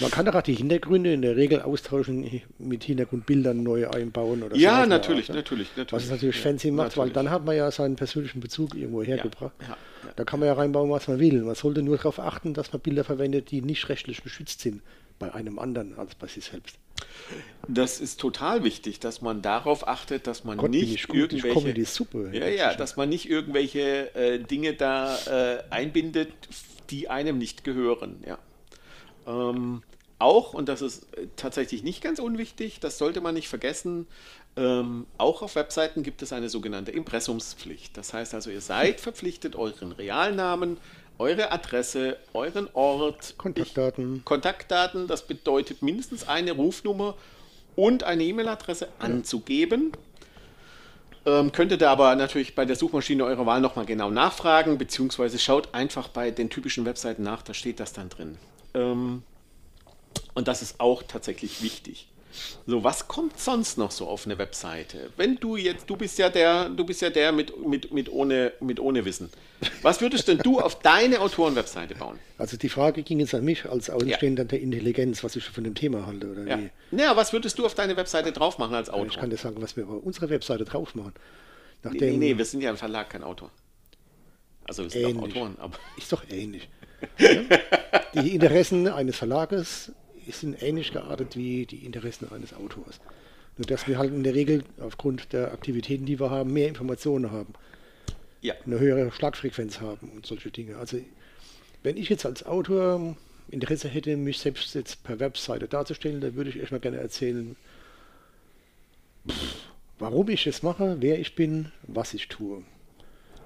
Man 0.00 0.10
kann 0.12 0.24
doch 0.24 0.36
auch 0.36 0.42
die 0.42 0.54
Hintergründe 0.54 1.12
in 1.12 1.20
der 1.20 1.34
Regel 1.34 1.60
austauschen, 1.60 2.40
mit 2.58 2.84
Hintergrundbildern 2.84 3.60
neu 3.60 3.88
einbauen 3.90 4.40
oder 4.44 4.54
Ja, 4.56 4.78
der 4.78 4.86
natürlich, 4.86 5.28
Art, 5.30 5.36
natürlich, 5.36 5.70
natürlich. 5.76 5.92
Was 5.92 6.04
es 6.04 6.10
natürlich 6.10 6.36
Ja, 6.36 6.42
fancy 6.42 6.70
macht, 6.70 6.96
weil 6.96 7.08
natürlich. 7.08 7.12
dann 7.14 7.30
hat 7.30 7.44
man 7.44 7.56
ja 7.56 7.70
seinen 7.72 7.96
persönlichen 7.96 8.38
Bezug 8.38 8.76
irgendwo 8.76 9.02
hergebracht. 9.02 9.52
ja, 9.62 9.68
ja. 9.68 9.76
Da 10.14 10.22
kann 10.24 10.38
man 10.38 10.46
ja 10.46 10.52
reinbauen, 10.54 10.88
was 10.90 11.08
man 11.08 11.18
will. 11.18 11.42
Man 11.42 11.56
sollte 11.56 11.82
nur 11.82 11.96
darauf 11.96 12.20
achten, 12.20 12.54
dass 12.54 12.72
man 12.72 12.80
Bilder 12.80 13.02
verwendet, 13.02 13.50
die 13.50 13.60
nicht 13.60 13.88
rechtlich 13.88 14.22
geschützt 14.22 14.60
sind 14.60 14.80
bei 15.18 15.32
einem 15.34 15.58
anderen 15.58 15.98
als 15.98 16.14
bei 16.14 16.26
sich 16.26 16.46
selbst. 16.46 16.76
Das 17.68 18.00
ist 18.00 18.20
total 18.20 18.64
wichtig, 18.64 19.00
dass 19.00 19.22
man 19.22 19.42
darauf 19.42 19.88
achtet, 19.88 20.26
dass 20.26 20.44
man 20.44 20.58
Gott, 20.58 20.70
nicht 20.70 20.94
ich 20.94 21.08
gut, 21.08 21.32
irgendwelche. 21.32 21.84
Suppe. 21.86 22.30
Ja, 22.32 22.48
ja, 22.48 22.74
dass 22.74 22.96
man 22.96 23.08
nicht 23.08 23.28
irgendwelche 23.28 24.14
äh, 24.14 24.38
Dinge 24.38 24.74
da 24.74 25.16
äh, 25.26 25.64
einbindet, 25.70 26.32
die 26.90 27.08
einem 27.08 27.38
nicht 27.38 27.64
gehören. 27.64 28.22
Ja. 28.26 28.38
Ähm, 29.26 29.82
auch, 30.18 30.54
und 30.54 30.68
das 30.68 30.82
ist 30.82 31.14
äh, 31.16 31.26
tatsächlich 31.36 31.82
nicht 31.82 32.02
ganz 32.02 32.18
unwichtig, 32.18 32.80
das 32.80 32.98
sollte 32.98 33.20
man 33.20 33.34
nicht 33.34 33.48
vergessen, 33.48 34.06
ähm, 34.56 35.06
auch 35.18 35.42
auf 35.42 35.56
Webseiten 35.56 36.02
gibt 36.02 36.22
es 36.22 36.32
eine 36.32 36.48
sogenannte 36.48 36.92
Impressumspflicht. 36.92 37.96
Das 37.96 38.12
heißt 38.12 38.34
also, 38.34 38.50
ihr 38.50 38.60
seid 38.60 39.00
verpflichtet, 39.00 39.56
euren 39.56 39.92
Realnamen, 39.92 40.76
eure 41.18 41.52
Adresse, 41.52 42.16
euren 42.32 42.68
Ort, 42.74 43.34
Kontaktdaten. 43.38 44.16
ich, 44.16 44.24
Kontaktdaten, 44.24 45.06
das 45.06 45.26
bedeutet 45.26 45.82
mindestens 45.82 46.26
eine 46.26 46.52
Rufnummer 46.52 47.14
und 47.76 48.04
eine 48.04 48.24
E-Mail-Adresse 48.24 48.88
anzugeben. 48.98 49.92
Ähm, 51.26 51.52
könntet 51.52 51.80
ihr 51.80 51.90
aber 51.90 52.14
natürlich 52.16 52.54
bei 52.54 52.64
der 52.64 52.76
Suchmaschine 52.76 53.24
eurer 53.24 53.46
Wahl 53.46 53.60
nochmal 53.60 53.86
genau 53.86 54.10
nachfragen, 54.10 54.76
beziehungsweise 54.76 55.38
schaut 55.38 55.72
einfach 55.72 56.08
bei 56.08 56.30
den 56.30 56.50
typischen 56.50 56.84
Webseiten 56.84 57.22
nach, 57.22 57.42
da 57.42 57.54
steht 57.54 57.80
das 57.80 57.92
dann 57.92 58.10
drin. 58.10 58.36
Ähm, 58.74 59.22
und 60.34 60.48
das 60.48 60.60
ist 60.62 60.80
auch 60.80 61.02
tatsächlich 61.02 61.62
wichtig. 61.62 62.08
So, 62.66 62.82
was 62.82 63.08
kommt 63.08 63.38
sonst 63.38 63.78
noch 63.78 63.90
so 63.90 64.06
auf 64.06 64.26
eine 64.26 64.38
Webseite? 64.38 65.10
Wenn 65.16 65.36
du 65.36 65.56
jetzt, 65.56 65.88
du 65.88 65.96
bist 65.96 66.18
ja 66.18 66.28
der, 66.28 66.68
du 66.68 66.84
bist 66.84 67.02
ja 67.02 67.10
der 67.10 67.32
mit, 67.32 67.66
mit, 67.66 67.92
mit, 67.92 68.10
ohne, 68.10 68.52
mit 68.60 68.80
ohne 68.80 69.04
Wissen. 69.04 69.30
Was 69.82 70.00
würdest 70.00 70.28
denn 70.28 70.38
du 70.38 70.60
auf 70.60 70.80
deine 70.80 71.20
Autorenwebseite 71.20 71.94
bauen? 71.94 72.18
Also 72.38 72.56
die 72.56 72.68
Frage 72.68 73.02
ging 73.02 73.20
jetzt 73.20 73.34
an 73.34 73.44
mich 73.44 73.64
als 73.66 73.90
Außenstehender 73.90 74.42
ja. 74.42 74.48
der 74.48 74.60
Intelligenz, 74.60 75.22
was 75.24 75.36
ich 75.36 75.44
von 75.44 75.64
dem 75.64 75.74
Thema 75.74 76.06
halte, 76.06 76.30
oder 76.30 76.46
ja. 76.46 76.58
wie? 76.58 76.70
Naja, 76.90 77.16
was 77.16 77.32
würdest 77.32 77.58
du 77.58 77.66
auf 77.66 77.74
deine 77.74 77.96
Webseite 77.96 78.32
drauf 78.32 78.58
machen 78.58 78.74
als 78.74 78.90
Autor? 78.90 79.06
Ich 79.06 79.16
kann 79.16 79.30
dir 79.30 79.36
sagen, 79.36 79.56
was 79.60 79.76
wir 79.76 79.88
auf 79.88 80.02
unserer 80.02 80.30
Webseite 80.30 80.64
drauf 80.64 80.94
machen. 80.94 81.14
Nachdem, 81.82 82.00
nee, 82.00 82.10
nee, 82.10 82.32
nee, 82.32 82.38
wir 82.38 82.44
sind 82.44 82.62
ja 82.62 82.70
im 82.70 82.76
Verlag 82.76 83.10
kein 83.10 83.22
Autor. 83.22 83.50
Also 84.66 84.84
wir 84.84 84.90
sind 84.90 85.02
ähnlich. 85.02 85.18
auch 85.18 85.22
Autoren, 85.22 85.56
aber. 85.58 85.78
Ist 85.96 86.12
doch 86.12 86.24
ähnlich. 86.30 86.68
die 88.14 88.34
Interessen 88.34 88.88
eines 88.88 89.16
Verlages 89.16 89.92
sind 90.32 90.62
ähnlich 90.62 90.92
geartet 90.92 91.36
wie 91.36 91.66
die 91.66 91.84
Interessen 91.84 92.30
eines 92.32 92.54
Autors. 92.54 93.00
Nur 93.56 93.66
dass 93.66 93.86
wir 93.86 93.98
halt 93.98 94.12
in 94.12 94.24
der 94.24 94.34
Regel 94.34 94.64
aufgrund 94.80 95.32
der 95.32 95.52
Aktivitäten, 95.52 96.06
die 96.06 96.18
wir 96.18 96.30
haben, 96.30 96.52
mehr 96.52 96.68
Informationen 96.68 97.30
haben. 97.30 97.54
Ja. 98.40 98.54
Eine 98.66 98.78
höhere 98.78 99.10
Schlagfrequenz 99.12 99.80
haben 99.80 100.10
und 100.14 100.26
solche 100.26 100.50
Dinge. 100.50 100.76
Also 100.76 100.98
wenn 101.82 101.96
ich 101.96 102.08
jetzt 102.08 102.26
als 102.26 102.44
Autor 102.44 103.16
Interesse 103.48 103.88
hätte, 103.88 104.16
mich 104.16 104.38
selbst 104.38 104.74
jetzt 104.74 105.04
per 105.04 105.20
Webseite 105.20 105.68
darzustellen, 105.68 106.20
dann 106.20 106.34
würde 106.34 106.50
ich 106.50 106.58
erstmal 106.58 106.80
gerne 106.80 106.98
erzählen, 106.98 107.56
warum 109.98 110.28
ich 110.28 110.46
es 110.46 110.62
mache, 110.62 110.96
wer 111.00 111.18
ich 111.18 111.34
bin, 111.34 111.70
was 111.82 112.14
ich 112.14 112.28
tue. 112.28 112.62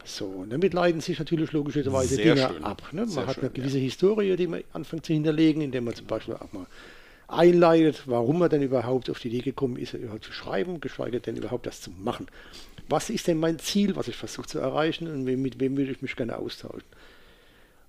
So, 0.09 0.25
und 0.25 0.51
damit 0.51 0.73
leiten 0.73 1.01
sich 1.03 1.19
natürlich 1.19 1.53
logischerweise 1.53 2.15
Sehr 2.15 2.35
Dinge 2.35 2.49
schön. 2.49 2.65
ab. 2.65 2.83
Ne? 2.93 3.03
Man 3.03 3.09
Sehr 3.11 3.27
hat 3.27 3.35
schön, 3.35 3.45
eine 3.45 3.53
gewisse 3.53 3.77
ja. 3.77 3.85
Historie, 3.85 4.37
die 4.37 4.47
man 4.47 4.65
anfängt 4.73 5.05
zu 5.05 5.13
hinterlegen, 5.13 5.61
indem 5.61 5.85
man 5.85 5.95
zum 5.95 6.07
Beispiel 6.07 6.35
auch 6.35 6.51
mal 6.53 6.67
einleitet, 7.29 8.05
warum 8.07 8.39
man 8.39 8.49
denn 8.49 8.63
überhaupt 8.63 9.11
auf 9.11 9.19
die 9.19 9.29
Idee 9.29 9.43
gekommen 9.43 9.77
ist, 9.77 9.93
überhaupt 9.93 10.25
zu 10.25 10.33
schreiben, 10.33 10.81
geschweige 10.81 11.21
denn 11.21 11.37
überhaupt 11.37 11.67
das 11.67 11.83
zu 11.83 11.91
machen. 11.91 12.27
Was 12.89 13.11
ist 13.11 13.27
denn 13.27 13.39
mein 13.39 13.59
Ziel, 13.59 13.97
was 13.97 14.09
ich 14.09 14.17
versuche 14.17 14.47
zu 14.47 14.59
erreichen 14.59 15.09
und 15.09 15.25
mit 15.25 15.61
wem 15.61 15.77
würde 15.77 15.93
ich 15.93 16.01
mich 16.01 16.17
gerne 16.17 16.39
austauschen? 16.39 16.89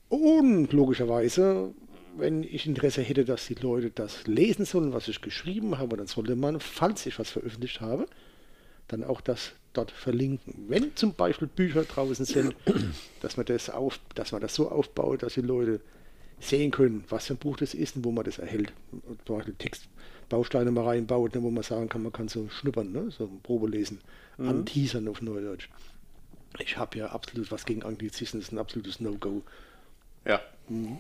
Und 0.10 0.74
logischerweise, 0.74 1.74
wenn 2.18 2.44
ich 2.44 2.68
Interesse 2.68 3.02
hätte, 3.02 3.24
dass 3.24 3.48
die 3.48 3.54
Leute 3.56 3.92
das 3.92 4.28
lesen 4.28 4.66
sollen, 4.66 4.92
was 4.92 5.08
ich 5.08 5.22
geschrieben 5.22 5.78
habe, 5.78 5.96
dann 5.96 6.08
sollte 6.08 6.36
man, 6.36 6.60
falls 6.60 7.06
ich 7.06 7.18
was 7.18 7.30
veröffentlicht 7.32 7.80
habe, 7.80 8.08
dann 8.90 9.04
auch 9.04 9.22
das 9.22 9.54
dort 9.74 9.92
verlinken. 9.92 10.66
Wenn 10.68 10.96
zum 10.96 11.14
Beispiel 11.14 11.48
Bücher 11.48 11.84
draußen 11.84 12.26
sind, 12.26 12.56
dass 13.22 13.38
man 13.38 13.46
das 13.46 13.70
auf, 13.70 14.00
dass 14.16 14.32
man 14.32 14.42
das 14.42 14.56
so 14.56 14.70
aufbaut, 14.70 15.24
dass 15.24 15.36
die 15.36 15.42
Leute 15.42 15.80
sehen 16.40 16.72
können, 16.72 17.04
was 17.10 17.28
für 17.28 17.34
ein 17.34 17.38
Buch 17.38 17.58
das 17.58 17.74
ist 17.74 17.96
und 17.96 18.06
wo 18.06 18.12
man 18.12 18.24
das 18.24 18.40
erhält. 18.40 18.74
Zum 19.26 19.38
Beispiel 19.38 19.56
Textbausteine 19.58 20.72
mal 20.72 20.86
reinbaut, 20.86 21.36
ne, 21.36 21.44
wo 21.44 21.52
man 21.52 21.64
sagen 21.64 21.90
kann, 21.90 22.04
man 22.04 22.14
kann 22.14 22.28
so 22.28 22.50
schnuppern, 22.50 22.92
ne, 22.92 23.12
so 23.12 23.30
Probe 23.44 23.68
lesen, 23.68 24.00
mhm. 24.38 24.50
anteasern 24.50 25.08
auf 25.08 25.22
Neudeutsch. 25.22 25.70
Ich 26.58 26.78
habe 26.78 26.98
ja 26.98 27.08
absolut 27.08 27.52
was 27.52 27.66
gegen 27.66 27.84
Anglizismen, 27.84 28.42
das 28.42 28.50
ist 28.50 28.54
ein 28.54 28.58
absolutes 28.58 29.00
No-Go. 29.00 29.44
Ja. 30.26 30.42
Mhm. 30.68 31.00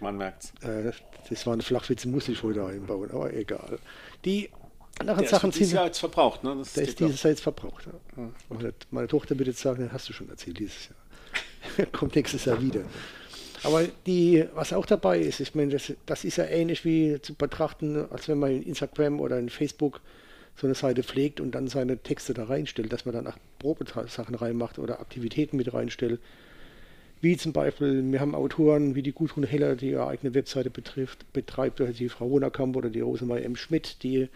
Man 0.00 0.16
merkt's. 0.16 0.52
Äh, 0.62 0.92
das 1.30 1.46
war 1.46 1.52
eine 1.52 1.62
Flachwitze, 1.62 2.08
muss 2.08 2.28
ich 2.28 2.42
heute 2.42 2.66
einbauen, 2.66 3.10
aber 3.12 3.32
egal. 3.32 3.78
Die 4.24 4.50
anderen 4.98 5.20
der 5.20 5.28
Sachen 5.28 5.50
ist 5.50 5.58
dieses 5.58 5.72
Jahr 5.72 5.86
jetzt 5.86 5.98
verbraucht, 5.98 6.44
ne? 6.44 6.56
Das 6.58 6.74
der 6.74 6.84
ist 6.84 7.00
dieses 7.00 7.22
Jahr 7.22 7.30
jetzt 7.30 7.42
verbraucht. 7.42 7.86
Ja. 7.86 8.30
Meine, 8.48 8.74
meine, 8.90 9.08
Tochter 9.08 9.38
wird 9.38 9.48
jetzt 9.48 9.60
sagen, 9.60 9.84
das 9.84 9.92
hast 9.92 10.08
du 10.08 10.12
schon 10.12 10.28
erzählt 10.28 10.58
dieses 10.58 10.88
Jahr. 10.88 11.86
Kommt 11.92 12.14
nächstes 12.14 12.44
Jahr 12.44 12.60
wieder. 12.60 12.82
Aber 13.64 13.84
die, 14.06 14.44
was 14.54 14.72
auch 14.72 14.86
dabei 14.86 15.18
ist, 15.20 15.40
ich 15.40 15.54
meine, 15.54 15.72
das, 15.72 15.92
das 16.06 16.24
ist 16.24 16.36
ja 16.36 16.44
ähnlich 16.44 16.84
wie 16.84 17.20
zu 17.22 17.34
betrachten, 17.34 18.06
als 18.10 18.28
wenn 18.28 18.38
man 18.38 18.50
in 18.50 18.62
Instagram 18.62 19.20
oder 19.20 19.38
in 19.38 19.48
Facebook 19.48 20.00
so 20.56 20.66
eine 20.66 20.74
Seite 20.74 21.02
pflegt 21.02 21.40
und 21.40 21.54
dann 21.54 21.68
seine 21.68 21.98
Texte 21.98 22.34
da 22.34 22.44
reinstellt, 22.44 22.92
dass 22.92 23.06
man 23.06 23.14
dann 23.14 23.26
auch 23.26 23.36
Probesachen 23.58 24.34
reinmacht 24.34 24.78
oder 24.78 25.00
Aktivitäten 25.00 25.56
mit 25.56 25.72
reinstellt. 25.72 26.20
Wie 27.20 27.36
zum 27.36 27.52
Beispiel, 27.52 28.02
wir 28.10 28.20
haben 28.20 28.34
Autoren 28.34 28.96
wie 28.96 29.02
die 29.02 29.12
Gudrun 29.12 29.44
Heller, 29.44 29.76
die 29.76 29.90
ihre 29.90 30.08
eigene 30.08 30.34
Webseite 30.34 30.70
betrifft, 30.70 31.32
betreibt, 31.32 31.80
oder 31.80 31.92
die 31.92 32.08
Frau 32.08 32.28
Wohnerkamp 32.28 32.74
oder 32.74 32.90
die 32.90 33.00
Rosemary 33.00 33.44
M. 33.44 33.54
Schmidt, 33.54 34.02
die 34.02 34.28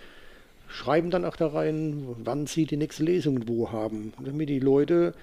schreiben 0.69 1.11
dann 1.11 1.25
auch 1.25 1.37
da 1.37 1.49
rein, 1.49 2.07
wann 2.19 2.47
sie 2.47 2.67
die 2.67 2.77
nächste 2.77 3.05
Lesung 3.05 3.49
wo 3.49 3.71
haben, 3.73 4.13
damit 4.25 4.49
die 4.49 4.59
Leute, 4.59 5.15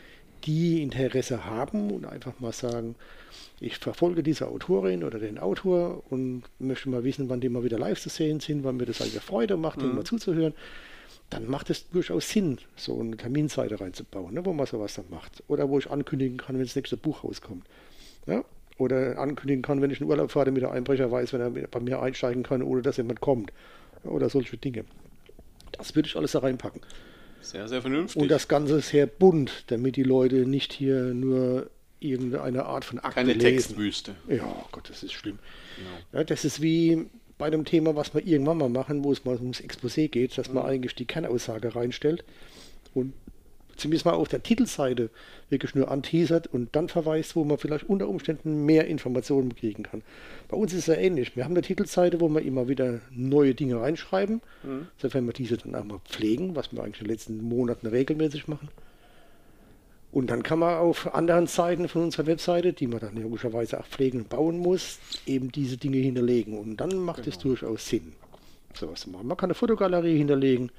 die 0.45 0.81
Interesse 0.81 1.45
haben 1.45 1.91
und 1.91 2.05
einfach 2.05 2.39
mal 2.39 2.51
sagen, 2.51 2.95
ich 3.59 3.77
verfolge 3.77 4.23
diese 4.23 4.47
Autorin 4.47 5.03
oder 5.03 5.19
den 5.19 5.39
Autor 5.39 6.03
und 6.09 6.43
möchte 6.59 6.89
mal 6.89 7.03
wissen, 7.03 7.29
wann 7.29 7.39
die 7.39 7.49
mal 7.49 7.63
wieder 7.63 7.79
live 7.79 7.99
zu 7.99 8.09
sehen 8.09 8.39
sind, 8.39 8.63
wann 8.63 8.77
mir 8.77 8.85
das 8.85 9.01
eigentlich 9.01 9.21
Freude 9.21 9.57
macht, 9.57 9.81
mhm. 9.81 9.95
mal 9.95 10.03
zuzuhören, 10.03 10.53
dann 11.29 11.47
macht 11.47 11.69
es 11.69 11.89
durchaus 11.89 12.29
Sinn, 12.29 12.57
so 12.75 12.99
eine 12.99 13.17
Terminseite 13.17 13.79
reinzubauen, 13.79 14.33
ne, 14.33 14.45
wo 14.45 14.53
man 14.53 14.65
sowas 14.65 14.95
dann 14.95 15.05
macht. 15.09 15.43
Oder 15.47 15.69
wo 15.69 15.79
ich 15.79 15.89
ankündigen 15.89 16.37
kann, 16.37 16.57
wenn 16.57 16.65
das 16.65 16.75
nächste 16.75 16.97
Buch 16.97 17.23
rauskommt. 17.23 17.65
Ja? 18.27 18.43
Oder 18.77 19.17
ankündigen 19.17 19.61
kann, 19.61 19.81
wenn 19.81 19.91
ich 19.91 20.01
in 20.01 20.07
Urlaub 20.07 20.31
fahre, 20.31 20.47
damit 20.47 20.61
der 20.61 20.71
Einbrecher 20.71 21.11
weiß, 21.11 21.33
wenn 21.33 21.41
er 21.41 21.49
bei 21.49 21.79
mir 21.79 22.01
einsteigen 22.01 22.43
kann, 22.43 22.61
ohne 22.61 22.81
dass 22.81 22.97
jemand 22.97 23.21
kommt. 23.21 23.51
Oder 24.03 24.29
solche 24.29 24.57
Dinge. 24.57 24.83
Das 25.73 25.95
würde 25.95 26.07
ich 26.07 26.15
alles 26.15 26.31
da 26.31 26.39
reinpacken. 26.39 26.81
Sehr, 27.41 27.67
sehr 27.67 27.81
vernünftig. 27.81 28.21
Und 28.21 28.29
das 28.29 28.47
Ganze 28.47 28.79
sehr 28.81 29.05
bunt, 29.05 29.65
damit 29.67 29.95
die 29.95 30.03
Leute 30.03 30.47
nicht 30.47 30.71
hier 30.71 31.13
nur 31.13 31.69
irgendeine 31.99 32.65
Art 32.65 32.85
von 32.85 32.99
Akte 32.99 33.15
Keine 33.15 33.33
lesen. 33.33 33.55
Textwüste. 33.55 34.15
Ja, 34.27 34.65
Gott, 34.71 34.89
das 34.89 35.03
ist 35.03 35.13
schlimm. 35.13 35.39
Genau. 35.77 35.89
Ja, 36.19 36.23
das 36.23 36.45
ist 36.45 36.61
wie 36.61 37.05
bei 37.37 37.47
einem 37.47 37.65
Thema, 37.65 37.95
was 37.95 38.13
wir 38.13 38.25
irgendwann 38.25 38.57
mal 38.57 38.69
machen, 38.69 39.03
wo 39.03 39.11
es 39.11 39.25
mal 39.25 39.35
ums 39.35 39.61
Exposé 39.61 40.07
geht, 40.07 40.37
dass 40.37 40.51
man 40.51 40.63
mhm. 40.63 40.69
eigentlich 40.69 40.95
die 40.95 41.05
Kernaussage 41.05 41.75
reinstellt 41.75 42.23
und 42.93 43.13
zumindest 43.75 44.05
mal 44.05 44.13
auf 44.13 44.27
der 44.27 44.43
Titelseite 44.43 45.09
wirklich 45.49 45.75
nur 45.75 45.89
anteasert 45.89 46.47
und 46.47 46.75
dann 46.75 46.89
verweist, 46.89 47.35
wo 47.35 47.43
man 47.43 47.57
vielleicht 47.57 47.89
unter 47.89 48.07
Umständen 48.07 48.65
mehr 48.65 48.87
Informationen 48.87 49.55
kriegen 49.55 49.83
kann. 49.83 50.01
Bei 50.49 50.57
uns 50.57 50.73
ist 50.73 50.87
es 50.87 50.87
ja 50.87 50.95
ähnlich. 50.95 51.35
Wir 51.35 51.43
haben 51.43 51.53
eine 51.53 51.61
Titelseite, 51.61 52.19
wo 52.19 52.29
wir 52.29 52.41
immer 52.41 52.67
wieder 52.67 53.01
neue 53.11 53.55
Dinge 53.55 53.79
reinschreiben, 53.79 54.41
mhm. 54.63 54.87
sofern 54.97 55.25
wir 55.25 55.33
diese 55.33 55.57
dann 55.57 55.75
auch 55.75 55.83
mal 55.83 55.99
pflegen, 56.05 56.55
was 56.55 56.71
wir 56.71 56.83
eigentlich 56.83 57.01
in 57.01 57.07
den 57.07 57.11
letzten 57.11 57.43
Monaten 57.43 57.87
regelmäßig 57.87 58.47
machen. 58.47 58.69
Und 60.13 60.29
dann 60.29 60.43
kann 60.43 60.59
man 60.59 60.75
auf 60.77 61.15
anderen 61.15 61.47
Seiten 61.47 61.87
von 61.87 62.03
unserer 62.03 62.27
Webseite, 62.27 62.71
die 62.71 62.85
man 62.85 62.99
dann 62.99 63.15
logischerweise 63.15 63.79
auch 63.79 63.85
pflegen 63.85 64.19
und 64.19 64.29
bauen 64.29 64.59
muss, 64.59 64.99
eben 65.25 65.51
diese 65.51 65.77
Dinge 65.77 65.97
hinterlegen. 65.97 66.55
Und 66.55 66.77
dann 66.77 66.95
macht 66.97 67.23
genau. 67.23 67.35
es 67.35 67.39
durchaus 67.39 67.87
Sinn, 67.87 68.13
sowas 68.75 69.01
zu 69.01 69.09
machen. 69.09 69.25
Man 69.25 69.37
kann 69.37 69.47
eine 69.47 69.55
Fotogalerie 69.55 70.15
hinterlegen, 70.15 70.71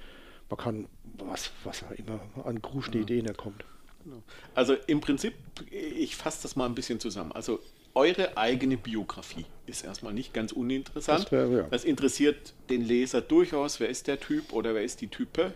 man 0.49 0.57
kann 0.57 0.87
was, 1.19 1.51
was 1.65 1.85
immer 1.97 2.21
an 2.45 2.61
kruschen 2.63 2.95
Ideen 2.95 3.35
kommt. 3.37 3.65
Genau. 4.05 4.23
Also 4.55 4.75
im 4.87 5.01
Prinzip, 5.01 5.35
ich 5.71 6.17
fasse 6.17 6.43
das 6.43 6.57
mal 6.57 6.67
ein 6.67 6.75
bisschen 6.75 7.01
zusammen. 7.01 7.33
Also 7.33 7.61
eure 7.95 8.37
eigene 8.37 8.77
Biografie 8.77 9.47
ist 9.67 9.85
erstmal 9.85 10.13
nicht 10.13 10.35
ganz 10.35 10.53
uninteressant. 10.53 11.25
Das, 11.25 11.33
wär, 11.33 11.49
ja. 11.49 11.63
das 11.71 11.85
interessiert 11.85 12.53
den 12.69 12.83
Leser 12.83 13.21
durchaus. 13.21 13.81
Wer 13.81 13.89
ist 13.89 14.07
der 14.07 14.21
Typ 14.21 14.53
oder 14.53 14.75
wer 14.75 14.83
ist 14.83 15.01
die 15.01 15.09
Type? 15.09 15.55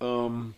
Ähm, 0.00 0.54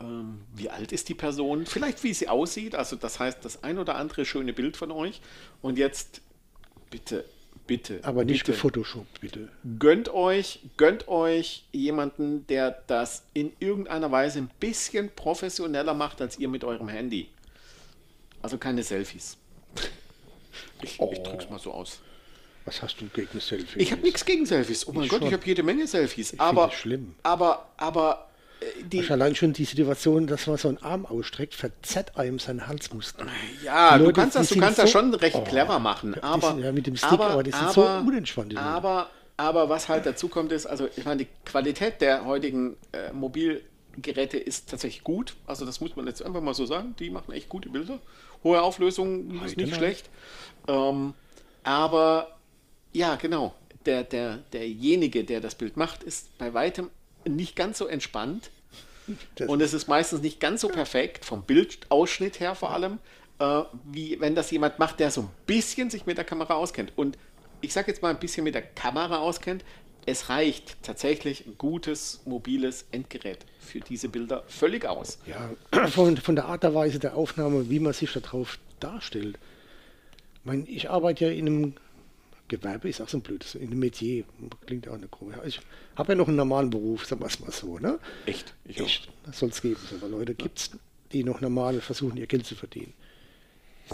ähm, 0.00 0.40
wie 0.54 0.68
alt 0.68 0.92
ist 0.92 1.08
die 1.08 1.14
Person? 1.14 1.66
Vielleicht 1.66 2.02
wie 2.02 2.12
sie 2.12 2.28
aussieht. 2.28 2.74
Also 2.74 2.96
das 2.96 3.20
heißt, 3.20 3.44
das 3.44 3.62
ein 3.62 3.78
oder 3.78 3.96
andere 3.96 4.24
schöne 4.24 4.52
Bild 4.52 4.76
von 4.76 4.90
euch. 4.90 5.20
Und 5.62 5.78
jetzt 5.78 6.20
bitte 6.90 7.24
Bitte. 7.70 8.00
Aber 8.02 8.24
nicht 8.24 8.46
bitte. 8.46 8.50
gefotoshoppt, 8.50 9.20
bitte. 9.20 9.48
Gönnt 9.78 10.12
euch, 10.12 10.58
gönnt 10.76 11.06
euch 11.06 11.62
jemanden, 11.70 12.44
der 12.48 12.82
das 12.88 13.22
in 13.32 13.52
irgendeiner 13.60 14.10
Weise 14.10 14.40
ein 14.40 14.50
bisschen 14.58 15.08
professioneller 15.14 15.94
macht 15.94 16.20
als 16.20 16.36
ihr 16.36 16.48
mit 16.48 16.64
eurem 16.64 16.88
Handy. 16.88 17.28
Also 18.42 18.58
keine 18.58 18.82
Selfies. 18.82 19.36
Ich, 20.82 20.98
oh. 20.98 21.10
ich 21.12 21.22
drück's 21.22 21.48
mal 21.50 21.58
so 21.58 21.72
aus. 21.72 22.00
Was 22.64 22.82
hast 22.82 23.00
du 23.00 23.06
gegen 23.06 23.38
Selfies? 23.38 23.76
Ich 23.76 23.92
habe 23.92 24.00
nichts 24.00 24.24
gegen 24.24 24.46
Selfies. 24.46 24.88
Oh 24.88 24.92
mein 24.92 25.04
ich 25.04 25.10
Gott, 25.10 25.20
schon. 25.20 25.28
ich 25.28 25.34
habe 25.34 25.46
jede 25.46 25.62
Menge 25.62 25.86
Selfies. 25.86 26.32
Ich 26.32 26.40
aber, 26.40 26.70
schlimm. 26.70 27.14
aber, 27.22 27.68
aber 27.76 28.29
die, 28.84 29.08
allein 29.10 29.34
schon 29.34 29.52
die 29.52 29.64
Situation, 29.64 30.26
dass 30.26 30.46
man 30.46 30.56
so 30.56 30.68
einen 30.68 30.78
Arm 30.78 31.06
ausstreckt, 31.06 31.54
verzerrt 31.54 32.16
einem 32.16 32.38
seinen 32.38 32.66
Halsmuskel. 32.66 33.26
Ja, 33.64 33.96
du 33.96 34.12
kannst 34.12 34.36
das, 34.36 34.48
du 34.48 34.58
kannst 34.58 34.78
das 34.78 34.90
schon 34.90 35.14
recht 35.14 35.36
oh, 35.36 35.44
clever 35.44 35.78
machen. 35.78 36.14
Aber, 36.22 36.58
ja, 36.58 36.72
mit 36.72 36.86
dem 36.86 36.96
Stick, 36.96 37.12
aber, 37.12 37.30
aber 37.30 37.42
die 37.42 37.52
sind 37.52 37.62
aber, 37.62 37.72
so 37.72 37.82
unentspannt. 37.82 38.56
Aber, 38.56 39.08
aber 39.36 39.68
was 39.68 39.88
halt 39.88 40.04
dazu 40.04 40.28
kommt, 40.28 40.52
ist, 40.52 40.66
also 40.66 40.88
ich 40.96 41.04
meine, 41.04 41.24
die 41.24 41.28
Qualität 41.44 42.00
der 42.00 42.26
heutigen 42.26 42.76
äh, 42.92 43.12
Mobilgeräte 43.12 44.36
ist 44.36 44.70
tatsächlich 44.70 45.04
gut. 45.04 45.34
Also 45.46 45.64
das 45.64 45.80
muss 45.80 45.96
man 45.96 46.06
jetzt 46.06 46.22
einfach 46.22 46.42
mal 46.42 46.54
so 46.54 46.66
sagen. 46.66 46.94
Die 46.98 47.10
machen 47.10 47.32
echt 47.32 47.48
gute 47.48 47.70
Bilder. 47.70 47.98
Hohe 48.44 48.60
Auflösung 48.60 49.42
ist 49.44 49.56
nicht 49.56 49.74
schlecht. 49.74 50.10
Ähm, 50.68 51.14
aber 51.62 52.36
ja, 52.92 53.16
genau. 53.16 53.54
Der, 53.86 54.04
der, 54.04 54.38
derjenige, 54.52 55.24
der 55.24 55.40
das 55.40 55.54
Bild 55.54 55.78
macht, 55.78 56.02
ist 56.02 56.36
bei 56.36 56.52
weitem 56.52 56.90
nicht 57.28 57.56
ganz 57.56 57.78
so 57.78 57.86
entspannt. 57.86 58.50
Das 59.34 59.48
und 59.48 59.60
es 59.60 59.74
ist 59.74 59.88
meistens 59.88 60.20
nicht 60.20 60.40
ganz 60.40 60.60
so 60.60 60.68
perfekt, 60.68 61.24
vom 61.24 61.42
Bildausschnitt 61.42 62.38
her 62.38 62.54
vor 62.54 62.72
allem, 62.72 62.98
äh, 63.38 63.62
wie 63.84 64.20
wenn 64.20 64.34
das 64.34 64.50
jemand 64.50 64.78
macht, 64.78 65.00
der 65.00 65.10
so 65.10 65.22
ein 65.22 65.30
bisschen 65.46 65.90
sich 65.90 66.06
mit 66.06 66.16
der 66.16 66.24
Kamera 66.24 66.54
auskennt. 66.54 66.92
Und 66.96 67.18
ich 67.60 67.72
sage 67.72 67.90
jetzt 67.90 68.02
mal 68.02 68.10
ein 68.10 68.20
bisschen 68.20 68.44
mit 68.44 68.54
der 68.54 68.62
Kamera 68.62 69.18
auskennt, 69.18 69.64
es 70.06 70.28
reicht 70.28 70.82
tatsächlich 70.82 71.46
ein 71.46 71.58
gutes 71.58 72.20
mobiles 72.24 72.86
Endgerät 72.90 73.44
für 73.58 73.80
diese 73.80 74.08
Bilder 74.08 74.44
völlig 74.48 74.86
aus. 74.86 75.18
Ja, 75.26 75.50
von, 75.88 76.16
von 76.16 76.36
der 76.36 76.46
Art 76.46 76.62
der 76.62 76.74
Weise 76.74 76.98
der 76.98 77.16
Aufnahme, 77.16 77.68
wie 77.68 77.80
man 77.80 77.92
sich 77.92 78.12
darauf 78.12 78.58
darstellt. 78.80 79.38
Ich, 80.34 80.44
meine, 80.44 80.66
ich 80.68 80.88
arbeite 80.88 81.26
ja 81.26 81.30
in 81.30 81.46
einem 81.46 81.74
Gewerbe, 82.50 82.88
ist 82.88 83.00
auch 83.00 83.08
so 83.08 83.16
ein 83.16 83.22
blödes, 83.22 83.54
in 83.54 83.78
Metier, 83.78 84.24
klingt 84.66 84.86
auch 84.88 84.94
eine 84.94 85.08
komisch. 85.08 85.36
Ich 85.46 85.60
habe 85.96 86.12
ja 86.12 86.16
noch 86.16 86.28
einen 86.28 86.36
normalen 86.36 86.68
Beruf, 86.68 87.06
sagen 87.06 87.22
wir 87.22 87.28
es 87.28 87.40
mal 87.40 87.50
so. 87.50 87.78
Ne? 87.78 87.98
Echt? 88.26 88.52
Ich 88.66 88.78
Echt, 88.78 89.08
das 89.24 89.38
soll 89.38 89.48
es 89.48 89.62
geben. 89.62 89.80
Aber 89.96 90.08
Leute 90.08 90.34
gibt 90.34 90.58
es, 90.58 90.70
die 91.12 91.24
noch 91.24 91.40
normal 91.40 91.80
versuchen, 91.80 92.18
ihr 92.18 92.26
Geld 92.26 92.44
zu 92.44 92.54
verdienen. 92.54 92.92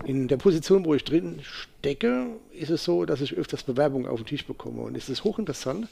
In 0.05 0.29
der 0.29 0.37
Position, 0.37 0.85
wo 0.85 0.95
ich 0.95 1.05
drin 1.05 1.41
stecke, 1.43 2.27
ist 2.53 2.71
es 2.71 2.85
so, 2.85 3.05
dass 3.05 3.21
ich 3.21 3.35
öfters 3.35 3.63
Bewerbungen 3.63 4.09
auf 4.09 4.21
den 4.21 4.27
Tisch 4.27 4.45
bekomme. 4.45 4.83
Und 4.83 4.97
es 4.97 5.09
ist 5.09 5.25
hochinteressant. 5.25 5.89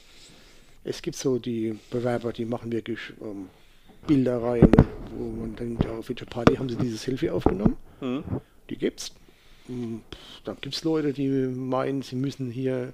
Es 0.83 1.01
gibt 1.01 1.17
so 1.17 1.39
die 1.39 1.79
Bewerber, 1.91 2.33
die 2.33 2.45
machen 2.45 2.73
wirklich 2.73 2.99
ähm, 3.23 3.49
Bilder 4.07 4.43
rein, 4.43 4.71
wo 5.17 5.25
man 5.25 5.57
denkt, 5.57 5.87
auf 5.87 6.09
welcher 6.09 6.27
Party 6.27 6.57
haben 6.57 6.69
sie 6.69 6.77
dieses 6.77 7.03
Selfie 7.03 7.31
aufgenommen. 7.31 7.77
Mhm. 8.01 8.25
Die 8.69 8.77
gibt's. 8.77 9.13
Hm, 9.67 10.03
dann 10.45 10.57
gibt 10.61 10.75
es 10.75 10.85
Leute, 10.85 11.13
die 11.13 11.29
meinen, 11.29 12.03
sie 12.03 12.17
müssen 12.17 12.51
hier, 12.51 12.93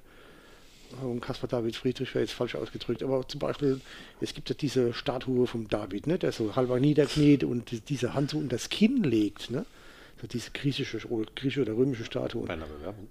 und 1.03 1.21
Caspar 1.21 1.49
David 1.49 1.77
Friedrich 1.77 2.15
wäre 2.15 2.25
jetzt 2.25 2.33
falsch 2.33 2.55
ausgedrückt, 2.55 3.03
aber 3.03 3.27
zum 3.27 3.41
Beispiel, 3.41 3.81
es 4.21 4.35
gibt 4.35 4.49
ja 4.49 4.55
diese 4.55 4.93
Statue 4.93 5.47
vom 5.47 5.69
David, 5.69 6.07
ne, 6.07 6.19
der 6.19 6.33
so 6.33 6.57
halber 6.57 6.81
niederkniet 6.81 7.45
und 7.45 7.89
diese 7.89 8.15
Hand 8.15 8.31
so 8.31 8.39
unter 8.39 8.57
das 8.57 8.69
Kinn 8.69 9.03
legt. 9.03 9.51
Ne? 9.51 9.65
So 10.21 10.27
diese 10.27 10.51
griechische, 10.51 10.99
griechische 11.35 11.63
oder 11.63 11.77
römische 11.77 12.05
Statue. 12.05 12.47
Bei 12.47 12.55
einer 12.55 12.67
Bewerbung. 12.67 13.09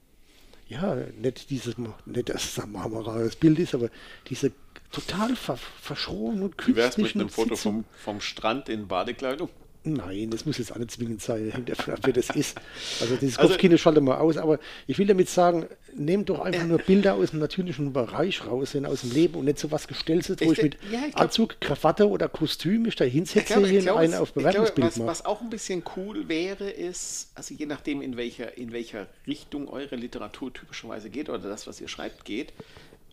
Ja, 0.68 0.96
nicht 0.96 1.50
dieses, 1.50 1.78
nicht 1.78 2.32
ein 2.32 2.72
marmorales 2.72 3.36
Bild 3.36 3.58
ist, 3.58 3.74
aber 3.74 3.90
diese 4.28 4.52
total 4.92 5.36
ver, 5.36 5.58
verschrobenen 5.58 6.56
künstlichen 6.56 6.76
Wie 6.76 6.78
wär's 6.78 6.98
mit 6.98 7.16
einem 7.16 7.30
Foto 7.30 7.56
vom, 7.56 7.86
vom 7.98 8.22
Strand 8.22 8.70
in 8.70 8.88
Badekleidung? 8.88 9.50
Nein, 9.84 10.30
das 10.30 10.46
muss 10.46 10.58
jetzt 10.58 10.74
auch 10.74 10.78
nicht 10.78 10.92
zwingend 10.92 11.22
sein, 11.22 11.52
hängt 11.52 11.70
davon 11.70 11.94
ab, 11.94 12.02
wer 12.04 12.12
das 12.12 12.30
ist. 12.32 12.58
Also 13.00 13.16
dieses 13.16 13.38
also, 13.38 13.50
Kopfkino 13.50 13.78
schalte 13.78 14.02
mal 14.02 14.18
aus, 14.18 14.36
aber 14.36 14.60
ich 14.88 14.98
will 14.98 15.08
damit 15.08 15.30
sagen, 15.30 15.68
nehmt 15.96 16.30
doch 16.30 16.42
einfach 16.42 16.66
nur 16.66 16.80
Bilder 16.80 17.16
aus 17.16 17.32
dem 17.32 17.40
natürlichen 17.40 17.94
Bereich 17.94 18.46
raus, 18.46 18.76
aus 18.76 19.02
dem 19.02 19.12
Leben 19.12 19.36
und 19.36 19.46
nicht 19.46 19.58
so 19.58 19.72
was 19.72 19.88
Gestelltes, 19.88 20.36
wo 20.42 20.52
ich, 20.52 20.58
ich 20.58 20.64
mit 20.64 20.78
ja, 20.92 21.00
ich 21.08 21.14
glaub, 21.14 21.22
Anzug, 21.22 21.62
Krawatte 21.62 22.10
oder 22.10 22.28
Kostüm 22.28 22.82
mich 22.84 22.98
da 22.98 23.06
hinsetze, 23.06 23.62
glaub, 23.62 23.98
einen 23.98 24.16
auf 24.16 24.34
Bewerbungsbild 24.34 25.00
was, 25.00 25.00
was 25.00 25.26
auch 25.26 25.42
ein 25.42 25.50
bisschen 25.50 25.82
cool 25.96 26.28
wäre, 26.28 26.70
ist, 26.70 27.32
also 27.36 27.54
je 27.54 27.66
nachdem, 27.66 28.02
in 28.02 28.18
welcher, 28.18 28.58
in 28.58 28.74
welcher 28.74 29.08
Richtung 29.28 29.70
eure 29.70 29.96
Literatur 29.96 30.54
typischerweise 30.54 31.10
geht 31.10 31.30
oder 31.30 31.40
das, 31.40 31.68
was 31.68 31.80
ihr 31.80 31.88
schreibt, 31.88 32.26
geht, 32.26 32.52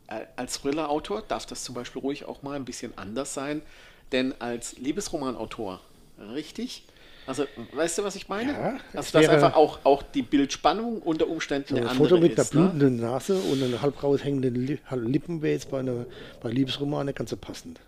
äh, 0.09 0.27
als 0.35 0.61
Thriller-Autor 0.61 1.23
darf 1.29 1.47
das 1.47 1.63
zum 1.63 1.77
Beispiel 1.77 2.03
ruhig 2.03 2.25
auch 2.25 2.43
mal 2.43 2.57
ein 2.57 2.65
bisschen 2.65 2.93
anders 2.97 3.35
sein, 3.35 3.63
denn 4.11 4.35
als 4.41 4.79
Liebesromanautor 4.79 5.81
richtig? 6.19 6.85
Also, 7.27 7.45
weißt 7.73 7.99
du, 7.99 8.05
was 8.05 8.15
ich 8.15 8.29
meine? 8.29 8.53
Ja, 8.53 8.79
also, 8.95 9.19
dass 9.19 9.29
einfach 9.29 9.55
auch, 9.55 9.81
auch 9.85 10.03
die 10.05 10.23
Bildspannung 10.23 11.03
unter 11.03 11.27
Umständen 11.27 11.77
so 11.77 11.83
ein 11.83 11.97
Foto 11.97 12.19
mit 12.19 12.39
ist, 12.39 12.53
einer 12.53 12.63
ne? 12.63 12.69
blutenden 12.69 12.97
ne? 12.97 13.03
Nase 13.03 13.37
und 13.37 13.63
einer 13.63 13.83
halb 13.83 14.01
raushängenden 14.01 14.55
Lippen 14.55 15.43
wäre 15.43 15.55
jetzt 15.55 15.71
bei, 15.71 15.81
einer, 15.81 16.07
bei 16.41 16.51
Liebesromanen 16.51 17.15
ganz 17.15 17.31
so 17.31 17.37
passend. 17.37 17.81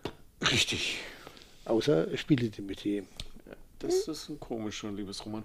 Richtig. 0.51 0.99
Außer 1.67 2.17
spiele 2.17 2.49
die 2.49 2.63
mit 2.63 2.85
dem. 2.85 3.07
Das 3.79 4.09
ist 4.09 4.29
ein 4.29 4.41
komischer 4.41 4.91
Liebesroman. 4.91 5.45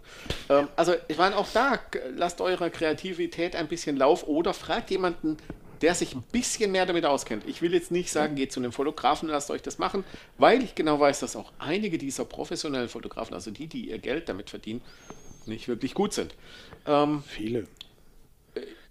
Ähm, 0.50 0.68
also, 0.76 0.96
ich 1.08 1.18
meine, 1.20 1.38
auch 1.38 1.48
da, 1.54 1.80
lasst 2.16 2.42
eurer 2.42 2.72
Kreativität 2.72 3.56
ein 3.56 3.68
bisschen 3.68 3.96
Lauf 3.96 4.28
oder 4.28 4.56
fragt 4.56 4.90
jemanden, 4.90 5.38
der 5.82 5.96
sich 5.96 6.16
ein 6.16 6.24
bisschen 6.32 6.72
mehr 6.72 6.86
damit 6.86 7.06
auskennt. 7.06 7.44
Ich 7.48 7.62
will 7.62 7.74
jetzt 7.74 7.92
nicht 7.92 8.12
sagen, 8.12 8.36
geht 8.36 8.52
zu 8.52 8.60
einem 8.60 8.72
Fotografen, 8.72 9.30
lasst 9.30 9.52
euch 9.52 9.62
das 9.62 9.78
machen, 9.78 10.04
weil 10.38 10.64
ich 10.64 10.76
genau 10.76 11.00
weiß, 11.00 11.20
dass 11.20 11.36
auch 11.36 11.52
einige 11.60 11.98
dieser 11.98 12.26
professionellen 12.26 12.90
Fotografen, 12.90 13.34
also 13.34 13.52
die, 13.52 13.68
die 13.68 13.90
ihr 13.90 14.00
Geld 14.00 14.30
damit 14.30 14.50
verdienen, 14.50 14.82
nicht 15.46 15.68
wirklich 15.68 15.94
gut 15.94 16.14
sind. 16.14 16.34
Ähm, 16.88 17.24
Viele. 17.28 17.68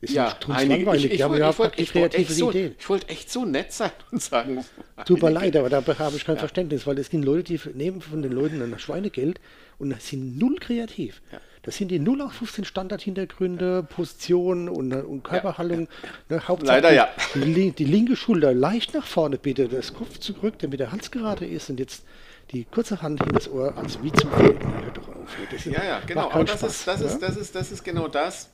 Ist 0.02 0.14
ja, 0.14 0.36
einige. 0.48 0.96
Ich, 0.96 1.04
ich, 1.04 1.12
ich, 1.12 1.20
ich 1.20 1.28
wollte 1.28 1.58
wollt 1.58 2.28
so, 2.28 2.52
wollt 2.88 3.08
echt 3.08 3.30
so 3.30 3.44
nett 3.44 3.72
sein 3.72 3.92
und 4.10 4.20
sagen. 4.20 4.64
Tut 5.06 5.22
mir 5.22 5.30
leid, 5.30 5.54
aber 5.54 5.70
da 5.70 5.76
habe 5.98 6.16
ich 6.16 6.24
kein 6.24 6.34
ja. 6.34 6.40
Verständnis, 6.40 6.86
weil 6.88 6.98
es 6.98 7.06
sind 7.06 7.24
Leute, 7.24 7.56
die 7.56 7.60
nehmen 7.74 8.00
von 8.00 8.20
den 8.20 8.32
Leuten 8.32 8.60
ein 8.60 8.78
Schweinegeld 8.80 9.40
und 9.78 10.00
sind 10.02 10.38
null 10.38 10.56
kreativ. 10.58 11.22
Ja. 11.30 11.40
Das 11.62 11.76
sind 11.76 11.88
die 11.88 12.00
0815 12.00 12.64
Standardhintergründe, 12.64 13.84
Position 13.84 14.68
und, 14.68 14.92
und 14.92 15.22
Körperhaltung. 15.22 15.88
Ja. 16.28 16.36
Ne, 16.36 16.56
Leider 16.62 16.92
ja. 16.92 17.08
Die, 17.34 17.70
die, 17.70 17.84
linke 17.84 18.16
Schulter 18.16 18.52
leicht 18.52 18.94
nach 18.94 19.06
vorne 19.06 19.38
bitte, 19.38 19.68
das 19.68 19.94
Kopf 19.94 20.18
zurück, 20.18 20.54
damit 20.58 20.80
der 20.80 20.90
Hals 20.90 21.12
gerade 21.12 21.46
ist 21.46 21.70
und 21.70 21.78
jetzt 21.78 22.04
die 22.52 22.64
kurze 22.64 23.00
Hand 23.00 23.20
hinter 23.20 23.34
das 23.34 23.50
Ohr, 23.50 23.74
als 23.76 24.02
wie 24.02 24.12
zu 24.12 24.28
viel. 24.28 25.72
Ja, 25.72 25.84
ja, 25.84 26.00
genau. 26.06 26.30
Aber 26.30 26.44
das, 26.44 26.58
Spaß, 26.58 26.70
ist, 26.70 26.86
das, 26.86 27.00
ja? 27.00 27.06
ist, 27.06 27.22
das, 27.22 27.36
ist, 27.36 27.54
das 27.54 27.72
ist 27.72 27.84
genau 27.84 28.08
das. 28.08 28.50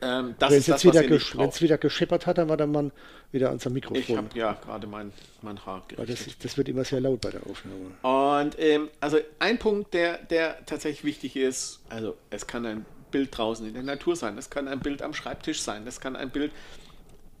Ähm, 0.00 0.34
das 0.38 0.50
Wenn 0.50 0.58
es 0.58 0.66
jetzt 0.66 0.84
wieder, 0.84 1.02
wieder 1.02 1.78
gescheppert 1.78 2.26
hat, 2.26 2.38
dann 2.38 2.48
war 2.48 2.56
der 2.56 2.66
Mann 2.66 2.92
wieder 3.32 3.50
an 3.50 3.58
seinem 3.58 3.74
Mikrofon. 3.74 4.00
Ich 4.00 4.16
habe 4.16 4.28
ja 4.34 4.52
gerade 4.54 4.86
mein, 4.86 5.12
mein 5.42 5.64
Haar 5.64 5.82
gerichtet. 5.88 6.28
Das, 6.28 6.38
das, 6.38 6.56
wird 6.56 6.68
immer 6.68 6.84
sehr 6.84 7.00
laut 7.00 7.20
bei 7.20 7.30
der 7.30 7.40
Aufnahme. 7.46 8.42
Und 8.42 8.58
ähm, 8.58 8.88
also 9.00 9.18
ein 9.38 9.58
Punkt, 9.58 9.92
der, 9.94 10.18
der 10.18 10.64
tatsächlich 10.66 11.04
wichtig 11.04 11.36
ist, 11.36 11.80
also 11.88 12.16
es 12.30 12.46
kann 12.46 12.64
ein 12.64 12.86
Bild 13.10 13.36
draußen 13.36 13.66
in 13.66 13.74
der 13.74 13.82
Natur 13.82 14.16
sein, 14.16 14.38
es 14.38 14.50
kann 14.50 14.68
ein 14.68 14.80
Bild 14.80 15.02
am 15.02 15.12
Schreibtisch 15.12 15.60
sein, 15.60 15.86
es 15.86 16.00
kann 16.00 16.16
ein 16.16 16.30
Bild. 16.30 16.52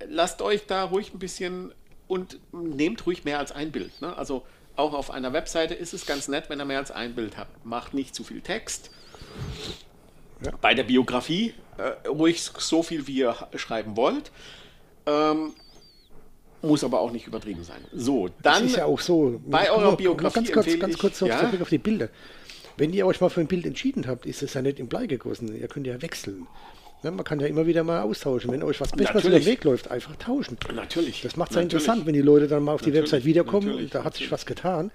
Lasst 0.08 0.42
euch 0.42 0.66
da 0.66 0.84
ruhig 0.84 1.14
ein 1.14 1.18
bisschen 1.18 1.72
und 2.08 2.38
nehmt 2.52 3.06
ruhig 3.06 3.24
mehr 3.24 3.38
als 3.38 3.52
ein 3.52 3.72
Bild. 3.72 4.00
Ne? 4.00 4.16
Also 4.16 4.44
auch 4.76 4.94
auf 4.94 5.10
einer 5.10 5.32
Webseite 5.32 5.74
ist 5.74 5.94
es 5.94 6.06
ganz 6.06 6.28
nett, 6.28 6.48
wenn 6.48 6.60
ihr 6.60 6.64
mehr 6.64 6.78
als 6.78 6.90
ein 6.90 7.14
Bild 7.14 7.36
habt. 7.36 7.64
Macht 7.64 7.94
nicht 7.94 8.14
zu 8.14 8.24
viel 8.24 8.40
Text. 8.40 8.90
Ja. 10.44 10.52
Bei 10.60 10.74
der 10.74 10.84
Biografie 10.84 11.54
äh, 11.78 12.08
ruhig 12.08 12.42
so 12.42 12.82
viel, 12.82 13.06
wie 13.06 13.18
ihr 13.18 13.34
schreiben 13.54 13.96
wollt. 13.96 14.30
Ähm, 15.06 15.54
muss 16.62 16.84
aber 16.84 17.00
auch 17.00 17.12
nicht 17.12 17.26
übertrieben 17.26 17.64
sein. 17.64 17.84
So, 17.92 18.28
dann. 18.42 18.62
Das 18.62 18.62
ist 18.62 18.76
ja 18.76 18.86
auch 18.86 19.00
so. 19.00 19.40
Bei 19.46 19.70
eurer 19.70 19.82
nur, 19.82 19.96
Biografie. 19.96 20.40
Ganz 20.40 20.52
kurz, 20.52 20.78
ganz 20.78 20.98
kurz 20.98 21.20
noch 21.20 21.28
ja? 21.28 21.50
auf 21.60 21.68
die 21.68 21.78
Bilder. 21.78 22.08
Wenn 22.76 22.92
ihr 22.92 23.06
euch 23.06 23.20
mal 23.20 23.30
für 23.30 23.40
ein 23.40 23.46
Bild 23.46 23.64
entschieden 23.64 24.06
habt, 24.06 24.26
ist 24.26 24.42
es 24.42 24.54
ja 24.54 24.62
nicht 24.62 24.78
im 24.78 24.88
Blei 24.88 25.06
gegossen. 25.06 25.58
Ihr 25.58 25.68
könnt 25.68 25.86
ja 25.86 26.00
wechseln. 26.02 26.46
Ja, 27.06 27.12
man 27.12 27.24
kann 27.24 27.38
ja 27.38 27.46
immer 27.46 27.68
wieder 27.68 27.84
mal 27.84 28.00
austauschen. 28.00 28.50
Wenn 28.50 28.64
euch 28.64 28.80
was 28.80 28.90
Besseres 28.90 29.24
über 29.24 29.38
den 29.38 29.46
Weg 29.46 29.62
läuft, 29.62 29.92
einfach 29.92 30.16
tauschen. 30.16 30.58
Natürlich. 30.74 31.22
Das 31.22 31.36
macht 31.36 31.52
es 31.52 31.54
ja 31.54 31.62
interessant, 31.62 32.04
wenn 32.04 32.14
die 32.14 32.20
Leute 32.20 32.48
dann 32.48 32.64
mal 32.64 32.72
auf 32.72 32.80
die 32.80 32.90
Natürlich. 32.90 33.12
Website 33.12 33.24
wiederkommen 33.24 33.68
Natürlich. 33.68 33.84
und 33.84 33.94
da 33.94 34.02
hat 34.02 34.16
sich 34.16 34.28
was 34.32 34.44
getan. 34.44 34.90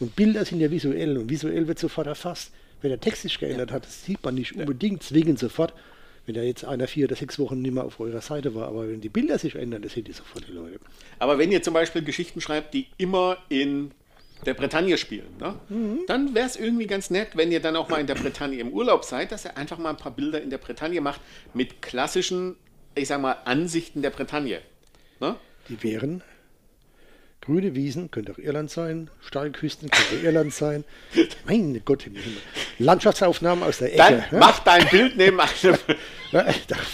Und 0.00 0.16
Bilder 0.16 0.44
sind 0.44 0.58
ja 0.58 0.72
visuell 0.72 1.16
und 1.16 1.30
visuell 1.30 1.68
wird 1.68 1.78
sofort 1.78 2.08
erfasst. 2.08 2.50
Wenn 2.82 2.88
der 2.90 2.98
Text 2.98 3.22
sich 3.22 3.38
geändert 3.38 3.70
ja. 3.70 3.76
hat, 3.76 3.84
das 3.84 4.04
sieht 4.04 4.24
man 4.24 4.34
nicht 4.34 4.56
unbedingt 4.56 5.04
zwingend 5.04 5.38
sofort. 5.38 5.74
Wenn 6.26 6.34
da 6.34 6.42
jetzt 6.42 6.64
einer 6.64 6.88
vier 6.88 7.06
oder 7.06 7.14
sechs 7.14 7.38
Wochen 7.38 7.62
nicht 7.62 7.72
mehr 7.72 7.84
auf 7.84 8.00
eurer 8.00 8.20
Seite 8.20 8.56
war, 8.56 8.66
aber 8.66 8.88
wenn 8.88 9.00
die 9.00 9.08
Bilder 9.08 9.38
sich 9.38 9.54
ändern, 9.54 9.82
das 9.82 9.92
sehen 9.92 10.04
die 10.04 10.12
sofort 10.12 10.48
die 10.48 10.52
Leute. 10.52 10.80
Aber 11.20 11.38
wenn 11.38 11.52
ihr 11.52 11.62
zum 11.62 11.74
Beispiel 11.74 12.02
Geschichten 12.02 12.40
schreibt, 12.40 12.74
die 12.74 12.88
immer 12.98 13.36
in 13.48 13.92
der 14.46 14.54
Bretagne 14.54 14.96
spielen, 14.98 15.36
ne? 15.38 15.54
Mhm. 15.68 16.00
dann 16.06 16.34
wäre 16.34 16.46
es 16.46 16.56
irgendwie 16.56 16.86
ganz 16.86 17.10
nett, 17.10 17.28
wenn 17.34 17.50
ihr 17.50 17.60
dann 17.60 17.76
auch 17.76 17.88
mal 17.88 18.00
in 18.00 18.06
der 18.06 18.14
Bretagne 18.14 18.58
im 18.58 18.72
Urlaub 18.72 19.04
seid, 19.04 19.32
dass 19.32 19.44
ihr 19.44 19.56
einfach 19.56 19.78
mal 19.78 19.90
ein 19.90 19.96
paar 19.96 20.12
Bilder 20.12 20.40
in 20.40 20.50
der 20.50 20.58
Bretagne 20.58 21.00
macht 21.00 21.20
mit 21.52 21.82
klassischen, 21.82 22.56
ich 22.94 23.08
sag 23.08 23.20
mal, 23.20 23.36
Ansichten 23.44 24.02
der 24.02 24.10
Bretagne. 24.10 24.60
Ne? 25.20 25.36
Die 25.68 25.82
wären 25.82 26.22
grüne 27.44 27.74
Wiesen, 27.74 28.10
könnte 28.10 28.32
auch 28.32 28.38
Irland 28.38 28.70
sein, 28.70 29.10
Steilküsten 29.20 29.90
könnte 29.90 30.24
Irland 30.24 30.52
sein. 30.52 30.84
Mein 31.46 31.80
Gott 31.84 32.06
im 32.06 32.14
Himmel. 32.14 32.38
Landschaftsaufnahmen 32.78 33.62
aus 33.62 33.78
der 33.78 33.94
Ecke. 33.94 34.24
Dann 34.30 34.40
mach 34.40 34.60
dein 34.60 34.88
Bild 34.88 35.16
neben 35.16 35.40
einem. 35.40 35.78
Ja, 36.32 36.46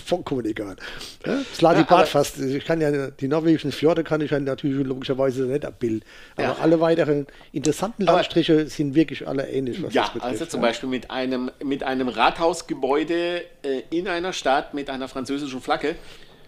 vollkommen 0.05 0.45
egal. 0.45 0.77
Ja, 1.25 1.39
Slati 1.55 1.87
ja, 1.89 2.05
fast. 2.05 2.39
Ich 2.41 2.63
kann 2.63 2.79
ja 2.83 3.11
die 3.11 3.27
norwegischen 3.27 3.73
Fjorde 3.73 4.05
kann 4.05 4.21
ich 4.21 4.33
ja 4.33 4.39
natürlich 4.39 4.87
logischerweise 4.87 5.45
nicht 5.45 5.65
abbilden. 5.65 6.03
Aber 6.37 6.43
ja. 6.43 6.57
alle 6.61 6.79
weiteren 6.79 7.27
interessanten 7.51 8.03
Landstriche 8.05 8.53
aber, 8.53 8.67
sind 8.67 8.95
wirklich 8.95 9.27
alle 9.27 9.49
ähnlich. 9.49 9.83
Was 9.83 9.95
ja, 9.95 10.03
das 10.03 10.13
betrifft, 10.13 10.33
also 10.33 10.45
zum 10.45 10.61
Beispiel 10.61 10.91
mit 10.91 11.11
einem, 11.11 11.51
mit 11.65 11.83
einem 11.85 12.09
Rathausgebäude 12.09 13.41
äh, 13.63 13.83
in 13.89 14.09
einer 14.09 14.35
Stadt 14.35 14.75
mit 14.75 14.91
einer 14.91 15.09
französischen 15.09 15.63
Flagge. 15.63 15.95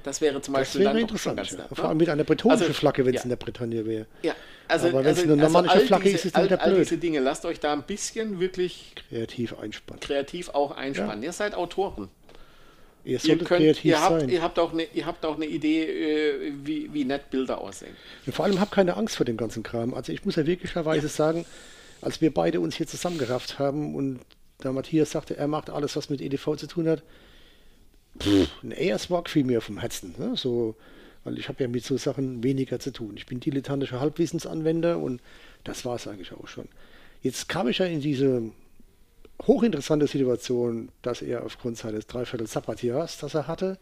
Das 0.03 0.21
wäre 0.21 0.41
zum 0.41 0.55
Beispiel 0.55 0.85
das 0.85 0.93
wäre 0.93 1.01
interessant. 1.01 1.37
Ganz 1.37 1.53
nett, 1.53 1.67
Vor 1.73 1.89
allem 1.89 1.99
mit 1.99 2.09
einer 2.09 2.25
bretonischen 2.25 2.63
also, 2.63 2.73
Flagge, 2.75 3.07
wenn 3.07 3.15
es 3.15 3.23
in 3.23 3.29
der 3.29 3.37
Bretagne 3.37 3.87
wäre. 3.87 4.07
Ja, 4.23 4.35
also, 4.69 4.89
Aber 4.89 5.01
wenn 5.01 5.07
also, 5.09 5.23
es 5.23 5.29
eine 5.29 5.37
normanische 5.43 5.75
also 5.75 5.87
Flagge 5.87 6.05
diese, 6.05 6.17
ist, 6.17 6.25
ist 6.27 6.37
es 6.37 6.45
wieder 6.45 6.57
blöd. 6.57 6.69
All 6.69 6.79
diese 6.79 6.99
Dinge, 6.99 7.21
lasst 7.21 7.45
euch 7.45 7.61
da 7.61 7.73
ein 7.73 7.83
bisschen 7.83 8.41
wirklich 8.41 8.95
kreativ 9.09 9.59
einspannen. 9.59 10.01
Kreativ 10.01 10.49
auch 10.51 10.73
einspannen. 10.73 11.23
Ihr 11.23 11.33
seid 11.33 11.55
Autoren. 11.55 12.09
Ihr, 13.05 13.19
ihr, 13.25 13.39
könnt, 13.39 13.85
ihr, 13.85 14.01
habt, 14.01 14.31
ihr, 14.31 14.43
habt, 14.43 14.59
auch 14.61 14.73
eine, 14.73 14.85
ihr 14.85 15.07
habt 15.07 15.27
auch 15.27 15.35
eine 15.35 15.47
Idee, 15.47 15.83
äh, 15.83 16.53
wie, 16.63 16.95
wie 16.95 17.05
nett 17.05 17.31
Bilder 17.31 17.61
aussehen. 17.61 17.97
Und 18.27 18.33
vor 18.33 18.45
allem 18.45 18.61
habt 18.61 18.71
keine 18.71 18.97
Angst 18.97 19.17
vor 19.17 19.27
dem 19.27 19.37
ganzen 19.37 19.65
Kram. 19.65 19.93
Also 19.93 20.13
ich 20.13 20.25
muss 20.25 20.37
ja 20.37 20.47
wirklicherweise 20.47 21.09
ja. 21.09 21.13
sagen, 21.13 21.45
als 22.01 22.21
wir 22.21 22.33
beide 22.33 22.61
uns 22.61 22.77
hier 22.77 22.87
zusammengerafft 22.87 23.59
haben 23.59 23.97
und 23.97 24.21
der 24.63 24.73
Matthias 24.73 25.11
sagte, 25.11 25.37
er 25.37 25.49
macht 25.49 25.69
alles, 25.69 25.97
was 25.97 26.11
mit 26.11 26.21
EDV 26.21 26.57
zu 26.57 26.69
tun 26.69 26.89
hat, 26.89 27.03
ein 28.21 28.73
AS-Walk 28.73 29.29
fiel 29.29 29.45
mir 29.45 29.61
vom 29.61 29.79
Herzen. 29.79 30.15
Ne? 30.19 30.37
So 30.37 30.77
weil 31.25 31.39
ich 31.39 31.49
habe 31.49 31.63
ja 31.63 31.69
mit 31.69 31.85
so 31.85 31.97
Sachen 31.97 32.43
weniger 32.43 32.79
zu 32.79 32.93
tun. 32.93 33.15
Ich 33.17 33.27
bin 33.27 33.41
dilettantischer 33.41 34.01
Halbwissensanwender 34.01 34.99
und 34.99 35.21
das 35.65 35.85
war 35.85 35.97
es 35.97 36.07
eigentlich 36.09 36.33
auch 36.33 36.49
schon. 36.49 36.69
Jetzt 37.23 37.49
kam 37.49 37.69
ich 37.69 37.79
ja 37.79 37.87
in 37.87 38.01
diese 38.01 38.43
hochinteressante 39.47 40.07
Situation, 40.07 40.91
dass 41.03 41.23
er 41.23 41.45
aufgrund 41.45 41.79
seines 41.79 42.07
Dreiviertel 42.07 42.47
Sabbatjahrs, 42.47 43.19
das 43.19 43.35
er 43.35 43.47
hatte, 43.47 43.79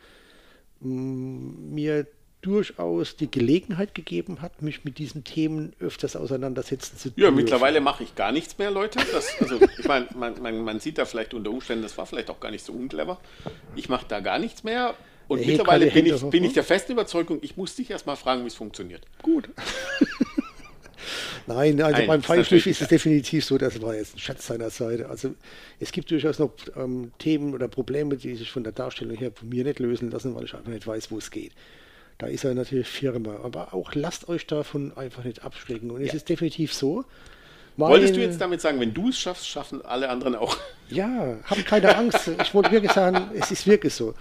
mir 0.81 2.07
durchaus 2.43 3.17
die 3.17 3.31
Gelegenheit 3.31 3.95
gegeben 3.95 4.41
hat, 4.41 4.63
mich 4.63 4.85
mit 4.85 4.99
diesen 4.99 5.25
Themen 5.25 5.75
öfters 5.79 6.17
auseinandersetzen 6.17 6.97
zu 6.97 7.11
dürfen. 7.11 7.23
Ja, 7.23 7.31
mittlerweile 7.31 7.81
mache 7.81 8.03
ich 8.05 8.15
gar 8.15 8.33
nichts 8.33 8.57
mehr, 8.59 8.71
Leute. 8.71 8.99
Das, 9.13 9.29
also, 9.41 9.59
ich 9.79 9.87
meine, 9.87 10.07
man, 10.15 10.41
man, 10.41 10.63
man, 10.63 10.81
sieht 10.81 10.99
da 10.99 11.05
vielleicht 11.05 11.35
unter 11.35 11.51
Umständen, 11.51 11.83
das 11.83 11.99
war 11.99 12.07
vielleicht 12.07 12.31
auch 12.31 12.41
gar 12.41 12.51
nicht 12.51 12.65
so 12.65 12.73
unclever. 12.73 13.21
Ich 13.77 13.89
mache 13.89 14.07
da 14.09 14.21
gar 14.21 14.39
nichts 14.39 14.65
mehr. 14.65 14.95
Und 15.29 15.39
hey, 15.39 15.49
mittlerweile 15.49 15.91
bin 15.91 16.07
ich, 16.07 16.21
bin 16.23 16.45
ich 16.45 16.55
der 16.55 16.65
festen 16.65 16.93
Überzeugung, 16.93 17.39
ich 17.43 17.57
muss 17.57 17.77
dich 17.77 17.91
erstmal 17.91 18.17
fragen, 18.17 18.43
wie 18.43 18.49
es 18.49 18.55
funktioniert. 18.55 19.03
Gut. 19.23 19.49
Nein, 21.47 21.81
also 21.81 21.99
Nein, 21.99 22.07
beim 22.07 22.23
Feinschliff 22.23 22.67
ist 22.67 22.81
es 22.81 22.89
definitiv 22.89 23.45
so, 23.45 23.59
das 23.59 23.81
war 23.81 23.95
jetzt 23.95 24.17
ein 24.17 24.19
Schatz 24.19 24.47
seiner 24.47 24.71
Seite. 24.71 25.09
Also 25.09 25.35
es 25.79 25.93
gibt 25.93 26.11
durchaus 26.11 26.39
noch 26.39 26.53
ähm, 26.77 27.13
Themen 27.19 27.55
oder 27.55 27.69
Probleme, 27.69 28.17
die 28.17 28.35
sich 28.35 28.51
von 28.51 28.65
der 28.65 28.73
Darstellung 28.73 29.17
her 29.17 29.31
von 29.35 29.49
mir 29.49 29.65
nicht 29.65 29.79
lösen 29.79 30.11
lassen, 30.11 30.35
weil 30.35 30.45
ich 30.45 30.55
einfach 30.55 30.71
nicht 30.71 30.87
weiß, 30.87 31.11
wo 31.11 31.19
es 31.19 31.31
geht. 31.31 31.53
Da 32.21 32.27
ist 32.27 32.45
er 32.45 32.55
natürlich 32.55 32.87
Firma. 32.87 33.41
Aber 33.43 33.73
auch 33.73 33.95
lasst 33.95 34.29
euch 34.29 34.47
davon 34.47 34.97
einfach 34.97 35.25
nicht 35.25 35.43
abschrecken. 35.43 35.91
Und 35.91 36.03
ja. 36.03 36.09
es 36.09 36.15
ist 36.15 36.29
definitiv 36.29 36.75
so. 36.75 37.07
Wolltest 37.77 38.15
du 38.15 38.21
jetzt 38.21 38.39
damit 38.39 38.61
sagen, 38.61 38.79
wenn 38.79 38.93
du 38.93 39.09
es 39.09 39.19
schaffst, 39.19 39.49
schaffen 39.49 39.83
alle 39.85 40.09
anderen 40.09 40.37
auch? 40.37 40.57
Ja, 40.93 41.37
habt 41.45 41.67
keine 41.67 41.95
Angst. 41.97 42.29
Ich 42.43 42.53
wollte 42.53 42.73
wirklich 42.73 42.91
sagen, 42.91 43.31
es 43.39 43.53
ist 43.53 43.65
wirklich 43.69 43.95
so. 43.95 44.13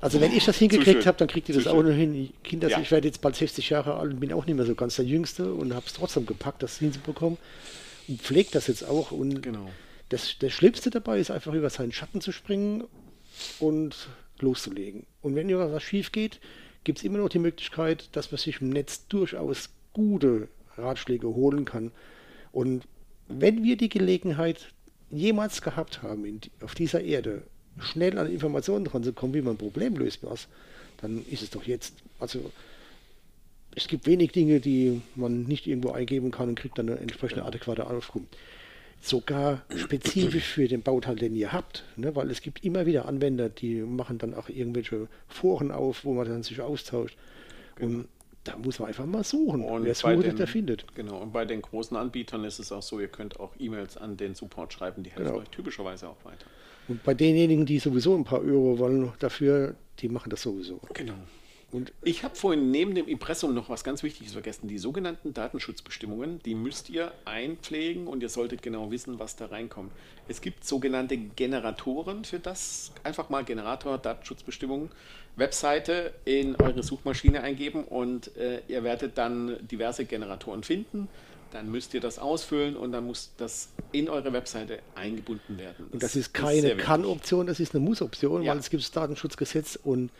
Also 0.00 0.20
wenn 0.20 0.32
ich 0.32 0.44
das 0.44 0.58
hingekriegt 0.58 1.06
habe, 1.06 1.16
dann 1.16 1.28
kriegt 1.28 1.48
ihr 1.48 1.54
das 1.54 1.68
auch 1.68 1.80
noch 1.80 1.92
hin. 1.92 2.32
Kinder, 2.42 2.68
ja. 2.68 2.80
ich 2.80 2.90
werde 2.90 3.06
jetzt 3.06 3.20
bald 3.20 3.36
60 3.36 3.70
Jahre 3.70 3.94
alt 3.94 4.10
und 4.10 4.18
bin 4.18 4.32
auch 4.32 4.44
nicht 4.44 4.56
mehr 4.56 4.66
so 4.66 4.74
ganz 4.74 4.96
der 4.96 5.04
Jüngste 5.04 5.54
und 5.54 5.74
habe 5.74 5.86
es 5.86 5.92
trotzdem 5.92 6.26
gepackt, 6.26 6.64
das 6.64 6.78
hinzubekommen. 6.78 7.38
Und 8.08 8.20
pflegt 8.20 8.56
das 8.56 8.66
jetzt 8.66 8.82
auch. 8.82 9.12
Und 9.12 9.44
genau. 9.44 9.70
das, 10.08 10.34
das 10.40 10.52
Schlimmste 10.52 10.90
dabei 10.90 11.20
ist 11.20 11.30
einfach 11.30 11.54
über 11.54 11.70
seinen 11.70 11.92
Schatten 11.92 12.20
zu 12.20 12.32
springen 12.32 12.82
und 13.60 14.08
loszulegen. 14.40 15.06
Und 15.20 15.36
wenn 15.36 15.56
was 15.56 15.84
schief 15.84 16.10
geht, 16.10 16.40
gibt 16.84 16.98
es 16.98 17.04
immer 17.04 17.18
noch 17.18 17.28
die 17.28 17.38
Möglichkeit, 17.38 18.08
dass 18.12 18.30
man 18.30 18.38
sich 18.38 18.60
im 18.60 18.70
Netz 18.70 19.06
durchaus 19.08 19.70
gute 19.92 20.48
Ratschläge 20.76 21.28
holen 21.28 21.64
kann. 21.64 21.90
Und 22.50 22.84
wenn 23.28 23.62
wir 23.62 23.76
die 23.76 23.88
Gelegenheit 23.88 24.72
jemals 25.10 25.62
gehabt 25.62 26.02
haben, 26.02 26.24
in, 26.24 26.40
auf 26.62 26.74
dieser 26.74 27.02
Erde 27.02 27.42
schnell 27.78 28.18
an 28.18 28.30
Informationen 28.30 28.84
dran 28.84 29.04
zu 29.04 29.12
kommen, 29.12 29.34
wie 29.34 29.42
man 29.42 29.54
ein 29.54 29.58
Problem 29.58 29.96
löst, 29.96 30.22
was, 30.22 30.48
dann 31.00 31.24
ist 31.30 31.42
es 31.42 31.50
doch 31.50 31.64
jetzt. 31.64 31.94
Also 32.18 32.50
es 33.74 33.88
gibt 33.88 34.06
wenig 34.06 34.32
Dinge, 34.32 34.60
die 34.60 35.00
man 35.14 35.44
nicht 35.44 35.66
irgendwo 35.66 35.92
eingeben 35.92 36.30
kann 36.30 36.50
und 36.50 36.58
kriegt 36.58 36.78
dann 36.78 36.88
eine 36.88 36.98
entsprechende 36.98 37.44
adäquate 37.44 37.86
Auskunft 37.86 38.36
sogar 39.02 39.62
spezifisch 39.74 40.44
für 40.44 40.68
den 40.68 40.82
Bauteil, 40.82 41.16
den 41.16 41.34
ihr 41.34 41.52
habt, 41.52 41.84
ne? 41.96 42.14
weil 42.14 42.30
es 42.30 42.40
gibt 42.40 42.64
immer 42.64 42.86
wieder 42.86 43.06
Anwender, 43.06 43.48
die 43.48 43.82
machen 43.82 44.18
dann 44.18 44.32
auch 44.32 44.48
irgendwelche 44.48 45.08
Foren 45.26 45.72
auf, 45.72 46.04
wo 46.04 46.14
man 46.14 46.26
dann 46.26 46.42
sich 46.42 46.60
austauscht. 46.60 47.16
Genau. 47.76 47.98
Und 47.98 48.08
da 48.44 48.56
muss 48.56 48.78
man 48.78 48.88
einfach 48.88 49.06
mal 49.06 49.24
suchen. 49.24 49.62
Und 49.62 49.84
Wer 49.84 49.94
sucht, 49.94 50.24
den, 50.24 50.36
der 50.36 50.46
findet. 50.46 50.84
Genau, 50.94 51.18
und 51.18 51.32
bei 51.32 51.44
den 51.44 51.62
großen 51.62 51.96
Anbietern 51.96 52.44
ist 52.44 52.58
es 52.58 52.72
auch 52.72 52.82
so, 52.82 53.00
ihr 53.00 53.08
könnt 53.08 53.38
auch 53.40 53.52
E-Mails 53.58 53.96
an 53.96 54.16
den 54.16 54.34
Support 54.34 54.72
schreiben, 54.72 55.02
die 55.02 55.10
helfen 55.10 55.26
genau. 55.26 55.38
euch 55.38 55.48
typischerweise 55.48 56.08
auch 56.08 56.24
weiter. 56.24 56.46
Und 56.88 57.02
bei 57.04 57.14
denjenigen, 57.14 57.66
die 57.66 57.78
sowieso 57.78 58.16
ein 58.16 58.24
paar 58.24 58.40
Euro 58.40 58.78
wollen 58.78 59.12
dafür, 59.18 59.74
die 59.98 60.08
machen 60.08 60.30
das 60.30 60.42
sowieso. 60.42 60.80
Genau. 60.94 61.14
Und 61.72 61.90
ich 62.02 62.22
habe 62.22 62.36
vorhin 62.36 62.70
neben 62.70 62.94
dem 62.94 63.08
Impressum 63.08 63.54
noch 63.54 63.70
was 63.70 63.82
ganz 63.82 64.02
Wichtiges 64.02 64.34
vergessen. 64.34 64.68
Die 64.68 64.76
sogenannten 64.76 65.32
Datenschutzbestimmungen, 65.32 66.38
die 66.44 66.54
müsst 66.54 66.90
ihr 66.90 67.12
einpflegen 67.24 68.06
und 68.06 68.22
ihr 68.22 68.28
solltet 68.28 68.62
genau 68.62 68.90
wissen, 68.90 69.18
was 69.18 69.36
da 69.36 69.46
reinkommt. 69.46 69.90
Es 70.28 70.42
gibt 70.42 70.66
sogenannte 70.66 71.16
Generatoren 71.16 72.24
für 72.24 72.38
das. 72.38 72.92
Einfach 73.04 73.30
mal 73.30 73.42
Generator, 73.42 73.96
Datenschutzbestimmungen, 73.96 74.90
Webseite 75.36 76.12
in 76.26 76.56
eure 76.56 76.82
Suchmaschine 76.82 77.40
eingeben 77.40 77.84
und 77.84 78.36
äh, 78.36 78.60
ihr 78.68 78.84
werdet 78.84 79.16
dann 79.16 79.56
diverse 79.66 80.04
Generatoren 80.04 80.62
finden. 80.64 81.08
Dann 81.52 81.70
müsst 81.70 81.94
ihr 81.94 82.00
das 82.00 82.18
ausfüllen 82.18 82.76
und 82.76 82.92
dann 82.92 83.06
muss 83.06 83.32
das 83.38 83.70
in 83.92 84.10
eure 84.10 84.34
Webseite 84.34 84.80
eingebunden 84.94 85.56
werden. 85.56 85.86
Das, 85.86 85.92
und 85.92 86.02
das 86.02 86.16
ist 86.16 86.34
keine 86.34 86.76
Kann-Option, 86.76 87.46
das 87.46 87.60
ist 87.60 87.74
eine 87.74 87.82
Muss-Option, 87.82 88.42
ja. 88.42 88.52
weil 88.52 88.58
es 88.58 88.68
gibt 88.68 88.82
das 88.82 88.90
Datenschutzgesetz 88.90 89.78
und 89.82 90.10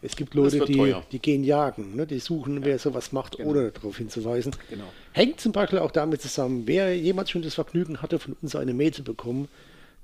es 0.00 0.16
gibt 0.16 0.34
Leute, 0.34 0.64
die, 0.64 0.94
die 1.10 1.18
gehen 1.18 1.42
jagen, 1.42 1.96
ne? 1.96 2.06
die 2.06 2.20
suchen, 2.20 2.64
wer 2.64 2.78
sowas 2.78 3.12
macht, 3.12 3.36
genau. 3.36 3.50
ohne 3.50 3.72
darauf 3.72 3.96
hinzuweisen. 3.98 4.54
Genau. 4.70 4.84
Hängt 5.12 5.40
zum 5.40 5.52
Beispiel 5.52 5.80
auch 5.80 5.90
damit 5.90 6.22
zusammen, 6.22 6.62
wer 6.66 6.96
jemals 6.96 7.30
schon 7.30 7.42
das 7.42 7.54
Vergnügen 7.54 8.00
hatte, 8.00 8.18
von 8.18 8.36
uns 8.40 8.54
eine 8.54 8.74
Mail 8.74 8.92
zu 8.92 9.02
bekommen, 9.02 9.48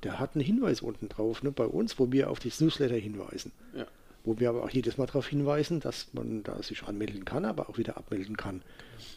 der 0.03 0.19
hat 0.19 0.35
einen 0.35 0.45
Hinweis 0.45 0.81
unten 0.81 1.09
drauf, 1.09 1.43
ne, 1.43 1.51
bei 1.51 1.65
uns, 1.65 1.99
wo 1.99 2.11
wir 2.11 2.31
auf 2.31 2.41
das 2.41 2.61
Newsletter 2.61 2.97
hinweisen. 2.97 3.53
Ja. 3.77 3.87
Wo 4.25 4.39
wir 4.41 4.49
aber 4.49 4.65
auch 4.65 4.71
jedes 4.71 4.97
Mal 4.97 5.07
darauf 5.07 5.29
hinweisen, 5.29 5.81
dass 5.81 6.09
man 6.13 6.43
da 6.43 6.63
sich 6.63 6.83
anmelden 6.85 7.25
kann, 7.25 7.45
aber 7.45 7.69
auch 7.69 7.79
wieder 7.79 7.97
abmelden 7.97 8.37
kann. 8.37 8.63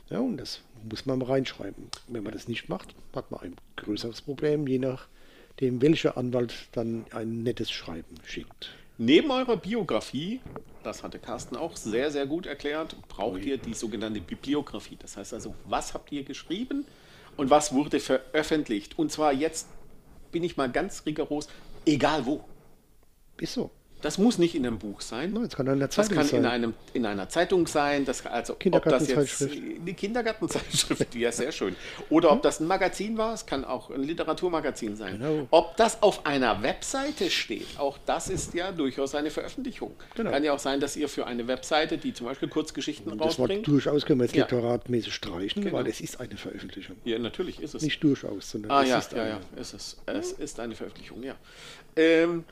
Ja, 0.10 0.20
und 0.20 0.38
das 0.38 0.62
muss 0.90 1.06
man 1.06 1.20
mal 1.20 1.26
reinschreiben. 1.26 1.86
Wenn 2.08 2.24
man 2.24 2.34
das 2.34 2.48
nicht 2.48 2.70
macht, 2.70 2.94
hat 3.16 3.32
man 3.32 3.42
ein 3.42 3.56
größeres 3.78 4.22
Problem, 4.22 4.68
je 4.68 4.80
nachdem, 4.80 5.82
welcher 5.82 6.18
Anwalt 6.18 6.54
dann 6.74 7.06
ein 7.12 7.44
nettes 7.44 7.72
Schreiben 7.72 8.16
schickt. 8.26 8.76
Neben 9.00 9.30
eurer 9.30 9.58
Biografie, 9.58 10.42
das 10.82 11.04
hatte 11.04 11.20
Carsten 11.20 11.56
auch 11.56 11.78
sehr, 11.78 12.10
sehr 12.10 12.26
gut 12.26 12.48
erklärt, 12.48 12.96
braucht 13.08 13.46
ihr 13.46 13.60
die 13.60 13.76
sogenannte 13.76 14.20
Bibliografie. 14.22 14.98
Das 15.00 15.18
heißt 15.18 15.36
also, 15.36 15.54
was 15.66 15.94
habt 15.94 16.12
ihr 16.12 16.24
geschrieben 16.24 16.84
und 17.36 17.52
was 17.52 17.74
wurde 17.74 18.00
veröffentlicht? 18.00 18.98
Und 18.98 19.12
zwar 19.12 19.34
jetzt 19.34 19.68
bin 20.32 20.44
ich 20.44 20.58
mal 20.58 20.72
ganz 20.72 21.06
rigoros, 21.06 21.48
egal 21.86 22.26
wo. 22.26 22.44
Ist 23.40 23.54
so. 23.54 23.70
Das 24.02 24.20
muss 24.20 24.38
nicht 24.38 24.54
in 24.54 24.66
einem 24.66 24.78
Buch 24.78 25.02
sein. 25.02 25.34
Nein, 25.34 25.44
das 25.46 25.56
kann 25.56 25.68
in 25.68 25.80
der 25.80 25.90
Zeitung 25.90 26.18
Das 26.18 26.30
kann 26.30 26.40
in, 26.40 26.46
einem, 26.46 26.74
in 26.94 27.06
einer 27.06 27.30
Zeitung 27.30 27.66
sein. 27.66 28.06
Das, 28.06 28.26
also, 28.26 28.56
jetzt 28.62 29.42
eine 29.42 29.94
Kindergartenzeitschrift, 29.94 31.16
ja 31.16 31.32
sehr 31.32 31.52
schön. 31.52 31.76
Oder 32.10 32.32
ob 32.32 32.44
das 32.44 32.60
ein 32.60 32.68
Magazin 32.68 33.18
war, 33.18 33.34
es 33.34 33.46
kann 33.46 33.66
auch 33.66 33.90
ein 33.90 34.04
Literaturmagazin 34.04 34.96
sein. 34.96 35.18
Genau. 35.20 35.48
Ob 35.50 35.76
das 35.78 36.04
auf 36.04 36.26
einer 36.28 36.62
Webseite 36.62 37.32
steht, 37.32 37.80
auch 37.80 37.98
das 38.06 38.30
ist 38.30 38.54
ja 38.54 38.72
durchaus 38.72 39.16
eine 39.16 39.32
Veröffentlichung. 39.32 39.94
Genau. 40.16 40.30
Kann 40.30 40.44
ja 40.44 40.54
auch 40.54 40.60
sein, 40.60 40.80
dass 40.80 40.96
ihr 40.96 41.10
für 41.10 41.26
eine 41.26 41.48
Webseite, 41.48 41.98
die 41.98 42.14
zum 42.14 42.28
Beispiel 42.28 42.50
Kurzgeschichten 42.50 43.12
Und 43.12 43.20
das 43.20 43.40
rausbringt. 43.40 43.66
Das 43.66 43.72
durchaus 43.72 44.06
können 44.06 44.20
wir 44.20 44.26
jetzt 44.26 44.36
ja. 44.36 44.44
literatmäßig 44.44 45.14
streichen, 45.14 45.64
genau. 45.64 45.78
weil 45.78 45.88
es 45.88 46.02
ist 46.02 46.20
eine 46.20 46.38
Veröffentlichung. 46.38 46.98
Ja, 47.04 47.18
natürlich 47.18 47.62
ist 47.62 47.74
es. 47.74 47.82
Nicht 47.82 48.04
durchaus, 48.04 48.52
sondern 48.52 48.72
ah, 48.72 48.84
es 48.84 48.90
ja, 48.90 49.00
ist 49.00 49.12
ja, 49.14 49.22
eine. 49.22 49.30
ja, 49.32 49.40
es 49.60 49.74
ist, 49.74 49.98
es 50.06 50.32
ist 50.34 50.60
eine 50.60 50.76
Veröffentlichung, 50.76 51.24
ja. 51.24 51.36
Ähm, 51.96 52.44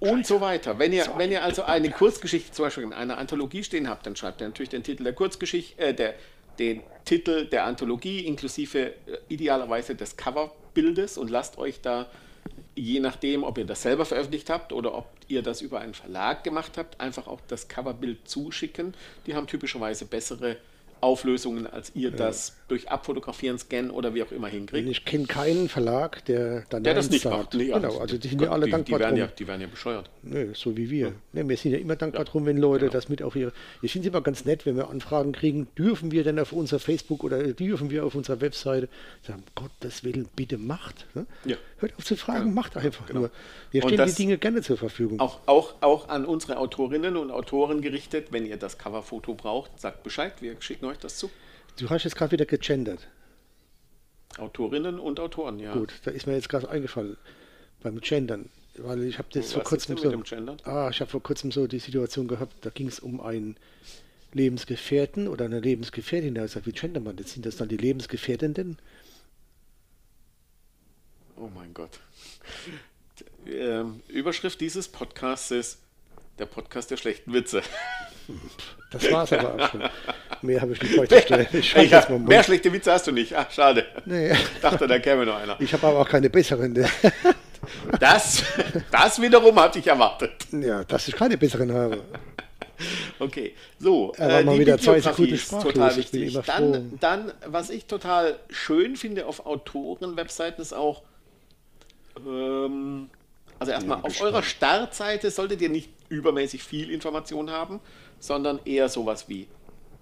und 0.00 0.26
so 0.26 0.40
weiter. 0.40 0.78
Wenn 0.78 0.92
ihr, 0.92 1.06
wenn 1.16 1.30
ihr 1.30 1.42
also 1.42 1.62
eine 1.62 1.90
Kurzgeschichte 1.90 2.52
zum 2.52 2.66
Beispiel 2.66 2.84
in 2.84 2.92
einer 2.92 3.18
Anthologie 3.18 3.62
stehen 3.62 3.88
habt, 3.88 4.06
dann 4.06 4.16
schreibt 4.16 4.40
ihr 4.40 4.48
natürlich 4.48 4.70
den 4.70 4.82
Titel 4.82 5.04
der 5.04 5.12
Kurzgeschichte, 5.12 5.80
äh, 5.80 5.94
der, 5.94 6.14
den 6.58 6.82
Titel 7.04 7.46
der 7.46 7.64
Anthologie 7.64 8.20
inklusive 8.20 8.78
äh, 8.78 8.92
idealerweise 9.28 9.94
des 9.94 10.16
Coverbildes 10.16 11.18
und 11.18 11.30
lasst 11.30 11.58
euch 11.58 11.80
da, 11.80 12.10
je 12.74 13.00
nachdem, 13.00 13.44
ob 13.44 13.58
ihr 13.58 13.64
das 13.64 13.82
selber 13.82 14.04
veröffentlicht 14.04 14.50
habt 14.50 14.72
oder 14.72 14.94
ob 14.94 15.06
ihr 15.28 15.42
das 15.42 15.62
über 15.62 15.80
einen 15.80 15.94
Verlag 15.94 16.44
gemacht 16.44 16.76
habt, 16.76 17.00
einfach 17.00 17.26
auch 17.26 17.40
das 17.48 17.68
Coverbild 17.68 18.28
zuschicken. 18.28 18.94
Die 19.26 19.34
haben 19.34 19.46
typischerweise 19.46 20.04
bessere 20.04 20.58
Auflösungen, 21.00 21.66
als 21.66 21.92
ihr 21.94 22.10
ja. 22.10 22.16
das 22.16 22.56
durch 22.68 22.88
Abfotografieren, 22.90 23.58
Scannen 23.58 23.90
oder 23.90 24.14
wie 24.14 24.22
auch 24.22 24.32
immer 24.32 24.48
hinkriegt. 24.48 24.88
Ich 24.88 25.04
kenne 25.04 25.26
keinen 25.26 25.68
Verlag, 25.68 26.24
der 26.24 26.64
dann 26.68 26.82
der 26.82 26.94
das 26.94 27.10
nicht 27.10 27.22
sagt. 27.22 27.36
macht. 27.36 27.54
Nee, 27.54 27.66
genau, 27.66 27.98
also 27.98 28.18
die 28.18 28.28
sind 28.28 28.40
ja 28.40 28.50
alle 28.50 28.66
die, 28.66 28.72
dankbar 28.72 28.98
die 28.98 29.04
werden 29.04 29.16
drum. 29.16 29.28
Ja, 29.28 29.34
die 29.38 29.46
werden 29.46 29.60
ja 29.60 29.66
bescheuert. 29.68 30.10
Nö, 30.22 30.52
so 30.54 30.76
wie 30.76 30.90
wir. 30.90 31.08
Ja. 31.08 31.12
Nee, 31.32 31.48
wir 31.48 31.56
sind 31.56 31.72
ja 31.72 31.78
immer 31.78 31.96
dankbar 31.96 32.24
ja. 32.24 32.30
drum, 32.30 32.46
wenn 32.46 32.56
Leute 32.56 32.86
genau. 32.86 32.92
das 32.92 33.08
mit 33.08 33.22
auf 33.22 33.36
ihre... 33.36 33.52
Ich 33.82 33.92
finde 33.92 34.08
es 34.08 34.12
immer 34.12 34.22
ganz 34.22 34.44
nett, 34.44 34.66
wenn 34.66 34.76
wir 34.76 34.90
Anfragen 34.90 35.32
kriegen, 35.32 35.68
dürfen 35.78 36.10
wir 36.10 36.24
denn 36.24 36.38
auf 36.38 36.52
unser 36.52 36.78
Facebook 36.78 37.22
oder 37.22 37.42
dürfen 37.52 37.90
wir 37.90 38.04
auf 38.04 38.14
unserer 38.14 38.40
Webseite 38.40 38.88
sagen, 39.22 39.44
Gottes 39.54 40.02
Willen, 40.02 40.28
bitte 40.34 40.58
macht. 40.58 41.06
Ne? 41.14 41.26
Ja. 41.44 41.56
Hört 41.78 41.96
auf 41.98 42.04
zu 42.04 42.16
fragen, 42.16 42.54
macht 42.54 42.76
einfach 42.76 43.06
genau. 43.06 43.20
nur. 43.20 43.30
Wir 43.70 43.82
stellen 43.82 44.08
die 44.08 44.14
Dinge 44.14 44.38
gerne 44.38 44.62
zur 44.62 44.78
Verfügung. 44.78 45.20
Auch, 45.20 45.40
auch, 45.46 45.74
auch 45.82 46.08
an 46.08 46.24
unsere 46.24 46.58
Autorinnen 46.58 47.16
und 47.16 47.30
Autoren 47.30 47.82
gerichtet, 47.82 48.28
wenn 48.30 48.46
ihr 48.46 48.56
das 48.56 48.78
Coverfoto 48.78 49.34
braucht, 49.34 49.78
sagt 49.78 50.02
Bescheid, 50.02 50.32
wir 50.40 50.56
schicken 50.60 50.86
euch 50.86 50.98
das 50.98 51.18
zu. 51.18 51.30
Du 51.78 51.90
hast 51.90 52.04
jetzt 52.04 52.16
gerade 52.16 52.32
wieder 52.32 52.46
gegendert. 52.46 53.06
Autorinnen 54.38 54.98
und 54.98 55.20
Autoren, 55.20 55.58
ja. 55.58 55.74
Gut, 55.74 55.92
da 56.04 56.10
ist 56.10 56.26
mir 56.26 56.34
jetzt 56.34 56.48
gerade 56.48 56.68
eingefallen 56.68 57.16
beim 57.82 58.00
Gendern, 58.00 58.48
weil 58.78 59.04
ich 59.04 59.18
habe 59.18 59.28
das 59.32 59.52
vor 59.52 59.62
kurzem 59.62 59.96
so, 59.98 60.10
ah, 60.64 60.88
ich 60.90 61.00
habe 61.00 61.10
vor 61.10 61.22
kurzem 61.22 61.52
so 61.52 61.66
die 61.66 61.78
Situation 61.78 62.26
gehabt, 62.26 62.54
da 62.62 62.70
ging 62.70 62.88
es 62.88 63.00
um 63.00 63.20
einen 63.20 63.56
Lebensgefährten 64.32 65.28
oder 65.28 65.44
eine 65.44 65.60
Lebensgefährtin. 65.60 66.34
Da 66.34 66.42
gesagt, 66.42 66.66
wie 66.66 66.72
gendert 66.72 67.04
man 67.04 67.16
das? 67.16 67.32
Sind 67.32 67.46
das 67.46 67.56
dann 67.56 67.68
die 67.68 67.76
Lebensgefährdenden? 67.76 68.78
Oh 71.36 71.48
mein 71.54 71.72
Gott. 71.74 71.90
Ähm, 73.46 74.00
Überschrift 74.08 74.60
dieses 74.60 74.88
Podcasts 74.88 75.50
ist 75.50 75.78
der 76.38 76.46
Podcast 76.46 76.90
der 76.90 76.96
schlechten 76.96 77.32
Witze. 77.32 77.62
Das 78.90 79.10
war's 79.12 79.32
aber 79.32 79.54
auch 79.54 79.70
schon. 79.70 79.82
Mehr 80.42 80.60
habe 80.60 80.72
ich 80.72 80.82
nicht 80.82 80.96
beizustellen. 80.96 81.46
Ich 81.52 81.76
Ich 81.76 81.94
hab, 81.94 82.10
mehr 82.10 82.42
schlechte 82.42 82.72
Witze 82.72 82.92
hast 82.92 83.06
du 83.06 83.12
nicht. 83.12 83.34
Ach, 83.36 83.50
schade. 83.50 83.86
Nee. 84.04 84.34
Dachte, 84.60 84.86
da 84.86 84.98
käme 84.98 85.24
noch 85.26 85.36
einer. 85.36 85.60
Ich 85.60 85.72
habe 85.72 85.86
aber 85.86 86.00
auch 86.00 86.08
keine 86.08 86.28
besseren. 86.30 86.74
Das, 88.00 88.42
das 88.90 89.20
wiederum 89.20 89.58
hatte 89.58 89.78
ich 89.78 89.86
erwartet. 89.86 90.32
Ja, 90.52 90.84
dass 90.84 91.08
ich 91.08 91.14
keine 91.16 91.36
besseren 91.38 91.72
habe. 91.72 92.02
Okay, 93.18 93.54
so. 93.78 94.12
äh, 94.18 94.22
Er 94.22 94.28
war 94.28 94.42
mal 94.42 94.58
wieder 94.58 94.78
zwei 94.78 95.00
Sekunden 95.00 95.36
sprachlos. 95.38 95.72
total 95.72 95.90
Ich 95.92 95.96
wichtig. 95.96 96.38
Dann, 96.46 96.98
dann, 97.00 97.32
was 97.46 97.70
ich 97.70 97.86
total 97.86 98.38
schön 98.50 98.96
finde 98.96 99.26
auf 99.26 99.46
Autoren-Webseiten 99.46 100.60
ist 100.60 100.74
auch, 100.74 101.02
ähm, 102.24 103.10
also 103.58 103.72
erstmal 103.72 104.00
auf 104.02 104.20
eurer 104.20 104.42
Startseite 104.42 105.30
solltet 105.30 105.60
ihr 105.62 105.68
nicht 105.68 105.90
übermäßig 106.08 106.62
viel 106.62 106.90
Information 106.90 107.50
haben, 107.50 107.80
sondern 108.18 108.60
eher 108.64 108.88
sowas 108.88 109.28
wie, 109.28 109.48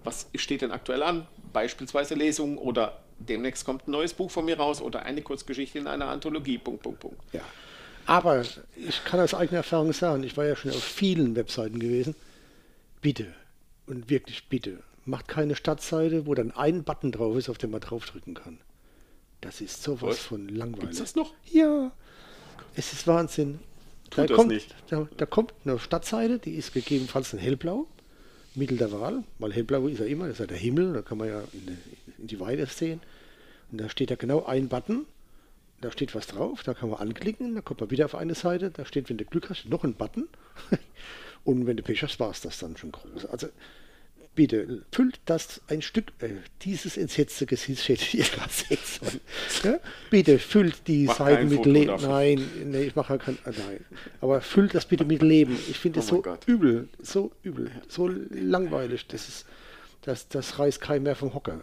was 0.03 0.27
steht 0.35 0.61
denn 0.61 0.71
aktuell 0.71 1.03
an? 1.03 1.27
Beispielsweise 1.53 2.15
Lesungen 2.15 2.57
oder 2.57 2.99
demnächst 3.19 3.65
kommt 3.65 3.87
ein 3.87 3.91
neues 3.91 4.13
Buch 4.13 4.29
von 4.29 4.45
mir 4.45 4.57
raus 4.57 4.81
oder 4.81 5.03
eine 5.03 5.21
Kurzgeschichte 5.21 5.79
in 5.79 5.87
einer 5.87 6.07
Anthologie. 6.07 6.57
Punkt, 6.57 6.83
Punkt, 6.83 6.99
Punkt. 6.99 7.17
Ja. 7.33 7.41
Aber 8.05 8.41
ich 8.41 9.03
kann 9.05 9.19
aus 9.19 9.33
eigener 9.33 9.57
Erfahrung 9.57 9.91
sagen, 9.93 10.23
ich 10.23 10.37
war 10.37 10.45
ja 10.45 10.55
schon 10.55 10.71
auf 10.71 10.83
vielen 10.83 11.35
Webseiten 11.35 11.79
gewesen. 11.79 12.15
Bitte 13.01 13.33
und 13.87 14.09
wirklich 14.09 14.47
bitte, 14.47 14.79
macht 15.05 15.27
keine 15.27 15.55
Startseite, 15.55 16.27
wo 16.27 16.33
dann 16.33 16.51
ein 16.51 16.83
Button 16.83 17.11
drauf 17.11 17.35
ist, 17.37 17.49
auf 17.49 17.57
den 17.57 17.71
man 17.71 17.81
draufdrücken 17.81 18.33
kann. 18.33 18.59
Das 19.41 19.61
ist 19.61 19.81
sowas 19.83 20.09
Was? 20.09 20.19
von 20.19 20.47
langweilig. 20.47 20.81
Gibt's 20.81 20.97
das 20.99 21.15
noch? 21.15 21.33
Ja, 21.51 21.91
es 22.75 22.93
ist 22.93 23.07
Wahnsinn. 23.07 23.59
Da 24.11 24.27
kommt, 24.27 24.49
nicht. 24.49 24.73
Da, 24.89 25.07
da 25.17 25.25
kommt 25.25 25.53
eine 25.65 25.79
Stadtseite, 25.79 26.39
die 26.39 26.55
ist 26.55 26.73
gegebenenfalls 26.73 27.33
ein 27.33 27.39
hellblau, 27.39 27.87
Mittel 28.53 28.77
der 28.77 28.91
Wahl, 28.91 29.23
weil 29.39 29.51
hellblau 29.51 29.87
ist 29.87 29.99
ja 29.99 30.05
immer, 30.05 30.25
das 30.27 30.35
ist 30.35 30.39
ja 30.39 30.47
der 30.47 30.57
Himmel, 30.57 30.93
da 30.93 31.01
kann 31.01 31.17
man 31.17 31.27
ja 31.27 31.41
in 31.51 31.65
die, 31.65 31.77
in 32.19 32.27
die 32.27 32.39
Weite 32.39 32.65
sehen. 32.67 33.01
Und 33.71 33.81
da 33.81 33.89
steht 33.89 34.11
ja 34.11 34.15
genau 34.15 34.45
ein 34.45 34.69
Button, 34.69 35.05
da 35.81 35.91
steht 35.91 36.15
was 36.15 36.27
drauf, 36.27 36.63
da 36.63 36.73
kann 36.73 36.89
man 36.89 36.99
anklicken, 36.99 37.55
da 37.55 37.61
kommt 37.61 37.81
man 37.81 37.91
wieder 37.91 38.05
auf 38.05 38.15
eine 38.15 38.35
Seite, 38.35 38.71
da 38.71 38.85
steht, 38.85 39.09
wenn 39.09 39.17
du 39.17 39.25
Glück 39.25 39.49
hast, 39.49 39.65
noch 39.65 39.83
ein 39.83 39.95
Button. 39.95 40.29
Und 41.43 41.67
wenn 41.67 41.77
du 41.77 41.83
Pech 41.83 42.01
hast, 42.01 42.19
war 42.19 42.31
es 42.31 42.41
das 42.41 42.59
dann 42.59 42.77
schon 42.77 42.91
groß. 42.91 43.25
Also 43.25 43.47
bitte, 44.35 44.83
füllt 44.91 45.19
das 45.25 45.61
ein 45.67 45.81
Stück, 45.81 46.11
äh, 46.19 46.29
dieses 46.61 46.97
entsetzte 46.97 47.45
Gesicht 47.45 47.85
gerade 48.33 48.51
sehen 48.51 48.77
sollen. 48.83 49.21
Ja? 49.63 49.79
Bitte 50.09 50.39
füllt 50.39 50.87
die 50.87 51.05
Mach 51.05 51.17
Seiten 51.17 51.49
kein 51.49 51.49
mit 51.49 51.65
Leben. 51.65 51.95
Nein, 52.01 52.49
nee, 52.65 52.83
ich 52.83 52.95
mache 52.95 53.13
ja 53.13 53.17
kein, 53.17 53.35
äh, 53.45 53.51
nein. 53.57 53.85
Aber 54.21 54.41
füllt 54.41 54.75
das 54.75 54.85
bitte 54.85 55.05
mit 55.05 55.21
Leben. 55.21 55.57
Ich 55.69 55.79
finde 55.79 55.99
es 55.99 56.07
Oh 56.11 56.15
so 56.17 56.21
Gott. 56.21 56.47
übel, 56.47 56.89
so 57.01 57.31
übel, 57.43 57.71
so 57.87 58.07
langweilig. 58.29 59.07
Das 59.07 59.27
ist, 59.27 59.45
das, 60.03 60.27
das 60.29 60.59
reißt 60.59 60.81
keinen 60.81 61.03
mehr 61.03 61.15
vom 61.15 61.33
Hocker. 61.33 61.61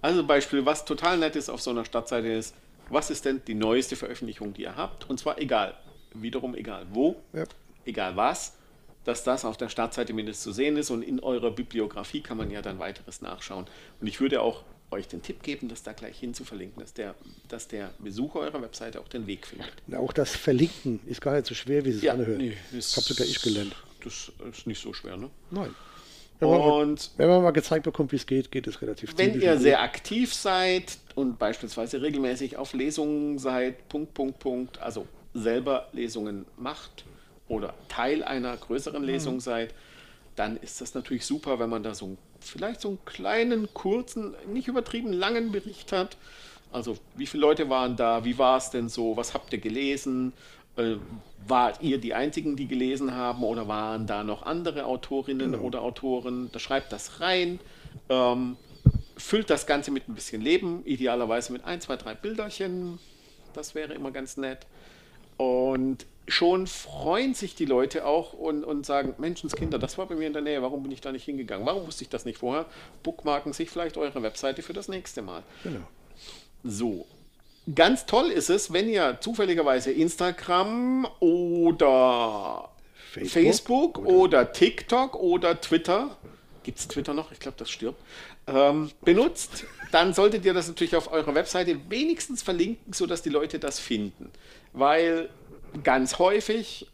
Also 0.00 0.24
Beispiel, 0.26 0.64
was 0.64 0.84
total 0.84 1.18
nett 1.18 1.36
ist 1.36 1.48
auf 1.48 1.60
so 1.60 1.70
einer 1.70 1.84
Stadtseite 1.84 2.28
ist, 2.28 2.54
was 2.88 3.10
ist 3.10 3.24
denn 3.24 3.42
die 3.46 3.54
neueste 3.54 3.96
Veröffentlichung, 3.96 4.54
die 4.54 4.62
ihr 4.62 4.76
habt? 4.76 5.08
Und 5.10 5.18
zwar 5.20 5.38
egal, 5.38 5.74
wiederum 6.14 6.54
egal 6.54 6.86
wo, 6.92 7.16
Ja. 7.32 7.44
egal 7.84 8.16
was, 8.16 8.54
dass 9.08 9.24
das 9.24 9.46
auf 9.46 9.56
der 9.56 9.70
Startseite 9.70 10.12
mindestens 10.12 10.44
zu 10.44 10.52
sehen 10.52 10.76
ist 10.76 10.90
und 10.90 11.00
in 11.00 11.18
eurer 11.20 11.50
Bibliografie 11.50 12.20
kann 12.20 12.36
man 12.36 12.50
ja 12.50 12.60
dann 12.60 12.78
weiteres 12.78 13.22
nachschauen. 13.22 13.66
Und 14.02 14.06
ich 14.06 14.20
würde 14.20 14.42
auch 14.42 14.64
euch 14.90 15.08
den 15.08 15.22
Tipp 15.22 15.42
geben, 15.42 15.68
das 15.68 15.82
da 15.82 15.94
gleich 15.94 16.18
hin 16.18 16.34
zu 16.34 16.44
verlinken, 16.44 16.82
dass 16.82 16.92
der, 16.92 17.14
dass 17.48 17.68
der 17.68 17.90
Besucher 18.00 18.40
eurer 18.40 18.60
Webseite 18.60 19.00
auch 19.00 19.08
den 19.08 19.26
Weg 19.26 19.46
findet. 19.46 19.72
Und 19.86 19.94
auch 19.94 20.12
das 20.12 20.36
Verlinken 20.36 21.00
ist 21.06 21.22
gar 21.22 21.34
nicht 21.34 21.46
so 21.46 21.54
schwer, 21.54 21.86
wie 21.86 21.88
es 21.88 22.00
sich 22.00 22.10
anhört. 22.10 22.36
nee, 22.36 22.54
das 22.70 22.96
habe 22.98 23.06
sogar 23.06 23.26
ich 23.26 23.40
gelernt. 23.40 23.74
Das 24.04 24.30
ist 24.52 24.66
nicht 24.66 24.82
so 24.82 24.92
schwer, 24.92 25.16
ne? 25.16 25.30
Nein. 25.50 25.74
Wenn 26.38 26.50
man, 26.50 26.60
Und 26.60 27.10
wenn 27.16 27.28
man 27.28 27.42
mal 27.42 27.50
gezeigt 27.52 27.84
bekommt, 27.84 28.12
wie 28.12 28.16
es 28.16 28.26
geht, 28.26 28.50
geht 28.52 28.66
es 28.66 28.82
relativ 28.82 29.16
Wenn 29.16 29.32
zügig 29.32 29.42
ihr 29.42 29.52
und 29.52 29.60
sehr 29.60 29.80
aktiv 29.80 30.34
seid 30.34 30.98
und 31.14 31.38
beispielsweise 31.38 32.02
regelmäßig 32.02 32.58
auf 32.58 32.74
Lesungen 32.74 33.38
seid, 33.38 33.88
Punkt, 33.88 34.12
Punkt, 34.12 34.38
Punkt, 34.38 34.78
also 34.78 35.06
selber 35.32 35.88
Lesungen 35.92 36.44
macht 36.58 37.04
oder 37.48 37.74
Teil 37.88 38.22
einer 38.22 38.56
größeren 38.56 39.02
Lesung 39.02 39.40
seid, 39.40 39.74
dann 40.36 40.56
ist 40.58 40.80
das 40.80 40.94
natürlich 40.94 41.26
super, 41.26 41.58
wenn 41.58 41.70
man 41.70 41.82
da 41.82 41.94
so 41.94 42.06
einen- 42.06 42.18
vielleicht 42.40 42.80
so 42.80 42.88
einen 42.88 43.04
kleinen, 43.04 43.72
kurzen, 43.74 44.34
nicht 44.52 44.68
übertrieben 44.68 45.12
langen 45.12 45.50
Bericht 45.50 45.92
hat. 45.92 46.16
Also 46.70 46.98
wie 47.16 47.26
viele 47.26 47.40
Leute 47.40 47.68
waren 47.70 47.96
da, 47.96 48.24
wie 48.24 48.38
war 48.38 48.58
es 48.58 48.70
denn 48.70 48.88
so, 48.88 49.16
was 49.16 49.34
habt 49.34 49.52
ihr 49.52 49.58
gelesen, 49.58 50.32
äh, 50.76 50.96
wart 51.46 51.82
ihr 51.82 51.98
die 51.98 52.14
Einzigen, 52.14 52.54
die 52.56 52.68
gelesen 52.68 53.14
haben 53.14 53.42
oder 53.42 53.66
waren 53.66 54.06
da 54.06 54.22
noch 54.22 54.42
andere 54.42 54.84
Autorinnen 54.84 55.54
oder 55.54 55.82
Autoren? 55.82 56.50
Da 56.52 56.58
schreibt 56.58 56.92
das 56.92 57.20
rein. 57.20 57.58
Ähm, 58.08 58.56
füllt 59.16 59.50
das 59.50 59.66
Ganze 59.66 59.90
mit 59.90 60.08
ein 60.08 60.14
bisschen 60.14 60.40
Leben, 60.42 60.82
idealerweise 60.84 61.52
mit 61.52 61.64
ein, 61.64 61.80
zwei, 61.80 61.96
drei 61.96 62.14
Bilderchen. 62.14 62.98
Das 63.54 63.74
wäre 63.74 63.94
immer 63.94 64.12
ganz 64.12 64.36
nett. 64.36 64.66
Und 65.36 66.06
schon 66.28 66.66
freuen 66.66 67.34
sich 67.34 67.54
die 67.54 67.64
Leute 67.64 68.06
auch 68.06 68.32
und, 68.32 68.64
und 68.64 68.86
sagen, 68.86 69.14
Menschenskinder, 69.18 69.78
das 69.78 69.98
war 69.98 70.06
bei 70.06 70.14
mir 70.14 70.26
in 70.26 70.32
der 70.32 70.42
Nähe, 70.42 70.62
warum 70.62 70.82
bin 70.82 70.92
ich 70.92 71.00
da 71.00 71.12
nicht 71.12 71.24
hingegangen? 71.24 71.66
Warum 71.66 71.86
wusste 71.86 72.04
ich 72.04 72.10
das 72.10 72.24
nicht 72.24 72.38
vorher? 72.38 72.66
Bookmarken 73.02 73.52
sich 73.52 73.70
vielleicht 73.70 73.96
eure 73.96 74.22
Webseite 74.22 74.62
für 74.62 74.72
das 74.72 74.88
nächste 74.88 75.22
Mal. 75.22 75.42
Genau. 75.62 75.80
So. 76.64 77.06
Ganz 77.74 78.06
toll 78.06 78.26
ist 78.30 78.48
es, 78.48 78.72
wenn 78.72 78.88
ihr 78.88 79.18
zufälligerweise 79.20 79.90
Instagram 79.90 81.06
oder 81.20 82.70
Facebook 83.12 83.98
Facebook, 83.98 83.98
oder, 84.06 84.52
TikTok 84.52 85.16
oder 85.16 85.60
Twitter, 85.60 86.16
gibt 86.62 86.78
es 86.78 86.88
Twitter 86.88 87.14
noch? 87.14 87.32
Ich 87.32 87.40
glaube, 87.40 87.58
das 87.58 87.70
stirbt, 87.70 88.00
ähm, 88.46 88.90
benutzt, 89.02 89.64
dann 89.92 90.14
solltet 90.14 90.44
ihr 90.44 90.54
das 90.54 90.68
natürlich 90.68 90.96
auf 90.96 91.12
eurer 91.12 91.34
Webseite 91.34 91.78
wenigstens 91.90 92.42
verlinken, 92.42 92.92
sodass 92.92 93.22
die 93.22 93.30
Leute 93.30 93.58
das 93.58 93.78
finden. 93.78 94.30
Weil 94.72 95.28
ganz 95.84 96.18
häufig 96.18 96.88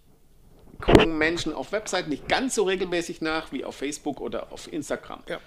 gucken 0.81 1.17
Menschen 1.17 1.53
auf 1.53 1.73
Webseiten 1.73 2.11
nicht 2.11 2.29
ganz 2.29 2.55
so 2.55 2.65
regelmäßig 2.65 3.21
nach 3.21 3.53
wie 3.53 3.65
auf 3.65 3.77
Facebook 3.77 4.21
oder 4.21 4.53
auf 4.53 4.73
Instagram. 4.73 5.23
Ja. 5.29 5.41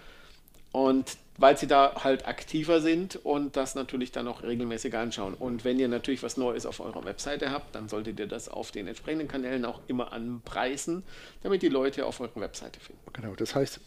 Und 0.72 1.18
weil 1.38 1.58
sie 1.58 1.68
da 1.68 2.04
halt 2.04 2.28
aktiver 2.28 2.82
sind 2.82 3.16
und 3.24 3.56
das 3.56 3.76
natürlich 3.76 4.12
dann 4.12 4.28
auch 4.28 4.44
regelmäßig 4.44 4.96
anschauen. 4.96 5.36
Und 5.36 5.64
wenn 5.64 5.80
ihr 5.80 5.88
natürlich 5.88 6.24
was 6.24 6.38
Neues 6.38 6.66
auf 6.66 6.80
eurer 6.80 7.06
Webseite 7.06 7.52
habt, 7.52 7.76
dann 7.76 7.90
solltet 7.90 8.20
ihr 8.20 8.28
das 8.28 8.50
auf 8.50 8.72
den 8.72 8.88
entsprechenden 8.88 9.28
Kanälen 9.28 9.64
auch 9.66 9.82
immer 9.88 10.12
anpreisen, 10.12 11.04
damit 11.44 11.62
die 11.62 11.70
Leute 11.70 12.06
auf 12.06 12.20
eurer 12.20 12.42
Webseite 12.42 12.80
finden. 12.80 13.02
Genau, 13.14 13.36
das 13.36 13.54
heißt, 13.54 13.80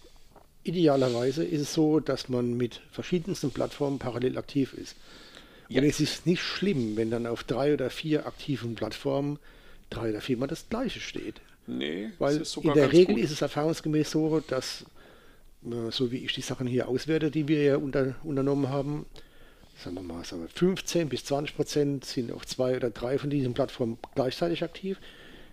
idealerweise 0.63 1.45
ist 1.45 1.61
es 1.61 1.75
so, 1.75 1.99
dass 1.99 2.29
man 2.29 2.57
mit 2.57 2.81
verschiedensten 2.93 3.51
Plattformen 3.51 3.99
parallel 3.99 4.39
aktiv 4.39 4.73
ist. 4.75 4.97
Ja. 5.71 5.81
Und 5.81 5.89
es 5.89 6.01
ist 6.01 6.27
nicht 6.27 6.43
schlimm, 6.43 6.97
wenn 6.97 7.11
dann 7.11 7.27
auf 7.27 7.45
drei 7.45 7.73
oder 7.73 7.91
vier 7.91 8.27
aktiven 8.27 8.75
Plattformen 8.75 9.39
drei 9.89 10.11
oder 10.11 10.21
viermal 10.21 10.49
das 10.49 10.69
gleiche 10.69 11.01
steht. 11.01 11.41
Nee, 11.67 12.11
Weil 12.19 12.39
das 12.39 12.49
ist 12.49 12.53
sogar 12.53 12.75
in 12.75 12.81
der 12.81 12.93
Regel 12.93 13.15
gut. 13.15 13.25
ist 13.25 13.31
es 13.31 13.41
erfahrungsgemäß 13.41 14.11
so, 14.11 14.41
dass, 14.41 14.85
äh, 15.65 15.91
so 15.91 16.11
wie 16.11 16.19
ich 16.19 16.33
die 16.35 16.41
Sachen 16.41 16.67
hier 16.67 16.89
auswerte, 16.89 17.31
die 17.31 17.47
wir 17.47 17.63
ja 17.63 17.77
unter, 17.77 18.17
unternommen 18.25 18.69
haben, 18.69 19.07
sagen 19.79 19.95
wir 19.95 20.03
mal, 20.03 20.25
sagen 20.25 20.43
wir 20.43 20.49
15 20.49 21.09
bis 21.09 21.25
20 21.25 21.55
Prozent 21.55 22.05
sind 22.05 22.33
auf 22.33 22.47
zwei 22.47 22.77
oder 22.77 22.91
drei 22.91 23.19
von 23.19 23.31
diesen 23.31 23.55
Plattformen 23.55 23.99
gleichzeitig 24.15 24.65
aktiv. 24.65 24.99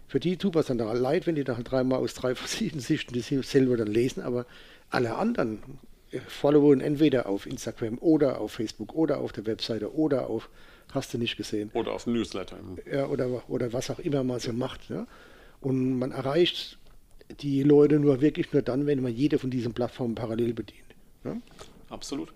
Für 0.07 0.19
die 0.19 0.37
tut 0.37 0.55
es 0.55 0.67
dann 0.67 0.79
da 0.79 0.91
leid, 0.93 1.27
wenn 1.27 1.35
die 1.35 1.43
dann 1.43 1.63
dreimal 1.63 1.99
aus 1.99 2.15
drei 2.15 2.33
verschiedenen 2.35 2.81
Sichten 2.81 3.19
selber 3.43 3.77
dann 3.77 3.87
lesen, 3.87 4.23
aber 4.23 4.47
alle 4.89 5.15
anderen 5.15 5.59
followen 6.27 6.81
entweder 6.81 7.27
auf 7.27 7.45
Instagram 7.45 7.97
oder 7.99 8.39
auf 8.39 8.53
Facebook 8.53 8.93
oder 8.93 9.19
auf 9.19 9.31
der 9.33 9.45
Webseite 9.45 9.93
oder 9.93 10.29
auf, 10.29 10.49
hast 10.93 11.13
du 11.13 11.17
nicht 11.17 11.37
gesehen, 11.37 11.69
Oder 11.73 11.91
auf 11.93 12.07
Newsletter. 12.07 12.57
ja, 12.91 13.07
oder, 13.07 13.49
oder 13.49 13.73
was 13.73 13.89
auch 13.89 13.99
immer 13.99 14.23
man 14.23 14.39
so 14.39 14.53
macht. 14.53 14.89
Ja? 14.89 15.05
Und 15.61 15.99
man 15.99 16.11
erreicht 16.11 16.77
die 17.41 17.63
Leute 17.63 17.99
nur 17.99 18.21
wirklich 18.21 18.53
nur 18.53 18.61
dann, 18.61 18.85
wenn 18.85 19.01
man 19.01 19.13
jede 19.13 19.37
von 19.37 19.49
diesen 19.49 19.73
Plattformen 19.73 20.15
parallel 20.15 20.53
bedient. 20.53 20.85
Ja? 21.25 21.37
Absolut. 21.89 22.29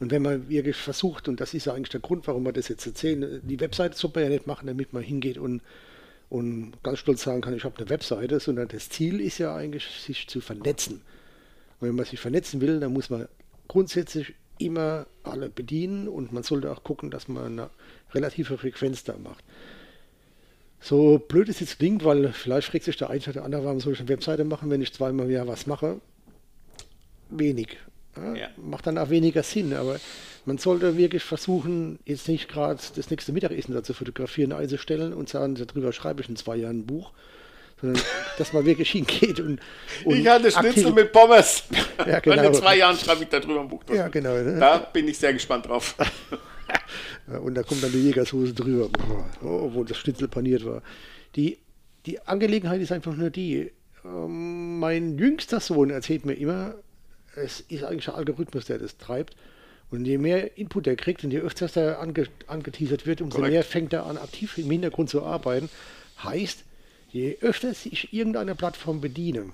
Und 0.00 0.10
wenn 0.10 0.22
man 0.22 0.48
wirklich 0.48 0.76
versucht, 0.76 1.28
und 1.28 1.40
das 1.40 1.54
ist 1.54 1.66
ja 1.66 1.74
eigentlich 1.74 1.90
der 1.90 2.00
Grund, 2.00 2.26
warum 2.26 2.44
wir 2.44 2.52
das 2.52 2.68
jetzt 2.68 2.86
erzählen, 2.86 3.40
die 3.42 3.60
Webseite 3.60 3.96
sollte 3.96 4.18
man 4.18 4.24
ja 4.30 4.34
nicht 4.34 4.46
machen, 4.46 4.66
damit 4.66 4.92
man 4.92 5.02
hingeht 5.02 5.38
und, 5.38 5.62
und 6.30 6.72
ganz 6.82 6.98
stolz 6.98 7.22
sagen 7.22 7.42
kann, 7.42 7.54
ich 7.54 7.64
habe 7.64 7.78
eine 7.78 7.88
Webseite, 7.90 8.40
sondern 8.40 8.68
das 8.68 8.88
Ziel 8.88 9.20
ist 9.20 9.38
ja 9.38 9.54
eigentlich, 9.54 9.84
sich 9.84 10.26
zu 10.26 10.40
vernetzen. 10.40 11.02
Und 11.80 11.88
wenn 11.88 11.96
man 11.96 12.04
sich 12.04 12.20
vernetzen 12.20 12.60
will, 12.60 12.80
dann 12.80 12.92
muss 12.92 13.10
man 13.10 13.28
grundsätzlich 13.68 14.34
immer 14.58 15.06
alle 15.22 15.48
bedienen 15.48 16.08
und 16.08 16.32
man 16.32 16.42
sollte 16.42 16.70
auch 16.70 16.84
gucken, 16.84 17.10
dass 17.10 17.28
man 17.28 17.44
eine 17.44 17.70
relative 18.12 18.56
Frequenz 18.56 19.04
da 19.04 19.16
macht. 19.16 19.44
So 20.80 21.18
blöd 21.18 21.48
es 21.48 21.60
jetzt 21.60 21.78
klingt, 21.78 22.04
weil 22.04 22.32
vielleicht 22.32 22.68
fragt 22.68 22.84
sich 22.84 22.96
der 22.96 23.10
eine 23.10 23.22
oder 23.22 23.32
der 23.32 23.44
andere, 23.44 23.64
warum 23.64 23.80
soll 23.80 23.94
ich 23.94 24.00
eine 24.00 24.08
Webseite 24.10 24.44
machen, 24.44 24.70
wenn 24.70 24.82
ich 24.82 24.92
zweimal 24.92 25.26
im 25.26 25.32
Jahr 25.32 25.48
was 25.48 25.66
mache? 25.66 26.00
Wenig. 27.30 27.78
Ja, 28.16 28.34
Ja. 28.34 28.48
Macht 28.56 28.86
dann 28.86 28.98
auch 28.98 29.10
weniger 29.10 29.42
Sinn, 29.42 29.72
aber 29.72 29.98
man 30.44 30.58
sollte 30.58 30.96
wirklich 30.96 31.22
versuchen, 31.24 31.98
jetzt 32.04 32.28
nicht 32.28 32.48
gerade 32.48 32.80
das 32.94 33.10
nächste 33.10 33.32
Mittagessen 33.32 33.72
da 33.72 33.82
zu 33.82 33.94
fotografieren, 33.94 34.52
einzustellen 34.52 35.14
und 35.14 35.28
sagen, 35.28 35.54
darüber 35.54 35.92
schreibe 35.92 36.20
ich 36.20 36.28
in 36.28 36.36
zwei 36.36 36.56
Jahren 36.56 36.80
ein 36.80 36.86
Buch, 36.86 37.12
dass 38.38 38.52
man 38.52 38.64
wirklich 38.64 38.90
hingeht 38.90 39.40
und, 39.40 39.60
und 40.04 40.16
ich 40.16 40.26
hatte 40.26 40.50
Schnitzel 40.50 40.92
mit 40.92 41.12
Pommes. 41.12 41.64
Ja, 42.06 42.18
genau. 42.18 42.38
Und 42.38 42.44
in 42.46 42.54
zwei 42.54 42.76
Jahren 42.76 42.96
schreibe 42.98 43.22
ich 43.22 43.28
da 43.28 43.40
drüber 43.40 43.60
ein 43.60 43.68
Buch. 43.68 43.82
Ja, 43.92 44.08
genau. 44.08 44.34
Ne? 44.34 44.58
Da 44.58 44.78
bin 44.78 45.08
ich 45.08 45.16
sehr 45.16 45.32
gespannt 45.32 45.66
drauf. 45.66 45.94
Und 47.26 47.54
da 47.54 47.62
kommt 47.62 47.82
dann 47.82 47.92
die 47.92 48.02
Jägersoße 48.02 48.52
drüber, 48.52 48.90
oh, 49.42 49.70
wo 49.72 49.84
das 49.84 49.96
Schnitzel 49.96 50.28
paniert 50.28 50.64
war. 50.66 50.82
Die, 51.36 51.58
die 52.04 52.20
Angelegenheit 52.20 52.80
ist 52.82 52.92
einfach 52.92 53.16
nur 53.16 53.30
die, 53.30 53.70
ähm, 54.04 54.78
mein 54.78 55.16
jüngster 55.16 55.60
Sohn 55.60 55.90
erzählt 55.90 56.26
mir 56.26 56.34
immer, 56.34 56.74
es 57.34 57.60
ist 57.60 57.84
eigentlich 57.84 58.04
der 58.04 58.16
Algorithmus, 58.16 58.66
der 58.66 58.78
das 58.78 58.98
treibt. 58.98 59.34
Und 59.90 60.04
je 60.06 60.18
mehr 60.18 60.56
Input 60.58 60.86
er 60.86 60.96
kriegt 60.96 61.24
und 61.24 61.30
je 61.30 61.38
öfter 61.38 61.68
er 61.80 62.00
ange, 62.00 62.26
angeteasert 62.46 63.06
wird, 63.06 63.20
umso 63.20 63.36
Korrekt. 63.36 63.52
mehr 63.52 63.64
fängt 63.64 63.92
er 63.92 64.06
an, 64.06 64.16
aktiv 64.16 64.58
im 64.58 64.70
Hintergrund 64.70 65.08
zu 65.08 65.22
arbeiten. 65.22 65.68
Heißt, 66.22 66.64
je 67.14 67.38
öfter 67.40 67.70
ich 67.70 68.12
irgendeine 68.12 68.56
Plattform 68.56 69.00
bediene, 69.00 69.50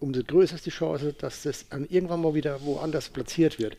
umso 0.00 0.22
größer 0.24 0.56
ist 0.56 0.66
die 0.66 0.70
Chance, 0.70 1.14
dass 1.16 1.44
das 1.44 1.68
dann 1.68 1.86
irgendwann 1.88 2.20
mal 2.20 2.34
wieder 2.34 2.60
woanders 2.62 3.08
platziert 3.08 3.60
wird. 3.60 3.76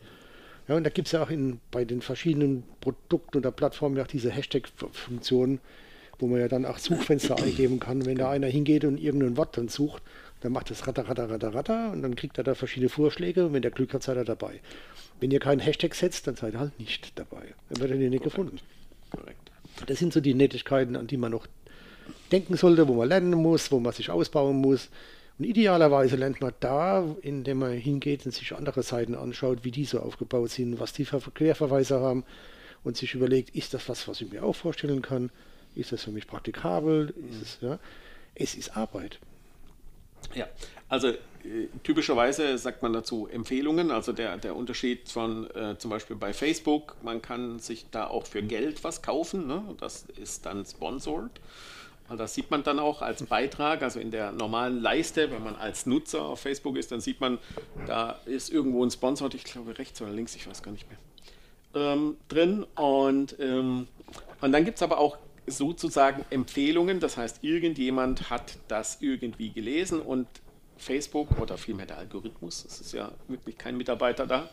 Ja, 0.66 0.74
und 0.74 0.84
da 0.84 0.90
gibt 0.90 1.06
es 1.06 1.12
ja 1.12 1.22
auch 1.22 1.30
in, 1.30 1.60
bei 1.70 1.84
den 1.84 2.00
verschiedenen 2.00 2.64
Produkten 2.80 3.36
oder 3.36 3.52
Plattformen 3.52 3.96
ja 3.98 4.04
auch 4.04 4.08
diese 4.08 4.30
Hashtag-Funktion, 4.30 5.60
wo 6.18 6.26
man 6.26 6.40
ja 6.40 6.48
dann 6.48 6.64
auch 6.64 6.78
Suchfenster 6.78 7.36
eingeben 7.42 7.78
kann. 7.78 8.06
Wenn 8.06 8.16
da 8.16 8.30
einer 8.30 8.46
hingeht 8.46 8.84
und 8.84 8.98
irgendein 8.98 9.36
Wort 9.36 9.56
dann 9.58 9.68
sucht, 9.68 10.02
dann 10.40 10.52
macht 10.52 10.70
das 10.70 10.86
ratter, 10.86 11.06
ratter, 11.06 11.28
ratter, 11.28 11.54
ratter 11.54 11.92
und 11.92 12.02
dann 12.02 12.16
kriegt 12.16 12.38
er 12.38 12.44
da 12.44 12.54
verschiedene 12.54 12.88
Vorschläge 12.88 13.46
und 13.46 13.52
wenn 13.52 13.62
der 13.62 13.70
Glück 13.70 13.92
hat, 13.92 14.02
seid 14.02 14.16
er 14.16 14.24
dabei. 14.24 14.60
Wenn 15.20 15.30
ihr 15.30 15.40
keinen 15.40 15.60
Hashtag 15.60 15.94
setzt, 15.94 16.26
dann 16.26 16.36
seid 16.36 16.54
ihr 16.54 16.60
halt 16.60 16.78
nicht 16.80 17.12
dabei. 17.18 17.54
Dann 17.68 17.80
wird 17.80 17.90
er 17.90 17.96
nicht 17.98 18.24
gefunden. 18.24 18.58
Korrekt. 19.10 19.52
Das 19.86 19.98
sind 19.98 20.14
so 20.14 20.20
die 20.20 20.34
Nettigkeiten, 20.34 20.96
an 20.96 21.06
die 21.06 21.18
man 21.18 21.32
noch 21.32 21.46
denken 22.32 22.56
sollte, 22.56 22.86
wo 22.88 22.94
man 22.94 23.08
lernen 23.08 23.34
muss, 23.34 23.70
wo 23.70 23.80
man 23.80 23.92
sich 23.92 24.10
ausbauen 24.10 24.56
muss. 24.56 24.88
Und 25.38 25.44
idealerweise 25.44 26.16
lernt 26.16 26.40
man 26.40 26.54
da, 26.60 27.04
indem 27.22 27.58
man 27.58 27.72
hingeht 27.72 28.24
und 28.24 28.32
sich 28.32 28.54
andere 28.54 28.82
Seiten 28.82 29.14
anschaut, 29.14 29.64
wie 29.64 29.70
die 29.70 29.84
so 29.84 30.00
aufgebaut 30.00 30.50
sind, 30.50 30.80
was 30.80 30.92
die 30.92 31.04
für 31.04 31.20
Querverweise 31.20 32.00
haben 32.00 32.24
und 32.84 32.96
sich 32.96 33.14
überlegt, 33.14 33.54
ist 33.54 33.74
das 33.74 33.88
was, 33.88 34.08
was 34.08 34.20
ich 34.20 34.30
mir 34.30 34.44
auch 34.44 34.54
vorstellen 34.54 35.02
kann? 35.02 35.30
Ist 35.74 35.92
das 35.92 36.04
für 36.04 36.10
mich 36.10 36.26
praktikabel? 36.26 37.12
Ist 37.30 37.42
es, 37.42 37.58
ja? 37.60 37.78
es 38.34 38.54
ist 38.54 38.76
Arbeit. 38.76 39.18
Ja, 40.34 40.46
also 40.88 41.08
äh, 41.08 41.16
typischerweise 41.82 42.56
sagt 42.58 42.82
man 42.82 42.92
dazu 42.92 43.28
Empfehlungen, 43.28 43.90
also 43.90 44.12
der, 44.12 44.36
der 44.38 44.56
Unterschied 44.56 45.08
von 45.08 45.50
äh, 45.50 45.76
zum 45.78 45.90
Beispiel 45.90 46.16
bei 46.16 46.32
Facebook, 46.32 46.96
man 47.02 47.20
kann 47.20 47.58
sich 47.58 47.86
da 47.90 48.06
auch 48.06 48.26
für 48.26 48.42
Geld 48.42 48.84
was 48.84 49.02
kaufen, 49.02 49.46
ne? 49.46 49.62
das 49.78 50.06
ist 50.16 50.46
dann 50.46 50.64
sponsored. 50.64 51.40
Also 52.08 52.22
Das 52.22 52.34
sieht 52.34 52.50
man 52.50 52.62
dann 52.62 52.78
auch 52.78 53.02
als 53.02 53.22
Beitrag, 53.24 53.82
also 53.82 53.98
in 53.98 54.10
der 54.10 54.32
normalen 54.32 54.80
Leiste, 54.80 55.30
wenn 55.30 55.42
man 55.42 55.56
als 55.56 55.86
Nutzer 55.86 56.22
auf 56.22 56.40
Facebook 56.40 56.76
ist, 56.76 56.92
dann 56.92 57.00
sieht 57.00 57.20
man, 57.20 57.38
da 57.86 58.20
ist 58.26 58.50
irgendwo 58.50 58.84
ein 58.84 58.90
Sponsor, 58.90 59.32
ich 59.34 59.44
glaube 59.44 59.76
rechts 59.78 60.00
oder 60.00 60.12
links, 60.12 60.36
ich 60.36 60.48
weiß 60.48 60.62
gar 60.62 60.72
nicht 60.72 60.86
mehr, 60.88 60.98
ähm, 61.74 62.16
drin. 62.28 62.64
Und, 62.76 63.36
ähm, 63.40 63.88
und 64.40 64.52
dann 64.52 64.64
gibt 64.64 64.76
es 64.76 64.82
aber 64.82 64.98
auch 64.98 65.18
sozusagen 65.46 66.24
Empfehlungen, 66.30 67.00
das 67.00 67.16
heißt, 67.16 67.42
irgendjemand 67.42 68.30
hat 68.30 68.58
das 68.68 68.98
irgendwie 69.00 69.50
gelesen 69.50 70.00
und 70.00 70.26
Facebook 70.76 71.40
oder 71.40 71.56
vielmehr 71.56 71.86
der 71.86 71.98
Algorithmus, 71.98 72.64
es 72.64 72.80
ist 72.80 72.92
ja 72.92 73.12
wirklich 73.28 73.56
kein 73.56 73.76
Mitarbeiter 73.76 74.26
da. 74.26 74.48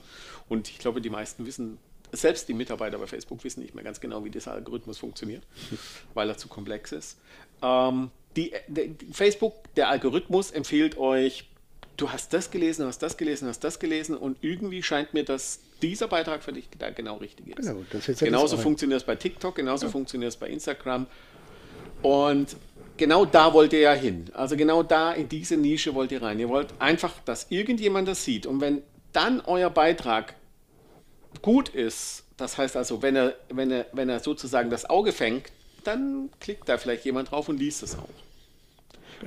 Und 0.49 0.69
ich 0.69 0.79
glaube, 0.79 1.01
die 1.01 1.09
meisten 1.09 1.45
wissen, 1.45 1.77
selbst 2.13 2.47
die 2.47 2.53
Mitarbeiter 2.53 2.97
bei 2.97 3.07
Facebook 3.07 3.43
wissen 3.43 3.61
nicht 3.61 3.75
mehr 3.75 3.83
ganz 3.83 3.99
genau, 3.99 4.23
wie 4.23 4.29
dieser 4.29 4.53
Algorithmus 4.53 4.97
funktioniert, 4.97 5.43
weil 6.13 6.29
er 6.29 6.37
zu 6.37 6.47
komplex 6.47 6.91
ist. 6.91 7.17
Ähm, 7.61 8.11
die, 8.35 8.51
der, 8.67 8.87
die 8.87 9.13
Facebook, 9.13 9.73
der 9.75 9.89
Algorithmus 9.89 10.51
empfiehlt 10.51 10.97
euch, 10.97 11.49
du 11.97 12.11
hast 12.11 12.33
das 12.33 12.49
gelesen, 12.51 12.85
hast 12.85 12.99
das 12.99 13.17
gelesen, 13.17 13.47
hast 13.47 13.63
das 13.63 13.79
gelesen 13.79 14.17
und 14.17 14.37
irgendwie 14.41 14.81
scheint 14.81 15.13
mir, 15.13 15.23
dass 15.23 15.59
dieser 15.81 16.07
Beitrag 16.07 16.43
für 16.43 16.53
dich 16.53 16.67
da 16.77 16.89
genau 16.89 17.17
richtig 17.17 17.47
ist. 17.47 17.67
Genau, 17.67 17.83
das 17.91 18.07
er 18.07 18.15
genauso 18.15 18.55
das 18.55 18.63
funktioniert 18.63 19.01
es 19.01 19.05
bei 19.05 19.15
TikTok, 19.15 19.55
genauso 19.55 19.89
funktioniert 19.89 20.29
es 20.29 20.37
bei 20.37 20.49
Instagram. 20.49 21.07
Und 22.01 22.55
genau 22.97 23.25
da 23.25 23.53
wollt 23.53 23.73
ihr 23.73 23.79
ja 23.79 23.93
hin. 23.93 24.29
Also 24.33 24.57
genau 24.57 24.83
da 24.83 25.13
in 25.13 25.29
diese 25.29 25.57
Nische 25.57 25.93
wollt 25.93 26.11
ihr 26.11 26.21
rein. 26.21 26.39
Ihr 26.39 26.49
wollt 26.49 26.73
einfach, 26.79 27.13
dass 27.25 27.47
irgendjemand 27.49 28.07
das 28.07 28.23
sieht. 28.23 28.45
Und 28.45 28.61
wenn 28.61 28.81
dann 29.13 29.41
euer 29.41 29.69
Beitrag 29.69 30.35
gut 31.41 31.69
ist, 31.69 32.23
das 32.37 32.57
heißt 32.57 32.75
also, 32.75 33.01
wenn 33.01 33.15
er, 33.15 33.35
wenn 33.49 33.71
er, 33.71 33.85
wenn 33.93 34.09
er 34.09 34.19
sozusagen 34.19 34.69
das 34.69 34.89
Auge 34.89 35.11
fängt, 35.11 35.51
dann 35.83 36.29
klickt 36.39 36.67
da 36.69 36.77
vielleicht 36.77 37.05
jemand 37.05 37.31
drauf 37.31 37.49
und 37.49 37.57
liest 37.57 37.83
es 37.83 37.97
auch. 37.97 38.09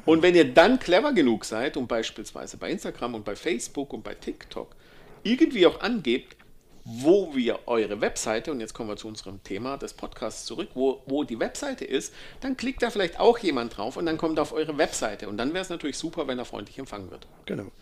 Und 0.04 0.22
wenn 0.22 0.34
ihr 0.34 0.52
dann 0.52 0.78
clever 0.78 1.12
genug 1.12 1.44
seid 1.44 1.76
und 1.76 1.86
beispielsweise 1.86 2.56
bei 2.58 2.70
Instagram 2.70 3.14
und 3.14 3.24
bei 3.24 3.34
Facebook 3.34 3.92
und 3.92 4.04
bei 4.04 4.14
TikTok 4.14 4.74
irgendwie 5.22 5.66
auch 5.66 5.80
angebt, 5.80 6.36
wo 6.84 7.34
wir 7.34 7.60
eure 7.66 8.00
Webseite, 8.00 8.52
und 8.52 8.60
jetzt 8.60 8.72
kommen 8.72 8.88
wir 8.88 8.96
zu 8.96 9.08
unserem 9.08 9.42
Thema 9.42 9.76
des 9.76 9.92
Podcasts 9.92 10.44
zurück, 10.44 10.68
wo, 10.74 11.02
wo 11.06 11.24
die 11.24 11.40
Webseite 11.40 11.84
ist, 11.84 12.14
dann 12.40 12.56
klickt 12.56 12.82
da 12.82 12.90
vielleicht 12.90 13.18
auch 13.18 13.38
jemand 13.38 13.76
drauf 13.76 13.96
und 13.96 14.06
dann 14.06 14.18
kommt 14.18 14.38
er 14.38 14.42
auf 14.42 14.52
eure 14.52 14.78
Webseite. 14.78 15.28
Und 15.28 15.36
dann 15.36 15.52
wäre 15.52 15.62
es 15.62 15.68
natürlich 15.68 15.98
super, 15.98 16.28
wenn 16.28 16.38
er 16.38 16.44
freundlich 16.44 16.78
empfangen 16.78 17.10
wird. 17.10 17.26
Genau. 17.46 17.72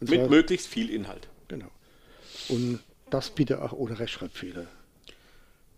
Und 0.00 0.08
Mit 0.08 0.30
möglichst 0.30 0.68
viel 0.68 0.88
Inhalt. 0.88 1.28
Genau. 1.48 1.66
Und 2.48 2.80
das 3.10 3.30
bitte 3.30 3.62
auch 3.62 3.72
ohne 3.72 3.98
Rechtschreibfehler. 3.98 4.66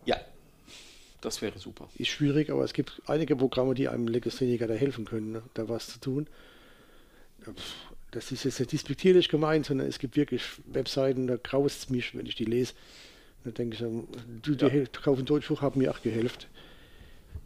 Ja, 0.04 0.18
das 1.20 1.42
wäre 1.42 1.58
super. 1.58 1.88
Ist 1.96 2.08
schwierig, 2.08 2.50
aber 2.50 2.64
es 2.64 2.72
gibt 2.72 3.02
einige 3.06 3.36
Programme, 3.36 3.74
die 3.74 3.88
einem 3.88 4.08
Legastheniker 4.08 4.66
da 4.66 4.74
helfen 4.74 5.04
können, 5.04 5.32
ne, 5.32 5.42
da 5.54 5.68
was 5.68 5.88
zu 5.88 6.00
tun. 6.00 6.26
Das 8.10 8.32
ist 8.32 8.44
jetzt 8.44 8.58
nicht 8.58 8.72
dispektierlich 8.72 9.28
gemeint, 9.28 9.66
sondern 9.66 9.86
es 9.86 9.98
gibt 9.98 10.16
wirklich 10.16 10.42
Webseiten, 10.66 11.26
da 11.26 11.36
graust 11.36 11.82
es 11.82 11.90
mich, 11.90 12.16
wenn 12.16 12.26
ich 12.26 12.34
die 12.34 12.44
lese. 12.44 12.74
Da 13.44 13.50
denke 13.50 13.74
ich, 13.74 13.80
du, 14.42 14.54
die 14.54 14.76
ja. 14.78 14.84
kaufen 14.86 15.24
Deutschbuch, 15.24 15.62
haben 15.62 15.80
mir 15.80 15.90
auch 15.90 16.02
geholfen. 16.02 16.46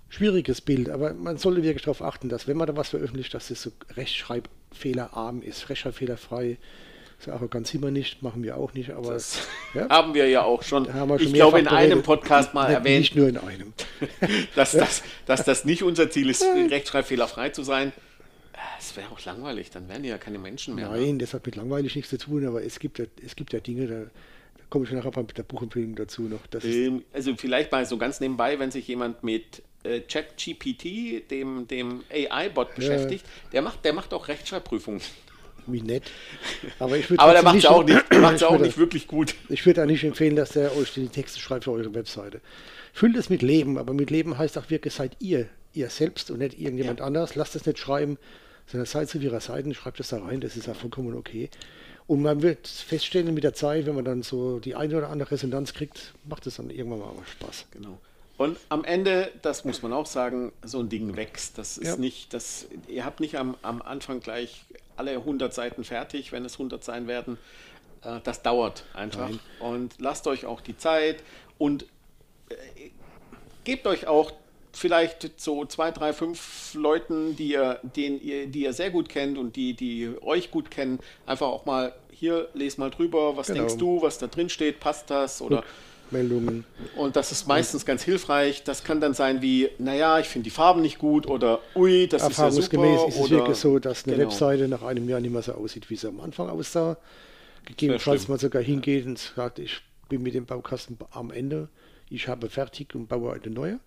Schwieriges 0.08 0.60
Bild, 0.60 0.90
aber 0.90 1.14
man 1.14 1.38
sollte 1.38 1.62
wirklich 1.62 1.84
darauf 1.84 2.02
achten, 2.02 2.28
dass 2.28 2.46
wenn 2.46 2.56
man 2.58 2.66
da 2.66 2.76
was 2.76 2.90
veröffentlicht, 2.90 3.32
dass 3.32 3.50
es 3.50 3.62
so 3.62 3.72
rechtschreibfehlerarm 3.90 5.42
ist, 5.42 5.70
rechtschreibfehlerfrei. 5.70 6.58
So 7.24 7.30
arrogant 7.30 7.68
sind 7.68 7.82
wir 7.82 7.92
nicht, 7.92 8.20
machen 8.22 8.42
wir 8.42 8.56
auch 8.56 8.74
nicht, 8.74 8.90
aber 8.90 9.12
Das 9.12 9.46
ja, 9.74 9.88
haben 9.88 10.12
wir 10.14 10.28
ja 10.28 10.42
auch 10.42 10.62
schon, 10.64 10.86
schon 10.86 11.20
ich 11.20 11.32
glaube, 11.32 11.60
in 11.60 11.68
einem. 11.68 12.02
Podcast 12.02 12.52
mal 12.52 12.66
Nicht- 12.68 12.78
erwähnt, 12.78 13.00
Nicht 13.00 13.16
nur 13.16 13.28
in 13.28 13.36
einem. 13.36 13.72
dass, 14.56 14.72
das, 14.72 15.02
dass 15.26 15.44
das 15.44 15.64
nicht 15.64 15.84
unser 15.84 16.10
Ziel 16.10 16.28
ist, 16.30 16.42
rechtschreibfehlerfrei 16.42 17.50
zu 17.50 17.62
sein. 17.62 17.92
Es 18.78 18.96
wäre 18.96 19.08
auch 19.10 19.24
langweilig, 19.24 19.70
dann 19.70 19.88
wären 19.88 20.02
ja 20.02 20.18
keine 20.18 20.38
Menschen 20.38 20.74
mehr. 20.74 20.90
ne? 20.90 21.00
Nein, 21.00 21.18
das 21.20 21.32
hat 21.34 21.46
mit 21.46 21.54
langweilig 21.54 21.94
nichts 21.94 22.10
zu 22.10 22.18
tun, 22.18 22.44
aber 22.46 22.64
es 22.64 22.80
gibt 22.80 22.98
ja, 22.98 23.04
es 23.24 23.36
gibt 23.36 23.52
ja 23.52 23.60
Dinge, 23.60 23.86
da, 23.86 23.94
da 24.00 24.64
komme 24.68 24.84
ich 24.84 24.90
nachher 24.90 25.12
mit 25.16 25.38
der 25.38 25.44
Buchempfehlung 25.44 25.94
dazu 25.94 26.22
noch. 26.22 26.40
Ähm, 26.64 27.04
also 27.12 27.36
vielleicht 27.36 27.70
mal 27.70 27.86
so 27.86 27.98
ganz 27.98 28.18
nebenbei, 28.18 28.58
wenn 28.58 28.72
sich 28.72 28.88
jemand 28.88 29.22
mit 29.22 29.62
äh, 29.84 30.00
ChatGPT, 30.00 31.30
dem, 31.30 31.68
dem 31.68 32.02
AI-Bot, 32.10 32.74
beschäftigt, 32.74 33.24
der 33.52 33.62
macht, 33.62 33.84
der 33.84 33.92
macht 33.92 34.12
auch 34.12 34.26
Rechtschreibprüfungen. 34.26 35.00
Wie 35.66 35.82
nett. 35.82 36.04
Aber, 36.78 36.96
ich 36.96 37.10
Aber 37.18 37.32
der 37.32 37.42
macht 37.42 37.56
es 37.58 37.66
auch 37.66 37.84
nicht, 37.84 38.14
macht's 38.20 38.42
auch 38.42 38.58
nicht 38.58 38.78
wirklich 38.78 39.06
gut. 39.06 39.34
Ich 39.48 39.64
würde 39.66 39.82
auch 39.82 39.86
nicht 39.86 40.04
empfehlen, 40.04 40.36
dass 40.36 40.50
der 40.50 40.76
euch 40.76 40.92
die 40.94 41.08
Texte 41.08 41.40
schreibt 41.40 41.64
für 41.64 41.72
eure 41.72 41.94
Webseite. 41.94 42.40
Füllt 42.92 43.16
es 43.16 43.30
mit 43.30 43.42
Leben, 43.42 43.78
aber 43.78 43.94
mit 43.94 44.10
Leben 44.10 44.36
heißt 44.38 44.58
auch 44.58 44.68
wirklich, 44.70 44.94
seid 44.94 45.16
ihr, 45.20 45.48
ihr 45.72 45.88
selbst 45.88 46.30
und 46.30 46.38
nicht 46.38 46.58
irgendjemand 46.60 47.00
Ja. 47.00 47.06
anders. 47.06 47.34
Lasst 47.34 47.56
es 47.56 47.64
nicht 47.66 47.78
schreiben, 47.78 48.18
sondern 48.66 48.86
seid 48.86 49.08
zu 49.08 49.18
ihrer 49.18 49.40
Seite, 49.40 49.72
schreibt 49.74 50.00
es 50.00 50.08
da 50.08 50.18
rein, 50.22 50.40
das 50.40 50.56
ist 50.56 50.68
auch 50.68 50.76
vollkommen 50.76 51.14
okay. 51.14 51.48
Und 52.06 52.20
man 52.22 52.42
wird 52.42 52.66
feststellen 52.66 53.32
mit 53.32 53.44
der 53.44 53.54
Zeit, 53.54 53.86
wenn 53.86 53.94
man 53.94 54.04
dann 54.04 54.22
so 54.22 54.58
die 54.58 54.74
eine 54.74 54.96
oder 54.96 55.08
andere 55.08 55.30
Resonanz 55.30 55.72
kriegt, 55.72 56.12
macht 56.28 56.46
es 56.46 56.56
dann 56.56 56.68
irgendwann 56.68 56.98
mal 56.98 57.14
Spaß. 57.40 57.66
Genau. 57.70 57.98
Und 58.42 58.58
am 58.68 58.84
Ende, 58.84 59.30
das 59.42 59.64
muss 59.64 59.82
man 59.82 59.92
auch 59.92 60.06
sagen, 60.06 60.52
so 60.64 60.80
ein 60.80 60.88
Ding 60.88 61.16
wächst. 61.16 61.58
Das 61.58 61.78
ist 61.78 61.86
Ja. 61.88 61.96
nicht, 61.96 62.34
das, 62.34 62.66
ihr 62.88 63.04
habt 63.04 63.20
nicht 63.20 63.36
am, 63.36 63.56
am 63.62 63.80
Anfang 63.82 64.20
gleich 64.20 64.64
alle 64.96 65.12
100 65.12 65.52
Seiten 65.54 65.84
fertig, 65.84 66.32
wenn 66.32 66.44
es 66.44 66.54
100 66.54 66.82
sein 66.82 67.06
werden. 67.06 67.38
Äh, 68.04 68.20
Das 68.24 68.42
dauert 68.42 68.84
einfach. 68.94 69.28
Nein. 69.28 69.38
Und 69.60 69.94
lasst 70.00 70.26
euch 70.26 70.44
auch 70.46 70.60
die 70.60 70.76
Zeit 70.76 71.22
und 71.58 71.84
äh, 72.48 72.54
gebt 73.64 73.86
euch 73.86 74.06
auch 74.06 74.32
vielleicht 74.72 75.38
so 75.40 75.64
zwei, 75.66 75.90
drei, 75.90 76.12
fünf 76.12 76.72
Leuten, 76.74 77.36
die 77.36 77.48
ihr, 77.48 77.78
den 77.96 78.20
ihr, 78.20 78.46
die 78.46 78.62
ihr 78.62 78.72
sehr 78.72 78.90
gut 78.90 79.08
kennt 79.08 79.36
und 79.38 79.54
die, 79.56 79.74
die 79.74 80.10
euch 80.22 80.50
gut 80.50 80.70
kennen, 80.70 80.98
einfach 81.26 81.46
auch 81.48 81.66
mal 81.66 81.94
hier, 82.10 82.48
les 82.54 82.78
mal 82.78 82.90
drüber, 82.90 83.36
was 83.36 83.48
Genau. 83.48 83.60
denkst 83.60 83.76
du, 83.76 84.00
was 84.02 84.18
da 84.18 84.26
drin 84.28 84.48
steht, 84.48 84.80
passt 84.80 85.10
das 85.10 85.42
oder 85.42 85.62
Meldungen. 86.12 86.64
und 86.96 87.16
das 87.16 87.32
ist 87.32 87.48
meistens 87.48 87.84
ganz 87.84 88.02
hilfreich. 88.02 88.62
Das 88.64 88.84
kann 88.84 89.00
dann 89.00 89.14
sein 89.14 89.42
wie, 89.42 89.68
naja, 89.78 90.18
ich 90.18 90.28
finde 90.28 90.44
die 90.44 90.50
Farben 90.50 90.82
nicht 90.82 90.98
gut 90.98 91.26
oder 91.26 91.60
ui, 91.74 92.06
das 92.06 92.22
ist 92.22 92.38
ja 92.38 92.44
Erfahrungsgemäß 92.44 93.00
ist 93.08 93.14
es 93.16 93.20
oder, 93.20 93.30
wirklich 93.38 93.56
so, 93.56 93.78
dass 93.78 94.04
eine 94.06 94.16
Genau. 94.16 94.28
Webseite 94.28 94.68
nach 94.68 94.82
einem 94.82 95.08
Jahr 95.08 95.20
nicht 95.20 95.32
mehr 95.32 95.42
so 95.42 95.52
aussieht, 95.52 95.88
wie 95.90 95.96
sie 95.96 96.08
am 96.08 96.20
Anfang 96.20 96.48
aussah. 96.48 96.96
Gegebenenfalls 97.64 98.28
man 98.28 98.38
sogar 98.38 98.62
hingeht 98.62 99.06
und 99.06 99.18
sagt, 99.18 99.58
ich 99.58 99.80
bin 100.08 100.22
mit 100.22 100.34
dem 100.34 100.46
Baukasten 100.46 100.98
am 101.12 101.30
Ende, 101.30 101.68
ich 102.10 102.28
habe 102.28 102.48
fertig 102.50 102.94
und 102.94 103.08
baue 103.08 103.32
eine 103.32 103.52
neue. 103.52 103.78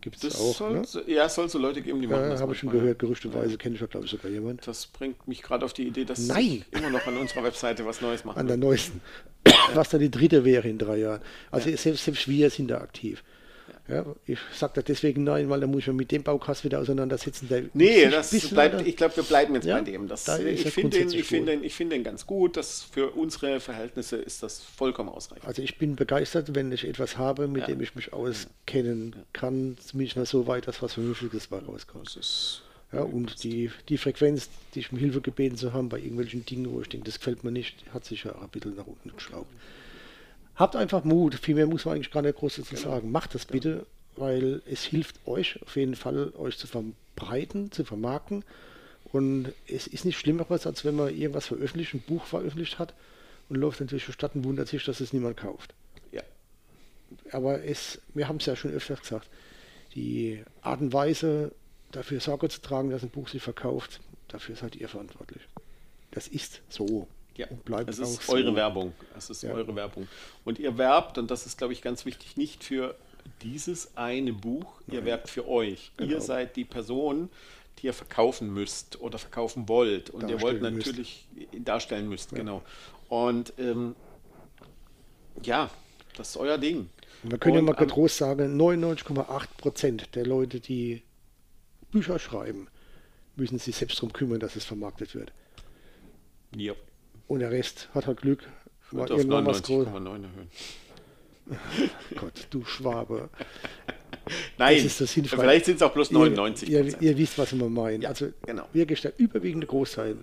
Gibt 0.00 0.16
Das 0.24 0.34
es 0.34 0.40
auch. 0.40 0.56
soll, 0.56 0.72
Ne? 0.80 0.82
Ja, 1.06 1.26
es 1.26 1.34
soll 1.34 1.48
so 1.48 1.58
Leute 1.58 1.82
geben, 1.82 2.00
die 2.00 2.06
machen 2.06 2.22
Ja, 2.22 2.28
das 2.30 2.40
habe 2.40 2.52
ich 2.52 2.58
schon 2.58 2.70
gehört. 2.70 2.98
Gerüchteweise 2.98 3.58
kenne 3.58 3.74
ich 3.74 3.80
ja, 3.80 3.86
glaube 3.86 4.06
ich, 4.06 4.10
sogar 4.10 4.30
jemand. 4.30 4.66
Das 4.66 4.86
bringt 4.86 5.28
mich 5.28 5.42
gerade 5.42 5.64
auf 5.64 5.72
die 5.72 5.86
Idee, 5.86 6.04
dass 6.04 6.20
Nein. 6.20 6.64
immer 6.70 6.90
noch 6.90 7.06
an 7.06 7.16
unserer 7.18 7.44
Webseite 7.44 7.84
was 7.84 8.00
Neues 8.00 8.24
machen 8.24 8.38
An 8.38 8.46
der 8.46 8.56
neuesten. 8.56 9.00
Was 9.74 9.88
dann 9.88 10.00
die 10.00 10.10
dritte 10.10 10.44
wäre 10.44 10.68
in 10.68 10.76
drei 10.76 10.98
Jahren. 10.98 11.22
Also 11.50 11.74
selbst, 11.74 12.04
selbst 12.04 12.28
wir 12.28 12.50
sind 12.50 12.68
da 12.70 12.78
aktiv. 12.78 13.22
Ja, 13.90 14.06
ich 14.26 14.38
sage 14.54 14.74
da 14.76 14.82
deswegen 14.82 15.24
nein, 15.24 15.50
weil 15.50 15.60
da 15.60 15.66
muss 15.66 15.86
mich 15.86 15.96
mit 15.96 16.12
dem 16.12 16.22
Baukast 16.22 16.64
wieder 16.64 16.78
auseinandersetzen. 16.78 17.48
Der 17.48 17.64
Nee, 17.74 18.08
das 18.08 18.30
bleibt, 18.48 18.86
ich 18.86 18.96
glaube, 18.96 19.16
wir 19.16 19.24
bleiben 19.24 19.54
jetzt 19.54 19.66
Ja, 19.66 19.78
bei 19.78 19.82
dem. 19.84 20.06
Das, 20.06 20.24
da 20.24 20.36
ist 20.36 20.64
ich 20.66 20.72
finde 20.72 20.98
den, 20.98 21.08
ich 21.10 21.32
wohl. 21.32 21.44
den, 21.44 21.64
ich 21.64 21.74
finde 21.74 21.96
den 21.96 22.04
ganz 22.04 22.26
gut. 22.26 22.56
Das 22.56 22.82
für 22.82 23.10
unsere 23.10 23.58
Verhältnisse 23.58 24.16
ist 24.16 24.42
das 24.42 24.62
vollkommen 24.62 25.08
ausreichend. 25.08 25.46
Also 25.46 25.60
ich 25.62 25.76
bin 25.78 25.96
begeistert, 25.96 26.54
wenn 26.54 26.70
ich 26.70 26.86
etwas 26.86 27.18
habe, 27.18 27.48
mit 27.48 27.62
Ja. 27.62 27.66
dem 27.68 27.80
ich 27.80 27.94
mich 27.96 28.12
auskennen 28.12 29.16
kann, 29.32 29.76
zumindest 29.84 30.16
mal 30.16 30.26
so 30.26 30.46
weit, 30.46 30.68
dass 30.68 30.80
was 30.82 30.94
Vernünftiges 30.94 31.48
bei 31.48 31.58
rauskommt. 31.58 32.16
Ja, 32.92 33.02
und 33.02 33.44
die, 33.44 33.70
die 33.88 33.98
Frequenz, 33.98 34.48
die 34.74 34.80
ich 34.80 34.92
um 34.92 34.98
Hilfe 34.98 35.20
gebeten 35.20 35.56
zu 35.56 35.72
haben 35.72 35.88
bei 35.88 35.98
irgendwelchen 35.98 36.44
Dingen, 36.44 36.70
wo 36.72 36.80
ich 36.80 36.88
denke, 36.88 37.06
das 37.06 37.18
gefällt 37.18 37.44
mir 37.44 37.52
nicht, 37.52 37.76
hat 37.94 38.04
sich 38.04 38.24
ja 38.24 38.34
auch 38.34 38.42
ein 38.42 38.48
bisschen 38.48 38.74
nach 38.76 38.86
unten 38.86 39.12
geschraubt. 39.14 39.50
Habt 40.60 40.76
einfach 40.76 41.04
Mut, 41.04 41.34
viel 41.36 41.54
mehr 41.54 41.66
muss 41.66 41.84
man 41.86 41.94
eigentlich 41.96 42.10
gar 42.10 42.22
nicht 42.22 42.36
groß 42.36 42.56
dazu 42.56 42.74
Genau. 42.74 42.88
sagen. 42.90 43.10
Macht 43.10 43.34
das 43.34 43.46
bitte, 43.46 43.86
weil 44.16 44.62
es 44.70 44.84
hilft 44.84 45.26
euch 45.26 45.60
auf 45.62 45.74
jeden 45.76 45.96
Fall, 45.96 46.32
euch 46.36 46.58
zu 46.58 46.66
verbreiten, 46.66 47.72
zu 47.72 47.84
vermarkten. 47.84 48.44
Und 49.12 49.52
es 49.66 49.86
ist 49.86 50.04
nicht 50.04 50.18
Schlimmeres, 50.18 50.66
als 50.66 50.84
wenn 50.84 50.94
man 50.96 51.08
irgendwas 51.16 51.46
veröffentlicht, 51.46 51.94
ein 51.94 52.00
Buch 52.02 52.24
veröffentlicht 52.26 52.78
hat 52.78 52.94
und 53.48 53.56
läuft 53.56 53.80
natürlich 53.80 54.04
durch 54.04 54.16
die 54.16 54.20
Stadt 54.20 54.34
und 54.36 54.44
wundert 54.44 54.68
sich, 54.68 54.84
dass 54.84 55.00
es 55.00 55.12
niemand 55.12 55.36
kauft. 55.36 55.74
ja. 56.12 56.22
Aber 57.32 57.64
es, 57.64 58.00
wir 58.14 58.28
haben 58.28 58.36
es 58.36 58.46
ja 58.46 58.54
schon 58.54 58.70
öfters 58.72 59.00
gesagt, 59.00 59.28
die 59.96 60.44
Art 60.62 60.80
und 60.80 60.92
Weise, 60.92 61.50
dafür 61.90 62.20
Sorge 62.20 62.48
zu 62.48 62.60
tragen, 62.60 62.90
dass 62.90 63.02
ein 63.02 63.10
Buch 63.10 63.28
sich 63.28 63.42
verkauft, 63.42 64.00
dafür 64.28 64.54
seid 64.54 64.76
ihr 64.76 64.88
verantwortlich. 64.88 65.42
Das 66.12 66.28
ist 66.28 66.60
so. 66.68 67.08
Ja, 67.40 67.46
und 67.48 67.64
bleibt 67.64 67.88
es 67.90 67.98
ist 67.98 68.22
so. 68.22 68.32
eure 68.32 68.54
Werbung. 68.54 68.92
Es 69.16 69.30
ist 69.30 69.42
Ja. 69.42 69.52
eure 69.52 69.74
Werbung. 69.74 70.06
Und 70.44 70.58
ihr 70.58 70.76
werbt, 70.78 71.18
und 71.18 71.30
das 71.30 71.46
ist, 71.46 71.58
glaube 71.58 71.72
ich, 71.72 71.82
ganz 71.82 72.04
wichtig, 72.04 72.36
nicht 72.36 72.64
für 72.64 72.94
dieses 73.42 73.96
eine 73.96 74.32
Buch, 74.32 74.80
ihr 74.88 75.04
werbt 75.04 75.28
für 75.28 75.46
euch. 75.48 75.92
Ihr 75.98 76.06
Genau. 76.06 76.20
seid 76.20 76.56
die 76.56 76.64
Person, 76.64 77.28
die 77.78 77.86
ihr 77.86 77.92
verkaufen 77.94 78.52
müsst 78.52 79.00
oder 79.00 79.18
verkaufen 79.18 79.68
wollt. 79.68 80.10
Und 80.10 80.28
ihr 80.30 80.40
wollt 80.42 80.54
Darstellen 80.62 80.74
müsst. 80.74 80.86
natürlich 80.88 81.28
darstellen 81.64 82.08
müsst, 82.08 82.34
genau. 82.34 82.62
Und 83.08 83.52
ähm, 83.58 83.94
ja, 85.42 85.70
das 86.16 86.30
ist 86.30 86.36
euer 86.36 86.58
Ding. 86.58 86.88
Und 87.22 87.30
wir 87.32 87.38
können 87.38 87.54
ja 87.54 87.58
Und 87.60 87.66
mal 87.66 87.72
am- 87.76 87.78
getrost 87.86 88.16
sagen, 88.18 88.56
99,8 88.56 89.48
Prozent 89.56 90.14
der 90.14 90.26
Leute, 90.26 90.60
die 90.60 91.02
Bücher 91.90 92.18
schreiben, 92.18 92.68
müssen 93.36 93.58
sich 93.58 93.76
selbst 93.76 93.98
darum 93.98 94.12
kümmern, 94.12 94.40
dass 94.40 94.56
es 94.56 94.64
vermarktet 94.64 95.14
wird. 95.14 95.32
Ja, 96.56 96.74
Und 97.30 97.38
der 97.38 97.52
Rest 97.52 97.88
hat 97.94 98.08
halt 98.08 98.22
Glück. 98.22 98.42
ich 98.84 98.92
würde 98.92 99.14
auf 99.14 99.20
irgendwann 99.20 99.46
was 99.46 99.62
groß- 99.62 99.86
99,9 99.86 100.24
erhöhen. 100.24 100.48
Gott, 102.16 102.48
du 102.50 102.64
Schwabe. 102.64 103.28
Nein, 104.58 104.82
Das 104.82 104.98
das 104.98 105.12
vielleicht 105.12 105.64
sind 105.64 105.76
es 105.76 105.82
auch 105.82 105.92
bloß 105.92 106.10
99 106.10 106.68
Ihr, 106.68 106.84
ihr, 106.84 107.00
ihr 107.00 107.16
wisst, 107.16 107.38
was 107.38 107.56
wir 107.56 107.68
meinen. 107.68 108.02
Ja, 108.02 108.08
also 108.08 108.32
genau. 108.44 108.66
wirklich 108.72 109.00
der 109.02 109.12
überwiegende 109.16 109.68
Großteil 109.68 110.16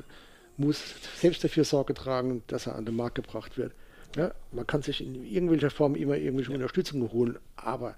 muss 0.58 0.84
selbst 1.18 1.46
dafür 1.46 1.64
Sorge 1.64 1.94
tragen, 1.94 2.44
dass 2.48 2.68
er 2.68 2.76
an 2.76 2.86
den 2.86 2.98
Markt 2.98 3.16
gebracht 3.16 3.58
wird. 3.58 3.72
Ja, 4.18 4.34
man 4.52 4.68
kann 4.68 4.82
sich 4.82 5.00
in 5.00 5.24
irgendwelcher 5.24 5.70
Form 5.70 5.96
immer 5.96 6.18
irgendwelche 6.18 6.52
Unterstützung 6.52 7.10
holen, 7.14 7.40
aber 7.56 7.96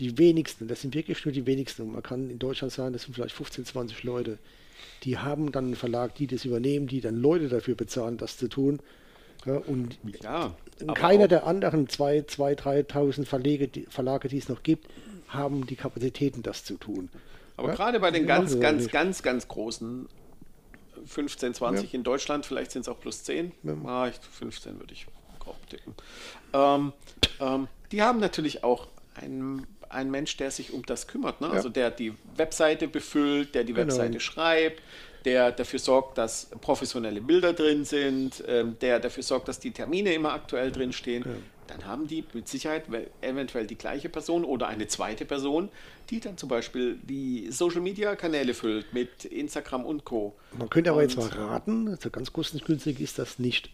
die 0.00 0.18
wenigsten, 0.18 0.66
das 0.66 0.80
sind 0.80 0.96
wirklich 0.96 1.24
nur 1.24 1.30
die 1.32 1.46
wenigsten, 1.46 1.82
und 1.82 1.92
man 1.92 2.02
kann 2.02 2.28
in 2.28 2.40
Deutschland 2.40 2.72
sagen, 2.72 2.92
das 2.92 3.02
sind 3.02 3.14
vielleicht 3.14 3.36
15, 3.36 3.66
20 3.66 4.02
Leute, 4.02 4.38
die 5.04 5.18
haben 5.18 5.52
dann 5.52 5.66
einen 5.66 5.76
Verlag, 5.76 6.14
die 6.14 6.26
das 6.26 6.44
übernehmen, 6.44 6.86
die 6.86 7.00
dann 7.00 7.16
Leute 7.16 7.48
dafür 7.48 7.74
bezahlen, 7.74 8.16
das 8.18 8.36
zu 8.36 8.48
tun. 8.48 8.80
Ja, 9.44 9.56
und 9.56 9.98
Ja, 10.22 10.54
keiner 10.94 11.28
der 11.28 11.46
anderen 11.46 11.86
2.000, 11.88 12.56
3.000 12.88 13.24
Verlage, 13.24 13.68
die, 13.68 13.82
Verlage, 13.88 14.28
die 14.28 14.38
es 14.38 14.48
noch 14.48 14.62
gibt, 14.62 14.88
haben 15.28 15.66
die 15.66 15.76
Kapazitäten, 15.76 16.42
das 16.42 16.64
zu 16.64 16.76
tun. 16.76 17.08
Aber 17.56 17.68
Ja, 17.68 17.74
gerade 17.74 18.00
bei 18.00 18.10
den 18.10 18.26
ganz, 18.26 18.58
ganz, 18.60 18.88
ganz, 18.88 19.22
ganz 19.22 19.48
großen 19.48 20.08
15, 21.06 21.54
20 21.54 21.92
Ja. 21.92 21.96
in 21.98 22.04
Deutschland, 22.04 22.46
vielleicht 22.46 22.72
sind 22.72 22.82
es 22.82 22.88
auch 22.88 23.00
plus 23.00 23.22
10. 23.24 23.52
Ja. 23.62 23.74
Ah, 23.84 24.08
ich, 24.08 24.16
15 24.16 24.78
würde 24.78 24.92
ich 24.92 25.06
grob 25.38 25.56
tippen. 25.68 25.94
Ähm, 26.52 26.92
ähm, 27.40 27.68
die 27.92 28.02
haben 28.02 28.20
natürlich 28.20 28.64
auch 28.64 28.88
einen, 29.14 29.66
einen 29.90 30.10
Mensch, 30.10 30.36
der 30.36 30.50
sich 30.50 30.72
um 30.72 30.84
das 30.86 31.06
kümmert. 31.06 31.40
Ne? 31.40 31.48
Also 31.50 31.68
der 31.68 31.90
die 31.90 32.12
Webseite 32.36 32.88
befüllt, 32.88 33.54
der 33.54 33.64
die 33.64 33.72
Genau. 33.72 33.86
Webseite 33.86 34.20
schreibt, 34.20 34.82
der 35.24 35.50
dafür 35.52 35.78
sorgt, 35.78 36.16
dass 36.18 36.46
professionelle 36.60 37.20
Bilder 37.20 37.52
drin 37.52 37.84
sind, 37.84 38.42
ähm, 38.46 38.76
der 38.80 39.00
dafür 39.00 39.22
sorgt, 39.22 39.48
dass 39.48 39.58
die 39.60 39.72
Termine 39.72 40.12
immer 40.14 40.32
aktuell 40.32 40.70
drin 40.72 40.92
stehen. 40.92 41.24
Dann 41.66 41.84
haben 41.84 42.06
die 42.06 42.24
mit 42.32 42.48
Sicherheit 42.48 42.84
eventuell 43.20 43.66
die 43.66 43.76
gleiche 43.76 44.08
Person 44.08 44.44
oder 44.44 44.68
eine 44.68 44.86
zweite 44.86 45.26
Person, 45.26 45.68
die 46.08 46.18
dann 46.18 46.38
zum 46.38 46.48
Beispiel 46.48 46.96
die 47.02 47.48
Social 47.50 47.82
Media 47.82 48.16
Kanäle 48.16 48.54
füllt 48.54 48.94
mit 48.94 49.26
Instagram 49.26 49.84
und 49.84 50.04
Co. 50.06 50.34
Man 50.58 50.70
könnte 50.70 50.90
aber 50.90 51.02
jetzt 51.02 51.18
Und- 51.18 51.36
mal 51.36 51.44
raten, 51.46 51.98
so 52.00 52.08
ganz 52.08 52.32
kostengünstig 52.32 52.98
ist 53.00 53.18
das 53.18 53.38
nicht. 53.38 53.68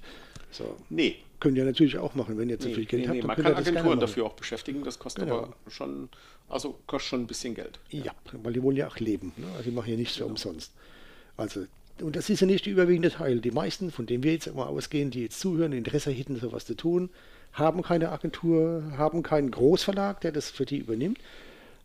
So. 0.51 0.77
Nee. 0.89 1.17
Könnt 1.45 1.59
ihr 1.59 1.65
natürlich 1.67 1.99
auch 1.99 2.15
machen, 2.15 2.39
wenn 2.39 2.49
ihr 2.49 2.59
zu 2.59 2.69
Nee, 2.69 2.75
viel 2.75 2.85
Geld 2.87 3.03
nee, 3.03 3.09
habt. 3.09 3.17
nee. 3.19 3.27
Man 3.27 3.37
kann 3.37 3.55
Agenturen 3.55 4.01
dafür 4.01 4.25
auch 4.25 4.33
beschäftigen, 4.33 4.83
das 4.83 4.99
kostet 4.99 5.25
Genau. 5.25 5.41
aber 5.43 5.53
schon, 5.69 6.09
also 6.49 6.79
kostet 6.87 7.11
schon 7.11 7.21
ein 7.21 7.27
bisschen 7.27 7.55
Geld. 7.55 7.79
Ja, 7.91 8.13
weil 8.43 8.55
die 8.55 8.63
wollen 8.63 8.79
ja 8.79 8.89
auch 8.89 8.97
leben. 8.99 9.35
Ne? 9.37 9.47
Also 9.53 9.69
die 9.69 9.77
machen 9.77 9.91
ja 9.91 9.97
nichts 9.99 10.17
für 10.17 10.25
umsonst. 10.25 10.73
Also, 11.37 11.67
und 12.01 12.17
das 12.17 12.31
ist 12.31 12.41
ja 12.41 12.47
nicht 12.47 12.65
der 12.65 12.73
überwiegende 12.73 13.11
Teil. 13.11 13.41
Die 13.41 13.51
meisten, 13.51 13.91
von 13.91 14.07
denen 14.07 14.23
wir 14.23 14.33
jetzt 14.33 14.55
mal 14.55 14.65
ausgehen, 14.65 15.11
die 15.11 15.25
jetzt 15.25 15.39
zuhören, 15.39 15.73
Interesse 15.73 16.11
hätten, 16.13 16.41
sowas 16.41 16.65
zu 16.65 16.75
tun, 16.77 17.11
haben 17.53 17.83
keine 17.83 18.09
Agentur, 18.11 18.83
haben 18.97 19.23
keinen 19.23 19.51
Großverlag, 19.51 20.23
der 20.23 20.33
das 20.33 20.49
für 20.49 20.65
die 20.65 20.79
übernimmt, 20.79 21.19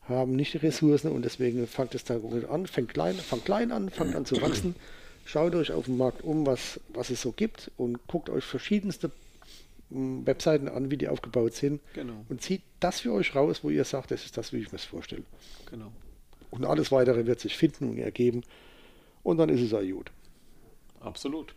haben 0.07 0.38
nicht 0.38 0.53
die 0.53 0.57
Ressourcen 0.60 1.12
und 1.12 1.24
deswegen 1.26 1.68
fängt 1.68 1.95
es 1.95 2.05
da 2.05 2.18
gut 2.18 2.45
an, 2.45 2.66
fängt 2.66 2.93
klein, 2.93 3.16
fängt 3.16 3.43
klein 3.43 3.74
an, 3.74 3.89
fängt 3.89 4.16
an 4.16 4.26
zu 4.26 4.41
wachsen. 4.41 4.74
Schaut 5.26 5.53
euch 5.53 5.74
auf 5.74 5.84
dem 5.84 5.97
Markt 5.97 6.24
um, 6.24 6.45
was, 6.47 6.80
was 6.93 7.10
es 7.10 7.22
so 7.22 7.34
gibt 7.34 7.70
und 7.78 7.99
guckt 8.07 8.30
euch 8.30 8.45
verschiedenste 8.45 9.12
Webseiten 9.92 10.68
an, 10.68 10.92
wie 10.92 10.98
die 10.98 11.08
aufgebaut 11.08 11.54
sind 11.54 11.82
Genau. 11.94 12.26
und 12.30 12.42
zieht 12.42 12.62
das 12.80 13.00
für 13.02 13.12
euch 13.14 13.36
raus, 13.36 13.64
wo 13.64 13.70
ihr 13.70 13.84
sagt, 13.86 14.12
das 14.12 14.24
ist 14.26 14.38
das, 14.38 14.54
wie 14.54 14.58
ich 14.60 14.72
mir 14.72 14.78
es 14.78 14.86
vorstelle. 14.86 15.24
Genau. 15.72 15.92
Und 16.52 16.66
alles 16.66 16.92
weitere 16.92 17.26
wird 17.26 17.40
sich 17.40 17.58
finden 17.58 17.90
und 17.90 17.98
ergeben. 17.98 18.44
Und 19.24 19.38
dann 19.38 19.50
ist 19.50 19.62
es 19.62 19.74
auch 19.74 19.82
gut. 19.82 20.12
Absolut. 21.00 21.54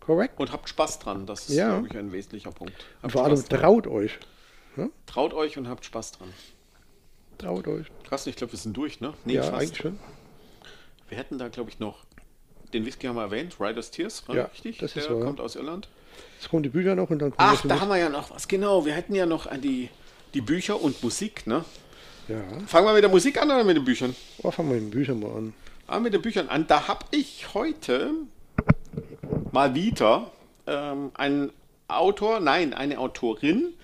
Korrekt? 0.00 0.38
Und 0.40 0.52
habt 0.52 0.68
Spaß 0.68 0.98
dran, 0.98 1.26
das 1.26 1.48
ist, 1.48 1.56
Ja. 1.56 1.68
glaube 1.78 1.88
ich, 1.88 1.96
ein 1.96 2.12
wesentlicher 2.12 2.50
Punkt. 2.52 2.72
Und 2.74 3.02
Habt 3.02 3.12
vor 3.12 3.24
allem 3.24 3.44
traut 3.44 3.86
euch. 3.86 4.18
Traut 5.06 5.34
euch 5.34 5.58
und 5.58 5.68
habt 5.68 5.84
Spaß 5.84 6.12
dran. 6.12 6.28
Traut 7.38 7.66
euch. 7.68 7.86
Krass, 8.04 8.26
ich 8.26 8.36
glaube, 8.36 8.52
wir 8.52 8.58
sind 8.58 8.76
durch, 8.76 9.00
ne? 9.00 9.14
Nee, 9.24 9.34
ja, 9.34 9.42
fast. 9.42 9.54
eigentlich 9.54 9.78
schon. 9.78 9.98
Wir 11.08 11.18
hätten 11.18 11.38
da, 11.38 11.48
glaube 11.48 11.70
ich, 11.70 11.78
noch 11.80 12.04
den 12.72 12.86
Whisky 12.86 13.06
haben 13.08 13.16
wir 13.16 13.22
erwähnt, 13.22 13.56
Riders 13.60 13.90
Tears, 13.90 14.22
Ja, 14.28 14.44
richtig? 14.44 14.78
das 14.78 14.90
ist 14.94 15.06
Der 15.08 15.12
so, 15.14 15.18
ja. 15.18 15.24
kommt 15.24 15.40
aus 15.40 15.56
Irland. 15.56 15.88
Jetzt 16.38 16.48
kommen 16.50 16.62
die 16.62 16.68
Bücher 16.68 16.94
noch 16.94 17.10
und 17.10 17.18
dann 17.18 17.30
kommen 17.30 17.50
Ach, 17.52 17.62
da 17.66 17.80
haben 17.80 17.88
wir 17.88 17.98
ja 17.98 18.08
noch 18.08 18.30
was. 18.30 18.48
Genau, 18.48 18.84
wir 18.86 18.94
hätten 18.94 19.14
ja 19.14 19.26
noch 19.26 19.46
an 19.46 19.60
die, 19.60 19.90
die 20.34 20.40
Bücher 20.40 20.80
und 20.80 21.02
Musik, 21.02 21.46
ne? 21.46 21.64
Ja, 22.28 22.42
Fangen 22.66 22.86
wir 22.86 22.94
mit 22.94 23.02
der 23.02 23.10
Musik 23.10 23.40
an 23.40 23.50
oder 23.50 23.64
mit 23.64 23.76
den 23.76 23.84
Büchern? 23.84 24.14
oh, 24.42 24.50
fangen 24.50 24.68
wir 24.70 24.76
mit 24.76 24.84
den 24.84 24.90
Büchern 24.90 25.20
mal 25.20 25.36
an. 25.36 25.54
Ah, 25.86 25.98
mit 25.98 26.14
den 26.14 26.22
Büchern 26.22 26.48
an. 26.48 26.66
Da 26.66 26.86
habe 26.86 27.04
ich 27.10 27.52
heute 27.54 28.12
mal 29.50 29.74
wieder 29.74 30.30
ähm, 30.66 31.10
einen 31.14 31.50
Autor, 31.88 32.38
nein, 32.40 32.72
eine 32.72 32.98
Autorin, 32.98 33.74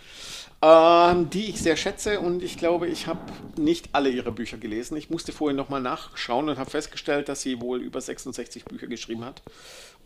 ähm, 0.62 1.30
die 1.30 1.50
ich 1.50 1.60
sehr 1.60 1.76
schätze 1.76 2.20
und 2.20 2.42
ich 2.42 2.56
glaube, 2.56 2.88
ich 2.88 3.06
habe 3.06 3.20
nicht 3.56 3.90
alle 3.92 4.08
ihre 4.08 4.32
Bücher 4.32 4.56
gelesen. 4.56 4.96
Ich 4.96 5.10
musste 5.10 5.32
vorhin 5.32 5.56
nochmal 5.56 5.82
nachschauen 5.82 6.48
und 6.48 6.58
habe 6.58 6.70
festgestellt, 6.70 7.28
dass 7.28 7.42
sie 7.42 7.60
wohl 7.60 7.80
über 7.80 8.00
66 8.00 8.64
Bücher 8.64 8.86
geschrieben 8.86 9.24
hat. 9.24 9.42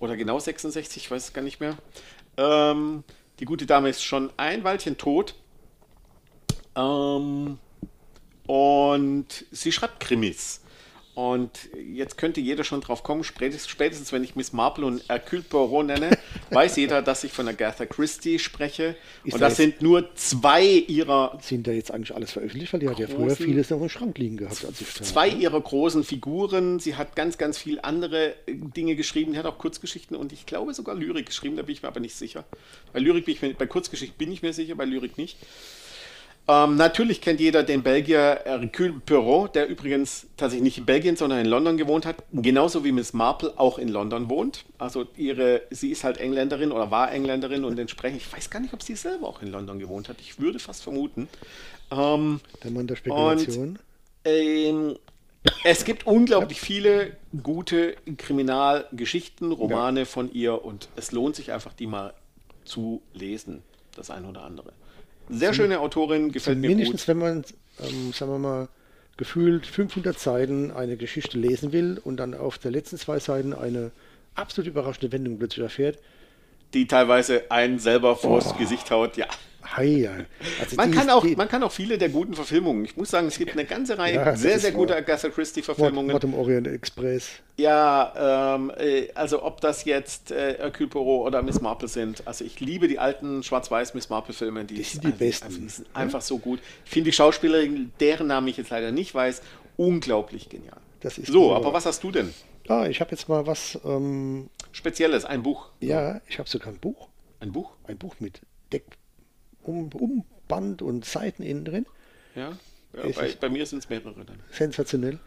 Oder 0.00 0.16
genau 0.16 0.38
66, 0.38 1.04
ich 1.04 1.10
weiß 1.10 1.24
es 1.24 1.32
gar 1.32 1.42
nicht 1.42 1.60
mehr. 1.60 1.76
Ähm, 2.36 3.04
die 3.38 3.44
gute 3.44 3.66
Dame 3.66 3.88
ist 3.88 4.02
schon 4.02 4.32
ein 4.36 4.64
Weilchen 4.64 4.98
tot. 4.98 5.34
Ähm, 6.74 7.58
und 8.46 9.44
sie 9.50 9.72
schreibt 9.72 10.00
Krimis. 10.00 10.60
Und 11.20 11.50
jetzt 11.92 12.16
könnte 12.16 12.40
jeder 12.40 12.64
schon 12.64 12.80
drauf 12.80 13.02
kommen, 13.02 13.24
spätestens, 13.24 13.68
spätestens 13.68 14.10
wenn 14.10 14.24
ich 14.24 14.36
Miss 14.36 14.54
Marple 14.54 14.86
und 14.86 15.06
Hercule 15.06 15.42
Poirot 15.42 15.84
nenne, 15.84 16.16
weiß 16.50 16.76
jeder, 16.76 17.02
dass 17.02 17.24
ich 17.24 17.30
von 17.30 17.46
Agatha 17.46 17.84
Christie 17.84 18.38
spreche. 18.38 18.96
Ist 19.24 19.34
und 19.34 19.40
da 19.42 19.48
das 19.48 19.58
sind 19.58 19.82
nur 19.82 20.14
zwei 20.14 20.64
ihrer 20.64 21.38
Sind 21.42 21.66
da 21.66 21.72
jetzt 21.72 21.90
eigentlich 21.90 22.14
alles 22.14 22.32
veröffentlicht? 22.32 22.72
Weil 22.72 22.80
die 22.80 22.88
hat 22.88 22.98
ja 22.98 23.06
früher 23.06 23.36
vieles 23.36 23.68
noch 23.68 23.82
im 23.82 23.90
Schrank 23.90 24.16
liegen 24.16 24.38
gehabt. 24.38 24.64
Zwei 25.02 25.28
ihrer 25.28 25.60
großen 25.60 26.04
Figuren. 26.04 26.78
Sie 26.78 26.94
hat 26.94 27.14
ganz, 27.14 27.36
ganz 27.36 27.58
viel 27.58 27.80
andere 27.82 28.30
äh, 28.46 28.54
Dinge 28.54 28.96
geschrieben. 28.96 29.34
Die 29.34 29.38
hat 29.38 29.44
auch 29.44 29.58
Kurzgeschichten 29.58 30.16
und 30.16 30.32
ich 30.32 30.46
glaube 30.46 30.72
sogar 30.72 30.94
Lyrik 30.94 31.26
geschrieben, 31.26 31.56
da 31.56 31.62
bin 31.64 31.74
ich 31.74 31.82
mir 31.82 31.88
aber 31.88 32.00
nicht 32.00 32.16
sicher. 32.16 32.44
Bei 32.94 32.98
Lyrik 32.98 33.26
bin 33.26 33.34
ich 33.34 33.42
mir, 33.42 33.52
bei 33.52 33.66
Kurzgeschichten 33.66 34.16
bin 34.16 34.32
ich 34.32 34.40
mir 34.40 34.54
sicher, 34.54 34.74
bei 34.74 34.86
Lyrik 34.86 35.18
nicht. 35.18 35.36
Ähm, 36.50 36.74
natürlich 36.74 37.20
kennt 37.20 37.38
jeder 37.38 37.62
den 37.62 37.84
Belgier 37.84 38.40
Hercule 38.44 38.94
Perrault, 39.06 39.54
der 39.54 39.68
übrigens 39.68 40.26
tatsächlich 40.36 40.64
nicht 40.64 40.78
in 40.78 40.84
Belgien, 40.84 41.14
sondern 41.14 41.38
in 41.38 41.46
London 41.46 41.76
gewohnt 41.76 42.04
hat. 42.04 42.16
Genauso 42.32 42.84
wie 42.84 42.90
Miss 42.90 43.12
Marple 43.12 43.52
auch 43.56 43.78
in 43.78 43.86
London 43.88 44.28
wohnt. 44.28 44.64
Also 44.76 45.06
ihre, 45.16 45.62
sie 45.70 45.90
ist 45.90 46.02
halt 46.02 46.18
Engländerin 46.18 46.72
oder 46.72 46.90
war 46.90 47.12
Engländerin 47.12 47.62
und 47.62 47.78
entsprechend, 47.78 48.22
ich 48.22 48.32
weiß 48.32 48.50
gar 48.50 48.58
nicht, 48.58 48.74
ob 48.74 48.82
sie 48.82 48.96
selber 48.96 49.28
auch 49.28 49.42
in 49.42 49.52
London 49.52 49.78
gewohnt 49.78 50.08
hat. 50.08 50.16
Ich 50.20 50.40
würde 50.40 50.58
fast 50.58 50.82
vermuten. 50.82 51.28
Ähm, 51.92 52.40
Der 52.64 52.72
Mann 52.72 52.88
der 52.88 52.96
Spekulation. 52.96 53.68
Und, 53.68 53.78
ähm, 54.24 54.96
es 55.62 55.84
gibt 55.84 56.04
unglaublich 56.06 56.60
viele 56.60 57.16
gute 57.44 57.94
Kriminalgeschichten, 58.18 59.52
Romane 59.52 60.04
von 60.04 60.32
ihr 60.32 60.64
und 60.64 60.88
es 60.96 61.12
lohnt 61.12 61.36
sich 61.36 61.52
einfach, 61.52 61.74
die 61.74 61.86
mal 61.86 62.12
zu 62.64 63.02
lesen, 63.14 63.62
das 63.94 64.10
eine 64.10 64.28
oder 64.28 64.42
andere. 64.42 64.72
Sehr 65.30 65.54
schöne 65.54 65.80
Autorin, 65.80 66.32
gefällt 66.32 66.58
mir 66.58 66.68
Mindestens, 66.68 67.02
gut. 67.02 67.08
wenn 67.08 67.18
man, 67.18 67.44
ähm, 67.80 68.12
sagen 68.12 68.32
wir 68.32 68.38
mal, 68.38 68.68
gefühlt 69.16 69.66
500 69.66 70.18
Seiten 70.18 70.70
eine 70.70 70.96
Geschichte 70.96 71.38
lesen 71.38 71.72
will 71.72 72.00
und 72.02 72.16
dann 72.16 72.34
auf 72.34 72.58
der 72.58 72.70
letzten 72.70 72.96
zwei 72.96 73.18
Seiten 73.18 73.52
eine 73.52 73.90
absolut 74.34 74.68
überraschende 74.68 75.12
Wendung 75.12 75.38
plötzlich 75.38 75.62
erfährt. 75.62 75.98
Die 76.74 76.86
teilweise 76.86 77.50
einen 77.50 77.78
selber 77.78 78.14
vors 78.16 78.56
Gesicht 78.56 78.90
haut, 78.90 79.16
ja. 79.16 79.26
Hei. 79.76 80.08
Also 80.60 80.74
Man 80.76 80.90
kann, 80.90 81.08
auch, 81.10 81.24
man 81.24 81.48
kann 81.48 81.62
auch 81.62 81.70
viele 81.70 81.96
der 81.96 82.08
guten 82.08 82.34
Verfilmungen. 82.34 82.84
Ich 82.84 82.96
muss 82.96 83.10
sagen, 83.10 83.28
es 83.28 83.38
gibt 83.38 83.52
eine 83.52 83.64
ganze 83.64 83.98
Reihe 83.98 84.14
Ja, 84.16 84.34
sehr, 84.36 84.58
sehr 84.58 84.72
gute 84.72 84.90
wahr. 84.94 84.98
Agatha 84.98 85.28
Christie-Verfilmungen. 85.28 86.10
Mord 86.10 86.24
im 86.24 86.34
Orient 86.34 86.66
Express. 86.66 87.28
Ja, 87.56 88.56
ähm, 88.56 88.72
äh, 88.78 89.08
also 89.14 89.44
ob 89.44 89.60
das 89.60 89.84
jetzt 89.84 90.32
äh, 90.32 90.56
Hercule 90.58 90.88
Poirot 90.88 91.26
oder 91.28 91.42
Miss 91.42 91.60
Marple 91.60 91.86
sind. 91.88 92.26
Also 92.26 92.44
ich 92.44 92.58
liebe 92.58 92.88
die 92.88 92.98
alten 92.98 93.44
Schwarz-Weiß 93.44 93.94
Miss 93.94 94.08
Marple-Filme. 94.08 94.64
Die, 94.64 94.74
Die 94.74 94.82
sind 94.82 95.04
die 95.04 95.08
einfach- 95.08 95.18
besten. 95.20 95.44
Einfach, 95.46 95.60
die 95.60 95.68
sind 95.68 95.88
einfach 95.94 96.20
so 96.22 96.38
gut. 96.38 96.58
Ich 96.84 96.90
finde 96.90 97.10
die 97.10 97.16
Schauspielerin, 97.16 97.92
deren 98.00 98.26
Namen 98.26 98.48
ich 98.48 98.56
jetzt 98.56 98.70
leider 98.70 98.90
nicht 98.90 99.14
weiß, 99.14 99.40
unglaublich 99.76 100.48
genial. 100.48 100.78
Das 101.00 101.16
ist 101.16 101.28
so, 101.32 101.54
aber 101.54 101.72
was 101.72 101.86
hast 101.86 102.02
du 102.02 102.10
denn? 102.10 102.34
Ah, 102.68 102.86
ich 102.86 103.00
habe 103.00 103.10
jetzt 103.12 103.28
mal 103.28 103.46
was, 103.46 103.78
ähm, 103.84 104.48
Spezielles, 104.72 105.24
ein 105.24 105.42
Buch. 105.42 105.70
ja, 105.80 106.20
ich 106.28 106.38
habe 106.38 106.48
sogar 106.48 106.68
ein 106.68 106.78
Buch. 106.78 107.08
Ein 107.40 107.52
Buch? 107.52 107.72
Ein 107.84 107.98
Buch 107.98 108.16
mit 108.20 108.40
Deck, 108.72 108.84
um, 109.62 109.90
Umband 109.92 110.82
und 110.82 111.04
Seiten 111.04 111.42
innen 111.42 111.64
drin. 111.64 111.86
Ja. 112.34 112.56
ja 112.94 113.08
bei, 113.14 113.34
bei 113.40 113.48
mir 113.48 113.66
sind 113.66 113.78
es 113.78 113.88
mehrere 113.88 114.24
dann. 114.24 114.40
Sensationell. 114.50 115.18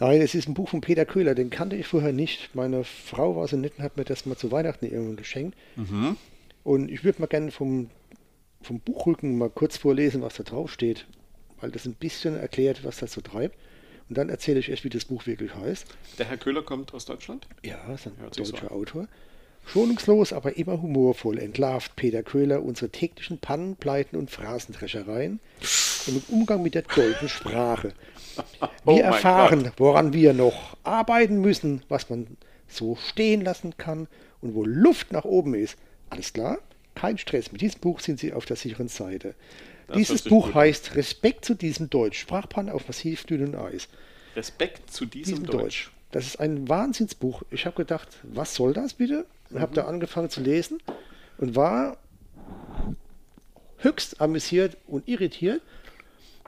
Nein, 0.00 0.20
es 0.20 0.34
ist 0.34 0.48
ein 0.48 0.54
Buch 0.54 0.68
von 0.68 0.80
Peter 0.80 1.04
Köhler, 1.04 1.34
den 1.34 1.50
kannte 1.50 1.76
ich 1.76 1.86
vorher 1.86 2.12
nicht. 2.12 2.54
Meine 2.54 2.82
Frau 2.84 3.36
war 3.36 3.46
so 3.46 3.56
nett 3.56 3.74
und 3.78 3.84
hat 3.84 3.96
mir 3.96 4.04
das 4.04 4.26
mal 4.26 4.36
zu 4.36 4.50
Weihnachten 4.50 4.86
irgendwann 4.86 5.16
geschenkt. 5.16 5.56
Und 6.64 6.90
ich 6.90 7.04
würde 7.04 7.20
mal 7.20 7.28
gerne 7.28 7.52
vom, 7.52 7.90
vom 8.60 8.80
Buchrücken 8.80 9.38
mal 9.38 9.50
kurz 9.50 9.76
vorlesen, 9.76 10.20
was 10.22 10.34
da 10.34 10.42
drauf 10.42 10.72
steht, 10.72 11.06
weil 11.60 11.70
das 11.70 11.86
ein 11.86 11.94
bisschen 11.94 12.36
erklärt, 12.36 12.84
was 12.84 12.98
das 12.98 13.12
so 13.12 13.20
treibt. 13.20 13.56
Und 14.08 14.18
dann 14.18 14.28
erzähle 14.28 14.60
ich 14.60 14.70
euch, 14.70 14.84
wie 14.84 14.90
das 14.90 15.06
Buch 15.06 15.26
wirklich 15.26 15.54
heißt. 15.54 15.86
Der 16.18 16.26
Herr 16.26 16.36
Köhler 16.36 16.62
kommt 16.62 16.92
aus 16.94 17.06
Deutschland. 17.06 17.46
Ja, 17.62 17.94
ist 17.94 18.06
ein 18.06 18.16
Hört 18.18 18.34
so 18.34 18.44
deutscher 18.44 18.70
an. 18.70 18.76
Autor. 18.76 19.08
Schonungslos, 19.66 20.32
aber 20.32 20.56
immer 20.56 20.82
humorvoll 20.82 21.38
entlarvt 21.38 21.96
Peter 21.96 22.22
Köhler 22.22 22.62
unsere 22.62 22.90
täglichen 22.90 23.38
Pannen, 23.38 23.76
Pleiten 23.76 24.16
und 24.16 24.30
Phrasendreschereien 24.30 25.40
im 26.06 26.22
Umgang 26.28 26.62
mit 26.62 26.74
der 26.74 26.82
deutschen 26.82 27.28
Sprache. 27.28 27.94
Wir 28.84 28.94
Oh 28.94 28.98
erfahren, 28.98 29.70
woran 29.76 30.12
wir 30.12 30.32
noch 30.32 30.76
arbeiten 30.82 31.40
müssen, 31.40 31.82
was 31.88 32.10
man 32.10 32.36
so 32.66 32.96
stehen 32.96 33.42
lassen 33.42 33.76
kann 33.78 34.08
und 34.40 34.54
wo 34.54 34.64
Luft 34.64 35.12
nach 35.12 35.24
oben 35.24 35.54
ist. 35.54 35.78
Alles 36.10 36.32
klar? 36.32 36.58
Kein 36.94 37.16
Stress. 37.16 37.52
Mit 37.52 37.60
diesem 37.60 37.80
Buch 37.80 38.00
sind 38.00 38.18
Sie 38.18 38.32
auf 38.32 38.44
der 38.44 38.56
sicheren 38.56 38.88
Seite. 38.88 39.34
Das 39.94 40.08
Dieses 40.08 40.22
Buch 40.22 40.54
heißt 40.54 40.96
Respekt 40.96 41.44
zu 41.44 41.54
diesem 41.54 41.88
Deutsch. 41.90 42.18
Sprachpann 42.18 42.68
auf 42.68 42.86
massiv 42.88 43.24
dünnem 43.24 43.54
Eis 43.54 43.88
Respekt 44.36 44.90
zu 44.90 45.06
diesem, 45.06 45.36
diesem 45.36 45.46
Deutsch. 45.46 45.62
Deutsch. 45.62 45.90
Das 46.10 46.26
ist 46.26 46.40
ein 46.40 46.68
Wahnsinnsbuch. 46.68 47.42
Ich 47.50 47.66
habe 47.66 47.76
gedacht, 47.76 48.08
was 48.22 48.54
soll 48.54 48.72
das 48.72 48.94
bitte? 48.94 49.26
Und 49.50 49.60
habe 49.60 49.74
da 49.74 49.84
angefangen 49.84 50.30
zu 50.30 50.40
lesen 50.40 50.78
und 51.38 51.54
war 51.54 51.96
höchst 53.78 54.20
amüsiert 54.20 54.76
und 54.86 55.06
irritiert, 55.08 55.60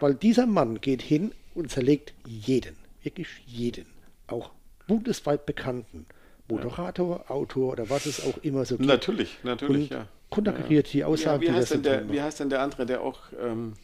weil 0.01 0.14
dieser 0.14 0.47
Mann 0.47 0.80
geht 0.80 1.03
hin 1.03 1.32
und 1.55 1.70
zerlegt 1.70 2.14
jeden, 2.26 2.76
wirklich 3.03 3.28
jeden, 3.47 3.86
auch 4.26 4.51
bundesweit 4.86 5.47
bekannten 5.47 6.07
Moderator, 6.49 7.30
Autor 7.30 7.72
oder 7.72 7.90
was 7.90 8.07
es 8.07 8.24
auch 8.24 8.38
immer 8.38 8.64
so 8.64 8.76
gibt. 8.76 8.88
Natürlich, 8.88 9.38
natürlich, 9.42 9.90
und 9.90 9.97
ja. 9.97 10.09
Konterkariert 10.31 10.93
die 10.93 10.99
Ja, 10.99 11.07
Aussagen, 11.07 11.41
wie, 11.43 11.47
die 11.47 11.53
heißt 11.53 11.72
denn 11.72 11.83
der, 11.83 12.11
wie 12.11 12.20
heißt 12.20 12.41
denn 12.41 12.51
der 12.51 12.61
andere, 12.62 12.87
der 12.87 13.01
auch, 13.03 13.20
ähm, 13.41 13.74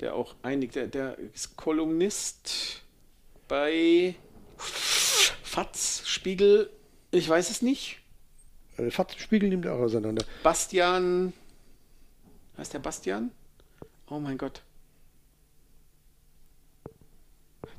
der 0.00 0.14
auch 0.14 0.34
einig, 0.42 0.72
der, 0.72 0.86
der 0.86 1.18
ist 1.18 1.56
Kolumnist 1.56 2.82
bei 3.48 4.14
Fatz, 4.56 6.02
Spiegel, 6.06 6.70
ich 7.10 7.28
weiß 7.28 7.50
es 7.50 7.62
nicht. 7.62 8.00
Äh, 8.76 8.90
Spiegel 9.16 9.48
nimmt 9.48 9.64
er 9.64 9.74
auch 9.74 9.80
auseinander. 9.80 10.24
Bastian, 10.42 11.32
heißt 12.56 12.74
der 12.74 12.78
Bastian? 12.80 13.30
Oh 14.08 14.18
mein 14.18 14.38
Gott. 14.38 14.62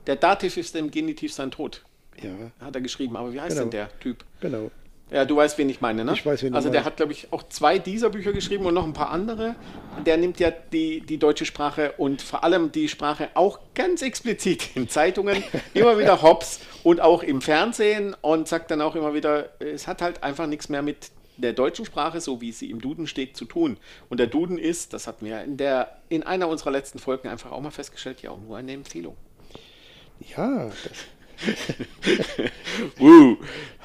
Der 0.08 0.16
Dativ 0.16 0.58
ist 0.58 0.76
im 0.76 0.90
Genitiv 0.90 1.34
sein 1.34 1.52
Tod, 1.52 1.84
Ja, 2.22 2.32
hat 2.60 2.76
er 2.76 2.82
geschrieben. 2.82 3.16
Aber 3.16 3.32
wie 3.34 3.40
heißt 3.40 3.50
Genau. 3.56 3.62
denn 3.70 3.72
der 3.72 4.00
Typ? 4.00 4.26
genau. 4.42 4.72
Ja, 5.12 5.26
du 5.26 5.36
weißt, 5.36 5.58
wen 5.58 5.70
ich 5.70 5.82
meine, 5.82 6.06
ne? 6.06 6.14
Ich 6.14 6.26
weiß, 6.26 6.44
wen 6.44 6.54
Also 6.54 6.70
der 6.70 6.86
hat, 6.86 6.98
glaube 6.98 7.14
ich, 7.14 7.28
auch 7.32 7.42
zwei 7.50 7.80
dieser 7.80 8.12
Bücher 8.12 8.32
geschrieben 8.32 8.66
und 8.66 8.76
noch 8.76 8.86
ein 8.86 8.94
paar 8.94 9.10
andere. 9.10 9.56
Der 10.06 10.18
nimmt 10.18 10.40
ja 10.40 10.52
die, 10.52 11.02
die 11.02 11.18
deutsche 11.18 11.46
Sprache 11.46 11.94
und 11.98 12.22
vor 12.22 12.44
allem 12.44 12.72
die 12.72 12.88
Sprache 12.88 13.30
auch 13.34 13.60
ganz 13.74 14.04
explizit 14.04 14.76
in 14.76 14.88
Zeitungen 14.88 15.44
immer 15.74 15.98
wieder 15.98 16.22
hops 16.22 16.60
und 16.84 17.02
auch 17.02 17.24
im 17.24 17.42
Fernsehen 17.42 18.16
und 18.22 18.48
sagt 18.48 18.70
dann 18.70 18.82
auch 18.82 18.96
immer 18.96 19.16
wieder, 19.16 19.50
es 19.60 19.88
hat 19.88 20.04
halt 20.04 20.22
einfach 20.22 20.46
nichts 20.46 20.70
mehr 20.70 20.84
mit 20.84 21.10
der 21.38 21.54
deutschen 21.54 21.86
Sprache, 21.86 22.22
so 22.22 22.42
wie 22.42 22.52
sie 22.52 22.70
im 22.70 22.80
Duden 22.82 23.08
steht, 23.08 23.36
zu 23.36 23.46
tun. 23.46 23.78
Und 24.10 24.20
der 24.20 24.28
Duden 24.28 24.60
ist, 24.60 24.94
das 24.94 25.08
hatten 25.08 25.26
wir 25.26 25.42
in, 25.44 25.58
der, 25.58 25.98
in 26.10 26.22
einer 26.24 26.48
unserer 26.48 26.72
letzten 26.72 27.00
Folgen 27.00 27.30
einfach 27.30 27.52
auch 27.52 27.62
mal 27.62 27.72
festgestellt, 27.72 28.22
ja 28.22 28.30
auch 28.30 28.40
nur 28.40 28.58
eine 28.58 28.74
Empfehlung. 28.74 29.16
Ja, 30.36 30.66
das, 30.68 30.76
Uh, 33.00 33.38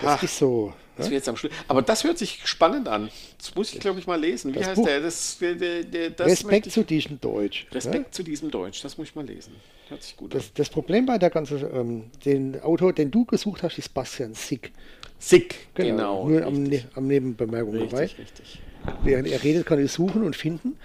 das 0.03 0.22
ist 0.25 0.39
so. 0.39 0.75
Das 0.97 1.07
wird 1.07 1.14
jetzt 1.18 1.28
am 1.28 1.36
Schluss. 1.36 1.53
Aber 1.68 1.82
das 1.82 2.05
hört 2.05 2.18
sich 2.18 2.40
spannend 2.45 2.86
an. 2.88 3.11
Das 3.38 3.55
muss 3.55 3.72
ich, 3.74 3.80
glaube 3.80 3.99
ich, 3.99 4.07
mal 4.07 4.20
lesen. 4.20 4.55
Wie 4.55 4.59
Das 4.59 4.68
heißt 4.68 4.76
Buch- 4.76 4.86
der? 4.86 5.01
Das, 5.01 5.38
der, 5.38 5.55
der, 5.84 6.11
das 6.11 6.26
Respekt 6.28 6.66
ich- 6.68 6.72
zu 6.72 6.84
diesem 6.84 7.20
Deutsch. 7.20 7.66
Respekt 7.72 8.07
Ja? 8.07 8.12
zu 8.12 8.22
diesem 8.22 8.51
Deutsch. 8.51 8.82
Das 8.82 8.97
muss 8.97 9.09
ich 9.09 9.14
mal 9.14 9.26
lesen. 9.26 9.55
Hört 9.88 10.03
sich 10.03 10.16
gut 10.16 10.34
Das, 10.34 10.53
das 10.55 10.70
Problem 10.70 11.05
bei 11.07 11.18
der 11.18 11.30
ganzen, 11.30 11.59
ähm, 11.74 12.05
den 12.24 12.61
Autor, 12.62 12.92
den 12.92 13.11
du 13.11 13.24
gesucht 13.24 13.62
hast, 13.62 13.76
ist 13.78 13.92
Bastian 13.92 14.34
Sick. 14.34 14.72
an. 14.74 14.82
Sick, 15.18 15.68
genau. 15.74 16.28
Nur 16.28 16.42
am, 16.45 16.55
richtig, 16.64 16.84
ne 16.84 16.90
am 16.95 17.07
Nebenbemerkung 17.07 17.78
dabei. 17.78 18.03
richtig, 18.05 18.20
richtig. 18.20 18.62
Während 19.03 19.28
er 19.28 19.42
redet, 19.42 19.66
kann 19.66 19.78
er 19.78 19.88
suchen 19.88 20.22
und 20.22 20.36
finden. 20.36 20.76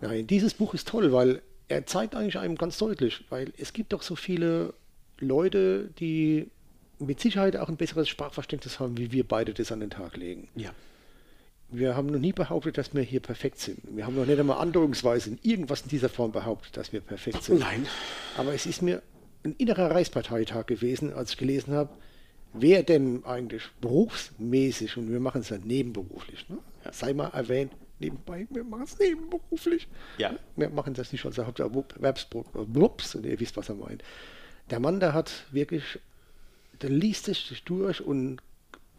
Nein, 0.00 0.26
dieses 0.26 0.54
Buch 0.54 0.74
ist 0.74 0.88
toll, 0.88 1.12
weil 1.12 1.40
er 1.68 1.86
zeigt 1.86 2.14
eigentlich 2.14 2.38
einem 2.38 2.56
ganz 2.56 2.78
deutlich, 2.78 3.24
weil 3.30 3.52
es 3.58 3.72
gibt 3.72 3.92
doch 3.92 4.02
so 4.02 4.14
viele 4.14 4.74
Leute, 5.18 5.90
die 5.98 6.48
mit 6.98 7.20
Sicherheit 7.20 7.56
auch 7.56 7.68
ein 7.68 7.76
besseres 7.76 8.08
Sprachverständnis 8.08 8.80
haben, 8.80 8.96
wie 8.96 9.12
wir 9.12 9.26
beide 9.26 9.52
das 9.52 9.72
an 9.72 9.80
den 9.80 9.90
Tag 9.90 10.16
legen. 10.16 10.48
Ja. 10.54 10.70
Wir 11.68 11.96
haben 11.96 12.06
noch 12.06 12.20
nie 12.20 12.32
behauptet, 12.32 12.78
dass 12.78 12.94
wir 12.94 13.02
hier 13.02 13.20
perfekt 13.20 13.58
sind. 13.58 13.80
Wir 13.96 14.06
haben 14.06 14.14
noch 14.14 14.26
nicht 14.26 14.38
einmal 14.38 14.58
andeuungsweise 14.58 15.30
in 15.30 15.38
irgendwas 15.42 15.82
in 15.82 15.88
dieser 15.88 16.08
Form 16.08 16.30
behauptet, 16.30 16.76
dass 16.76 16.92
wir 16.92 17.00
perfekt 17.00 17.42
sind. 17.42 17.58
Nein. 17.58 17.86
Aber 18.36 18.54
es 18.54 18.66
ist 18.66 18.82
mir 18.82 19.02
ein 19.44 19.54
innerer 19.58 19.90
Reichsparteitag 19.90 20.66
gewesen, 20.66 21.12
als 21.12 21.32
ich 21.32 21.36
gelesen 21.38 21.74
habe, 21.74 21.90
wer 22.52 22.82
denn 22.82 23.24
eigentlich 23.24 23.64
berufsmäßig, 23.80 24.96
und 24.96 25.10
wir 25.10 25.20
machen 25.20 25.40
es 25.40 25.48
ja 25.48 25.58
nebenberuflich, 25.58 26.48
ne? 26.48 26.58
sei 26.92 27.12
mal 27.12 27.28
erwähnt, 27.28 27.72
nebenbei, 27.98 28.46
wir 28.50 28.64
machen 28.64 28.84
es 28.84 28.98
nebenberuflich. 28.98 29.88
Ja. 30.18 30.36
Wir 30.54 30.70
machen 30.70 30.94
das 30.94 31.12
nicht 31.12 31.24
als 31.24 31.38
Haupterwerbsbrot, 31.38 32.72
Blups, 32.72 33.14
und 33.14 33.26
ihr 33.26 33.38
wisst, 33.40 33.56
was 33.56 33.68
er 33.68 33.74
meint. 33.74 34.02
Der 34.70 34.80
Mann, 34.80 35.00
der 35.00 35.14
hat 35.14 35.46
wirklich, 35.50 35.98
der 36.82 36.90
liest 36.90 37.28
es 37.28 37.48
sich 37.48 37.62
durch 37.64 38.00
und 38.00 38.40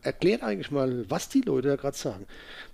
erklärt 0.02 0.44
eigentlich 0.44 0.72
mal, 0.72 1.10
was 1.10 1.30
die 1.30 1.42
Leute 1.42 1.70
da 1.70 1.76
gerade 1.76 1.98
sagen. 1.98 2.26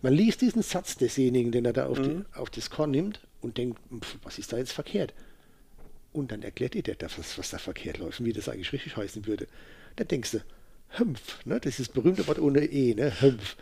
Man 0.02 0.14
liest 0.14 0.42
diesen 0.42 0.62
Satz 0.62 0.98
desjenigen, 0.98 1.52
den 1.52 1.66
er 1.66 1.74
da 1.74 1.88
auf, 1.88 2.00
die, 2.00 2.22
auf 2.34 2.50
das 2.50 2.70
Korn 2.70 2.92
nimmt 2.92 3.20
und 3.42 3.58
denkt, 3.58 3.80
pf, 4.00 4.18
was 4.24 4.38
ist 4.38 4.54
da 4.54 4.58
jetzt 4.58 4.74
verkehrt? 4.74 5.14
Und 6.12 6.32
dann 6.32 6.44
erklärt 6.44 6.76
ihr 6.76 6.84
dir 6.84 6.96
das, 6.96 7.18
was, 7.18 7.38
was 7.38 7.50
da 7.50 7.58
verkehrt 7.58 7.98
läuft 7.98 8.20
und 8.20 8.26
wie 8.28 8.34
das 8.34 8.50
eigentlich 8.50 8.72
richtig 8.72 8.96
heißen 8.96 9.26
würde. 9.26 9.48
Da 9.96 10.04
denkst 10.04 10.32
du, 10.32 10.40
Hümpf, 10.90 11.44
ne? 11.46 11.60
das 11.60 11.80
ist 11.80 11.88
das 11.88 11.90
berühmte 11.90 12.28
Wort 12.28 12.40
ohne 12.40 12.64
E, 12.66 12.94
ne? 12.94 13.20
Hümpf. 13.20 13.56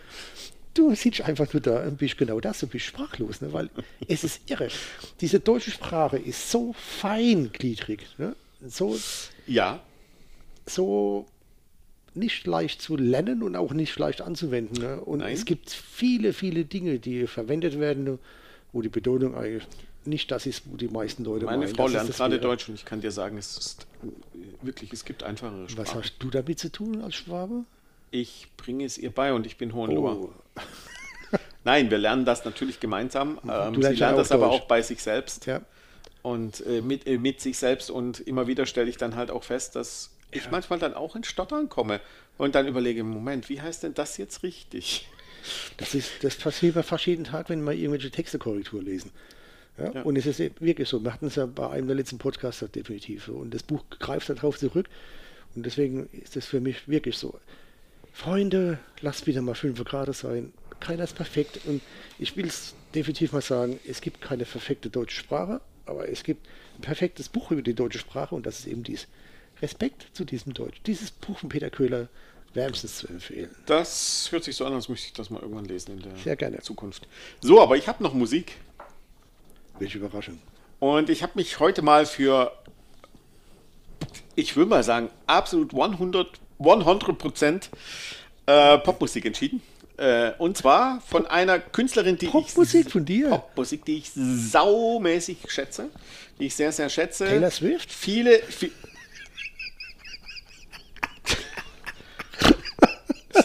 Du 0.74 0.94
sitzt 0.96 1.22
einfach 1.22 1.52
nur 1.54 1.62
da 1.62 1.84
und 1.84 1.98
bist 1.98 2.18
genau 2.18 2.40
das 2.40 2.62
und 2.64 2.72
bist 2.72 2.86
sprachlos, 2.86 3.42
ne? 3.42 3.54
weil 3.54 3.70
es 4.08 4.24
ist 4.24 4.50
irre. 4.50 4.68
Diese 5.22 5.40
deutsche 5.40 5.72
Sprache 5.72 6.18
ist 6.18 6.52
so 6.52 6.74
feingliedrig, 6.74 8.02
ne? 8.18 8.36
so, 8.68 9.00
Ja. 9.48 9.82
So 10.66 11.26
nicht 12.14 12.46
leicht 12.46 12.82
zu 12.82 12.98
lernen 12.98 13.42
und 13.42 13.56
auch 13.56 13.74
nicht 13.74 13.98
leicht 13.98 14.22
anzuwenden. 14.22 14.82
Ne? 14.82 15.00
Und 15.02 15.20
Nein. 15.20 15.34
es 15.34 15.46
gibt 15.46 15.70
viele, 15.70 16.34
viele 16.34 16.66
Dinge, 16.66 17.00
die 17.00 17.28
verwendet 17.28 17.80
werden, 17.80 18.20
wo 18.74 18.82
die 18.82 18.90
Betonung 18.90 19.36
eigentlich 19.36 19.64
nicht 20.06 20.32
das 20.32 20.46
ist, 20.46 20.64
wo 20.66 20.78
die 20.78 20.88
meisten 20.88 21.24
Leute 21.24 21.46
Meine 21.46 21.60
meinen, 21.60 21.76
Frau 21.76 21.84
dass 21.84 21.90
es 21.90 21.94
lernt 21.94 22.10
das 22.10 22.18
gerade. 22.18 22.40
Deutsch 22.40 22.70
und 22.70 22.76
ich 22.76 22.86
kann 22.86 23.02
dir 23.02 23.12
sagen, 23.12 23.38
es 23.38 23.58
ist 23.58 23.88
wirklich, 24.62 24.92
es 24.92 25.06
gibt 25.06 25.24
einfachere 25.24 25.64
Was 25.64 25.72
Sprachen. 25.72 26.00
hast 26.00 26.16
du 26.20 26.30
damit 26.30 26.60
zu 26.60 26.72
tun 26.72 27.02
als 27.02 27.16
Schwabe? 27.16 27.66
Ich 28.10 28.48
bringe 28.58 28.84
es 28.84 28.98
ihr 28.98 29.12
bei 29.12 29.34
und 29.34 29.46
ich 29.46 29.58
bin 29.58 29.74
Hohenloher. 29.74 30.18
Oh, 30.18 30.30
Nein, 31.64 31.92
wir 31.92 32.00
lernen 32.00 32.26
das 32.26 32.44
natürlich 32.44 32.80
gemeinsam. 32.80 33.40
Ähm, 33.48 33.76
sie 33.76 33.82
ja 33.82 33.90
lernt 33.92 34.18
das 34.18 34.32
aber 34.32 34.48
Deutsch. 34.48 34.62
auch 34.62 34.68
bei 34.68 34.82
sich 34.82 35.02
selbst 35.02 35.46
ja. 35.46 35.62
und 36.24 36.66
äh, 36.66 36.82
mit, 36.82 37.06
äh, 37.06 37.20
mit 37.20 37.40
sich 37.40 37.58
selbst. 37.58 37.92
Und 37.92 38.20
immer 38.20 38.48
wieder 38.48 38.66
stelle 38.66 38.90
ich 38.90 38.98
dann 38.98 39.16
halt 39.16 39.30
auch 39.30 39.44
fest, 39.44 39.76
dass 39.76 40.10
ich 40.32 40.50
manchmal 40.50 40.80
dann 40.80 40.94
auch 40.94 41.16
in 41.16 41.24
Stottern 41.24 41.70
komme 41.70 42.00
und 42.38 42.56
dann 42.56 42.68
überlege, 42.68 43.04
Moment, 43.04 43.50
wie 43.50 43.62
heißt 43.62 43.84
denn 43.84 43.94
das 43.94 44.18
jetzt 44.18 44.44
richtig? 44.44 45.08
Das, 45.78 45.96
ist, 45.96 46.24
das 46.24 46.36
passiert 46.36 46.76
bei 46.76 46.84
fast 46.84 47.06
jeden 47.06 47.24
Tag, 47.24 47.50
wenn 47.50 47.64
wir 47.64 47.74
irgendwelche 47.74 48.12
Textekorrektur 48.12 48.82
lesen. 48.82 49.12
Ja? 49.78 49.92
Ja. 49.92 50.02
Und 50.04 50.18
es 50.18 50.26
ist 50.26 50.40
wirklich 50.62 50.88
so. 50.88 51.04
Wir 51.04 51.14
hatten 51.14 51.28
es 51.28 51.36
ja 51.36 51.46
bei 51.46 51.70
einem 51.70 51.88
der 51.88 51.96
letzten 51.96 52.18
Podcasts 52.18 52.64
definitiv 52.74 53.26
so. 53.26 53.34
Und 53.34 53.54
das 53.54 53.64
Buch 53.64 53.84
greift 54.00 54.30
darauf 54.30 54.58
zurück. 54.58 54.88
Und 55.56 55.66
deswegen 55.66 56.08
ist 56.12 56.38
es 56.38 56.46
für 56.46 56.62
mich 56.62 56.88
wirklich 56.88 57.18
so. 57.18 57.40
Freunde, 58.14 58.80
lasst 59.02 59.28
wieder 59.28 59.42
mal 59.42 59.56
fünf 59.56 59.84
Grad 59.84 60.14
sein. 60.16 60.54
Keiner 60.80 61.04
ist 61.04 61.16
perfekt. 61.16 61.62
Und 61.66 61.82
ich 62.20 62.36
will 62.38 62.48
es 62.48 62.76
definitiv 62.94 63.34
mal 63.34 63.42
sagen, 63.42 63.80
es 63.88 64.02
gibt 64.02 64.22
keine 64.22 64.46
perfekte 64.46 64.90
deutsche 64.90 65.18
Sprache, 65.18 65.62
aber 65.86 66.08
es 66.10 66.24
gibt 66.24 66.48
ein 66.78 66.82
perfektes 66.82 67.30
Buch 67.30 67.52
über 67.52 67.62
die 67.62 67.74
deutsche 67.74 68.00
Sprache 68.00 68.36
und 68.36 68.46
das 68.46 68.60
ist 68.60 68.68
eben 68.68 68.84
dies. 68.84 69.08
Respekt 69.62 70.08
zu 70.14 70.26
diesem 70.26 70.54
Deutsch. 70.54 70.82
Dieses 70.86 71.12
Buch 71.12 71.38
von 71.40 71.50
Peter 71.50 71.70
Köhler 71.70 72.08
wärmstens 72.54 72.98
zu 72.98 73.08
empfehlen. 73.08 73.50
Das 73.66 74.28
hört 74.32 74.44
sich 74.44 74.56
so 74.56 74.66
an, 74.66 74.74
als 74.74 74.90
möchte 74.90 75.08
ich 75.08 75.14
das 75.14 75.30
mal 75.30 75.42
irgendwann 75.42 75.66
lesen 75.66 75.92
in 75.94 76.02
der 76.02 76.16
Sehr 76.18 76.36
gerne. 76.36 76.60
Zukunft. 76.60 77.08
So, 77.42 77.62
aber 77.62 77.78
ich 77.78 77.88
habe 77.88 78.04
noch 78.04 78.14
Musik 78.14 78.58
Welche 79.80 79.98
Überraschung. 80.00 80.40
und 80.80 81.10
ich 81.10 81.24
habe 81.24 81.34
mich 81.36 81.60
heute 81.60 81.82
mal 81.82 82.06
für, 82.06 82.52
ich 84.36 84.56
will 84.58 84.66
mal 84.66 84.84
sagen, 84.84 85.10
absolut 85.28 85.74
100, 85.74 86.28
100% 86.60 87.70
äh, 88.48 88.78
Popmusik 88.80 89.26
entschieden. 89.26 89.62
Äh, 89.98 90.32
und 90.40 90.58
zwar 90.58 91.00
von 91.02 91.28
einer 91.28 91.60
Künstlerin, 91.60 92.18
die 92.18 92.28
Popmusik 92.28 92.88
ich, 92.88 92.92
von 92.92 93.06
dir? 93.06 93.30
Popmusik, 93.30 93.86
die 93.86 93.98
ich 93.98 94.12
saumäßig 94.14 95.38
schätze, 95.48 95.90
die 96.40 96.48
ich 96.48 96.56
sehr, 96.56 96.72
sehr 96.72 96.90
schätze. 96.90 97.26
Taylor 97.28 97.52
Swift? 97.52 97.92
Viele, 97.92 98.38
vi- 98.60 98.72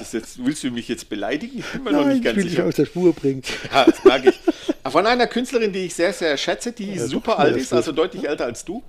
das 0.07 0.23
jetzt, 0.23 0.45
willst 0.45 0.63
du 0.65 0.71
mich 0.71 0.89
jetzt 0.89 1.09
beleidigen? 1.09 1.59
Ich 1.59 1.73
bin 1.73 1.85
mir 1.85 1.93
noch 1.93 2.01
Nein, 2.01 2.09
nicht 2.09 2.19
ich 2.19 2.25
ganz 2.25 2.37
will 2.37 2.43
dich 2.45 2.53
sicher. 2.53 2.65
aus 2.67 2.75
der 2.75 2.87
Spur 2.87 3.13
bringen. 3.13 3.43
Ja, 3.73 3.85
das 3.85 4.05
merke 4.05 4.31
ich. 4.31 4.41
Von 4.91 5.07
einer 5.07 5.27
Künstlerin, 5.27 5.73
die 5.73 5.87
ich 5.87 5.95
sehr, 5.95 6.13
sehr 6.13 6.37
schätze, 6.37 6.73
die 6.73 6.95
Ja, 6.95 7.07
super 7.07 7.39
alt 7.39 7.57
ist, 7.57 7.73
also 7.73 7.93
deutlich 7.93 8.29
älter 8.29 8.45
als 8.45 8.65
du, 8.65 8.83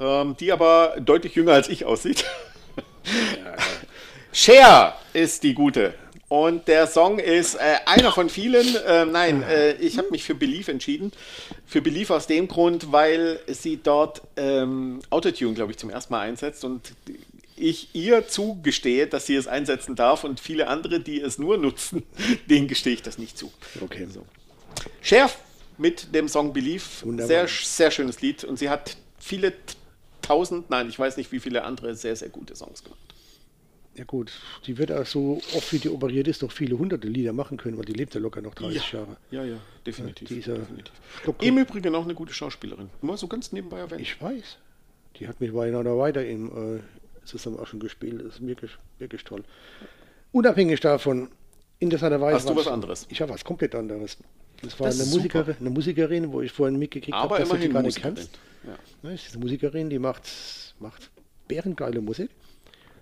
ähm, 0.00 0.36
die 0.38 0.52
aber 0.52 0.96
deutlich 1.00 1.34
jünger 1.34 1.52
als 1.52 1.68
ich 1.68 1.84
aussieht. 1.84 2.24
Cher 4.32 4.96
ist 5.12 5.42
die 5.42 5.54
gute. 5.54 5.94
Und 6.28 6.66
der 6.68 6.86
Song 6.86 7.18
ist 7.18 7.54
äh, 7.54 7.60
einer 7.86 8.10
von 8.10 8.28
vielen. 8.28 8.66
Äh, 8.86 9.06
nein, 9.06 9.42
äh, 9.44 9.72
ich 9.74 9.98
habe 9.98 10.10
mich 10.10 10.24
für 10.24 10.34
Belief 10.34 10.68
entschieden. 10.68 11.12
Für 11.66 11.80
Belief 11.80 12.10
aus 12.10 12.26
dem 12.26 12.48
Grund, 12.48 12.90
weil 12.90 13.38
sie 13.46 13.78
dort 13.80 14.22
ähm, 14.36 15.00
Autotune, 15.10 15.54
glaube 15.54 15.72
ich, 15.72 15.78
zum 15.78 15.90
ersten 15.90 16.12
Mal 16.12 16.20
einsetzt 16.20 16.64
und 16.64 16.92
ich 17.56 17.94
ihr 17.94 18.26
zugestehe, 18.28 19.06
dass 19.06 19.26
sie 19.26 19.36
es 19.36 19.46
einsetzen 19.46 19.94
darf 19.96 20.24
und 20.24 20.40
viele 20.40 20.68
andere, 20.68 21.00
die 21.00 21.20
es 21.20 21.38
nur 21.38 21.58
nutzen, 21.58 22.02
denen 22.50 22.68
gestehe 22.68 22.94
ich 22.94 23.02
das 23.02 23.18
nicht 23.18 23.38
zu. 23.38 23.52
Okay. 23.80 24.06
So. 24.12 24.24
Cher 25.00 25.30
mit 25.78 26.14
dem 26.14 26.28
Song 26.28 26.52
Belief. 26.52 27.04
Wunderbar. 27.04 27.28
Sehr, 27.28 27.48
sehr 27.48 27.90
schönes 27.90 28.20
Lied. 28.20 28.44
Und 28.44 28.58
sie 28.58 28.68
hat 28.70 28.96
viele 29.18 29.52
tausend, 30.22 30.70
nein, 30.70 30.88
ich 30.88 30.98
weiß 30.98 31.16
nicht, 31.16 31.32
wie 31.32 31.40
viele 31.40 31.64
andere 31.64 31.94
sehr, 31.94 32.16
sehr 32.16 32.28
gute 32.28 32.54
Songs 32.56 32.82
gemacht. 32.82 32.98
Ja 33.96 34.02
gut, 34.04 34.32
die 34.66 34.76
wird 34.76 34.90
auch 34.90 35.06
so 35.06 35.40
oft 35.54 35.72
wie 35.72 35.78
die 35.78 35.88
operiert 35.88 36.26
ist, 36.26 36.42
noch 36.42 36.50
viele 36.50 36.76
hunderte 36.76 37.06
Lieder 37.06 37.32
machen 37.32 37.56
können, 37.56 37.78
weil 37.78 37.84
die 37.84 37.92
lebt 37.92 38.12
ja 38.14 38.20
locker 38.20 38.42
noch 38.42 38.54
30 38.54 38.90
Jahre. 38.92 39.16
ja, 39.30 39.44
ja, 39.44 39.56
definitiv. 39.86 40.44
Ja- 40.46 40.54
definitiv. 40.54 40.92
Doch, 41.24 41.34
Im 41.40 41.58
Übrigen 41.58 41.94
auch 41.94 42.02
eine 42.02 42.14
gute 42.14 42.34
Schauspielerin. 42.34 42.90
Nur 43.02 43.16
so 43.16 43.28
ganz 43.28 43.52
nebenbei 43.52 43.78
erwähnt. 43.78 44.00
Ich 44.00 44.20
weiß. 44.20 44.56
Die 45.20 45.28
hat 45.28 45.40
mich 45.40 45.52
bei 45.52 45.68
einer 45.68 45.96
weiter 45.96 46.26
im 46.26 46.78
äh, 46.78 46.80
zusammen 47.24 47.58
auch 47.58 47.66
schon 47.66 47.80
gespielt. 47.80 48.20
Das 48.24 48.36
ist 48.36 48.46
wirklich, 48.46 48.72
wirklich 48.98 49.24
toll. 49.24 49.44
Unabhängig 50.32 50.80
davon, 50.80 51.28
interessanterweise. 51.78 52.36
Hast 52.36 52.48
du 52.48 52.56
was 52.56 52.66
anderes? 52.66 53.06
Ich 53.08 53.20
habe 53.20 53.32
was 53.32 53.44
komplett 53.44 53.74
anderes. 53.74 54.18
Das 54.62 54.78
war 54.80 54.86
Das 54.88 55.00
eine. 55.00 55.10
Musikerin, 55.10 55.56
eine 55.60 55.70
Musikerin, 55.70 56.32
wo 56.32 56.40
ich 56.40 56.52
vorhin 56.52 56.78
mitgekriegt 56.78 57.16
habe, 57.16 57.38
dass 57.38 57.48
du 57.48 57.56
die 57.58 57.68
gar 57.68 57.82
nicht 57.82 58.00
kennst. 58.00 58.30
Ja. 58.64 58.78
Ne, 59.02 59.16
sie 59.16 59.26
ist 59.26 59.34
eine 59.34 59.44
Musikerin, 59.44 59.90
die 59.90 59.98
macht, 59.98 60.24
macht 60.80 61.10
bärengeile 61.48 62.00
Musik. 62.00 62.30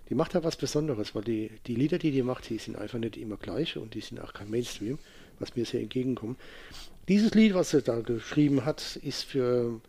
Die 0.09 0.15
macht 0.15 0.35
da 0.35 0.45
was 0.45 0.57
Besonderes, 0.57 1.15
weil 1.15 1.23
die, 1.23 1.51
die 1.67 1.75
Lieder, 1.75 1.99
die 1.99 2.11
die 2.11 2.23
macht, 2.23 2.51
die 2.51 2.59
sind 2.59 2.77
einfach 2.77 2.99
nicht 2.99 3.17
immer 3.17 3.37
gleich 3.37 3.77
und 3.77 3.95
die 3.95 4.01
sind 4.01 4.21
auch 4.21 4.33
kein 4.33 4.51
Mainstream, 4.51 4.99
was 5.39 5.57
mir 5.57 5.65
sehr 5.65 5.81
entgegenkommt. 5.81 6.39
Dieses 7.09 7.35
Lied, 7.35 7.55
was 7.55 7.71
sie 7.71 7.81
da 7.81 8.01
geschrieben 8.01 8.65
hat, 8.65 8.97
ist 8.97 9.25
für 9.25 9.81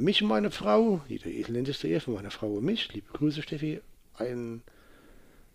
mich 0.00 0.22
und 0.22 0.28
meine 0.28 0.50
Frau, 0.50 1.00
der 1.08 1.26
isländische 1.26 1.88
Ehe 1.88 2.00
von 2.00 2.14
meiner 2.14 2.30
Frau 2.30 2.54
und 2.54 2.64
mich, 2.64 2.92
liebe 2.92 3.12
Grüße 3.12 3.42
Steffi, 3.42 3.80
ein, 4.14 4.62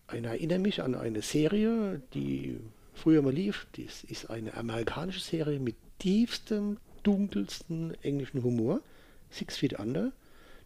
ein 0.08 0.26
Erinnere 0.26 0.60
mich 0.60 0.82
an 0.82 0.96
eine 0.96 1.22
Serie, 1.22 2.02
die 2.14 2.58
früher 2.94 3.22
mal 3.22 3.34
lief. 3.34 3.68
Dies 3.76 4.04
ist 4.04 4.30
eine 4.30 4.54
amerikanische 4.56 5.20
Serie 5.20 5.60
mit 5.60 5.76
tiefstem, 6.00 6.78
dunkelsten 7.04 7.96
englischen 8.04 8.44
Humor. 8.44 8.82
Six 9.30 9.58
Feet 9.58 9.80
Under. 9.80 10.12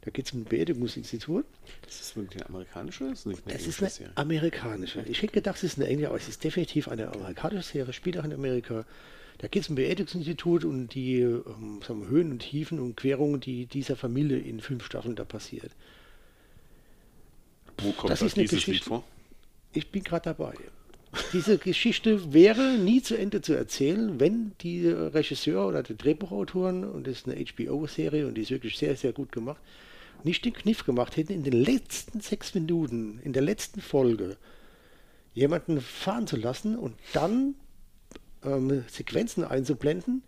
Da 0.01 0.11
geht 0.11 0.27
es 0.27 0.33
um 0.33 0.41
ein 0.41 0.45
Beerdigungsinstitut. 0.45 1.45
Das 1.83 1.99
ist 1.99 2.15
wirklich 2.15 2.39
eine 2.41 2.49
amerikanische? 2.49 3.09
Das 3.09 3.19
ist 3.19 3.25
nicht 3.25 3.45
eine 3.45 3.55
Es 3.55 3.67
ist 3.67 3.81
eine 3.81 3.89
Serie. 3.89 4.11
amerikanische. 4.15 5.01
Ich 5.07 5.21
hätte 5.21 5.33
gedacht, 5.33 5.57
es 5.57 5.63
ist 5.63 5.77
eine 5.77 5.87
englische, 5.87 6.09
aber 6.09 6.17
es 6.17 6.29
ist 6.29 6.43
definitiv 6.43 6.87
eine 6.87 7.11
amerikanische 7.11 7.63
Serie, 7.63 7.93
spielt 7.93 8.17
auch 8.17 8.23
in 8.23 8.33
Amerika. 8.33 8.85
Da 9.39 9.47
geht 9.47 9.63
es 9.63 9.69
um 9.69 9.73
ein 9.73 9.77
Beerdigungsinstitut 9.77 10.65
und 10.65 10.93
die 10.93 11.21
ähm, 11.21 11.79
wir, 11.85 12.07
Höhen 12.09 12.31
und 12.31 12.39
Tiefen 12.39 12.79
und 12.79 12.95
Querungen, 12.95 13.39
die 13.39 13.65
dieser 13.65 13.95
Familie 13.95 14.37
in 14.37 14.59
fünf 14.59 14.85
Staffeln 14.85 15.15
da 15.15 15.23
passiert. 15.23 15.71
Wo 17.77 17.91
kommt 17.93 18.11
das 18.11 18.19
das 18.19 18.27
ist 18.27 18.37
eine 18.37 18.43
dieses 18.43 18.59
Lied 18.59 18.65
Geschichte. 18.65 18.89
vor? 18.89 19.03
Ich 19.71 19.89
bin 19.91 20.03
gerade 20.03 20.23
dabei. 20.23 20.53
Diese 21.33 21.57
Geschichte 21.57 22.33
wäre 22.33 22.77
nie 22.77 23.01
zu 23.01 23.17
Ende 23.17 23.41
zu 23.41 23.53
erzählen, 23.53 24.19
wenn 24.19 24.51
die 24.61 24.87
Regisseur 24.87 25.67
oder 25.67 25.83
die 25.83 25.97
Drehbuchautoren, 25.97 26.83
und 26.83 27.07
das 27.07 27.19
ist 27.19 27.29
eine 27.29 27.43
HBO-Serie 27.43 28.27
und 28.27 28.35
die 28.35 28.41
ist 28.41 28.51
wirklich 28.51 28.77
sehr, 28.77 28.95
sehr 28.95 29.13
gut 29.13 29.31
gemacht, 29.31 29.59
nicht 30.23 30.43
den 30.45 30.53
Kniff 30.53 30.85
gemacht 30.85 31.17
hätten, 31.17 31.33
in 31.33 31.43
den 31.43 31.53
letzten 31.53 32.19
sechs 32.19 32.53
Minuten, 32.53 33.19
in 33.23 33.33
der 33.33 33.41
letzten 33.41 33.81
Folge, 33.81 34.37
jemanden 35.33 35.81
fahren 35.81 36.27
zu 36.27 36.35
lassen 36.35 36.77
und 36.77 36.95
dann 37.13 37.55
ähm, 38.43 38.83
Sequenzen 38.87 39.43
einzublenden, 39.43 40.23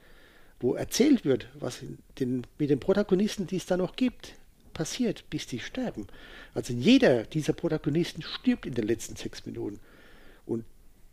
wo 0.60 0.76
erzählt 0.76 1.26
wird, 1.26 1.48
was 1.60 1.80
den, 2.20 2.46
mit 2.58 2.70
den 2.70 2.80
Protagonisten, 2.80 3.48
die 3.48 3.58
es 3.58 3.66
da 3.66 3.78
noch 3.78 3.96
gibt, 3.96 4.36
passiert, 4.74 5.30
bis 5.30 5.48
die 5.48 5.60
sterben. 5.60 6.08
Also 6.54 6.74
jeder 6.74 7.24
dieser 7.24 7.54
Protagonisten 7.54 8.22
stirbt 8.22 8.66
in 8.66 8.74
den 8.74 8.86
letzten 8.86 9.16
sechs 9.16 9.46
Minuten. 9.46 9.80
Und 10.46 10.66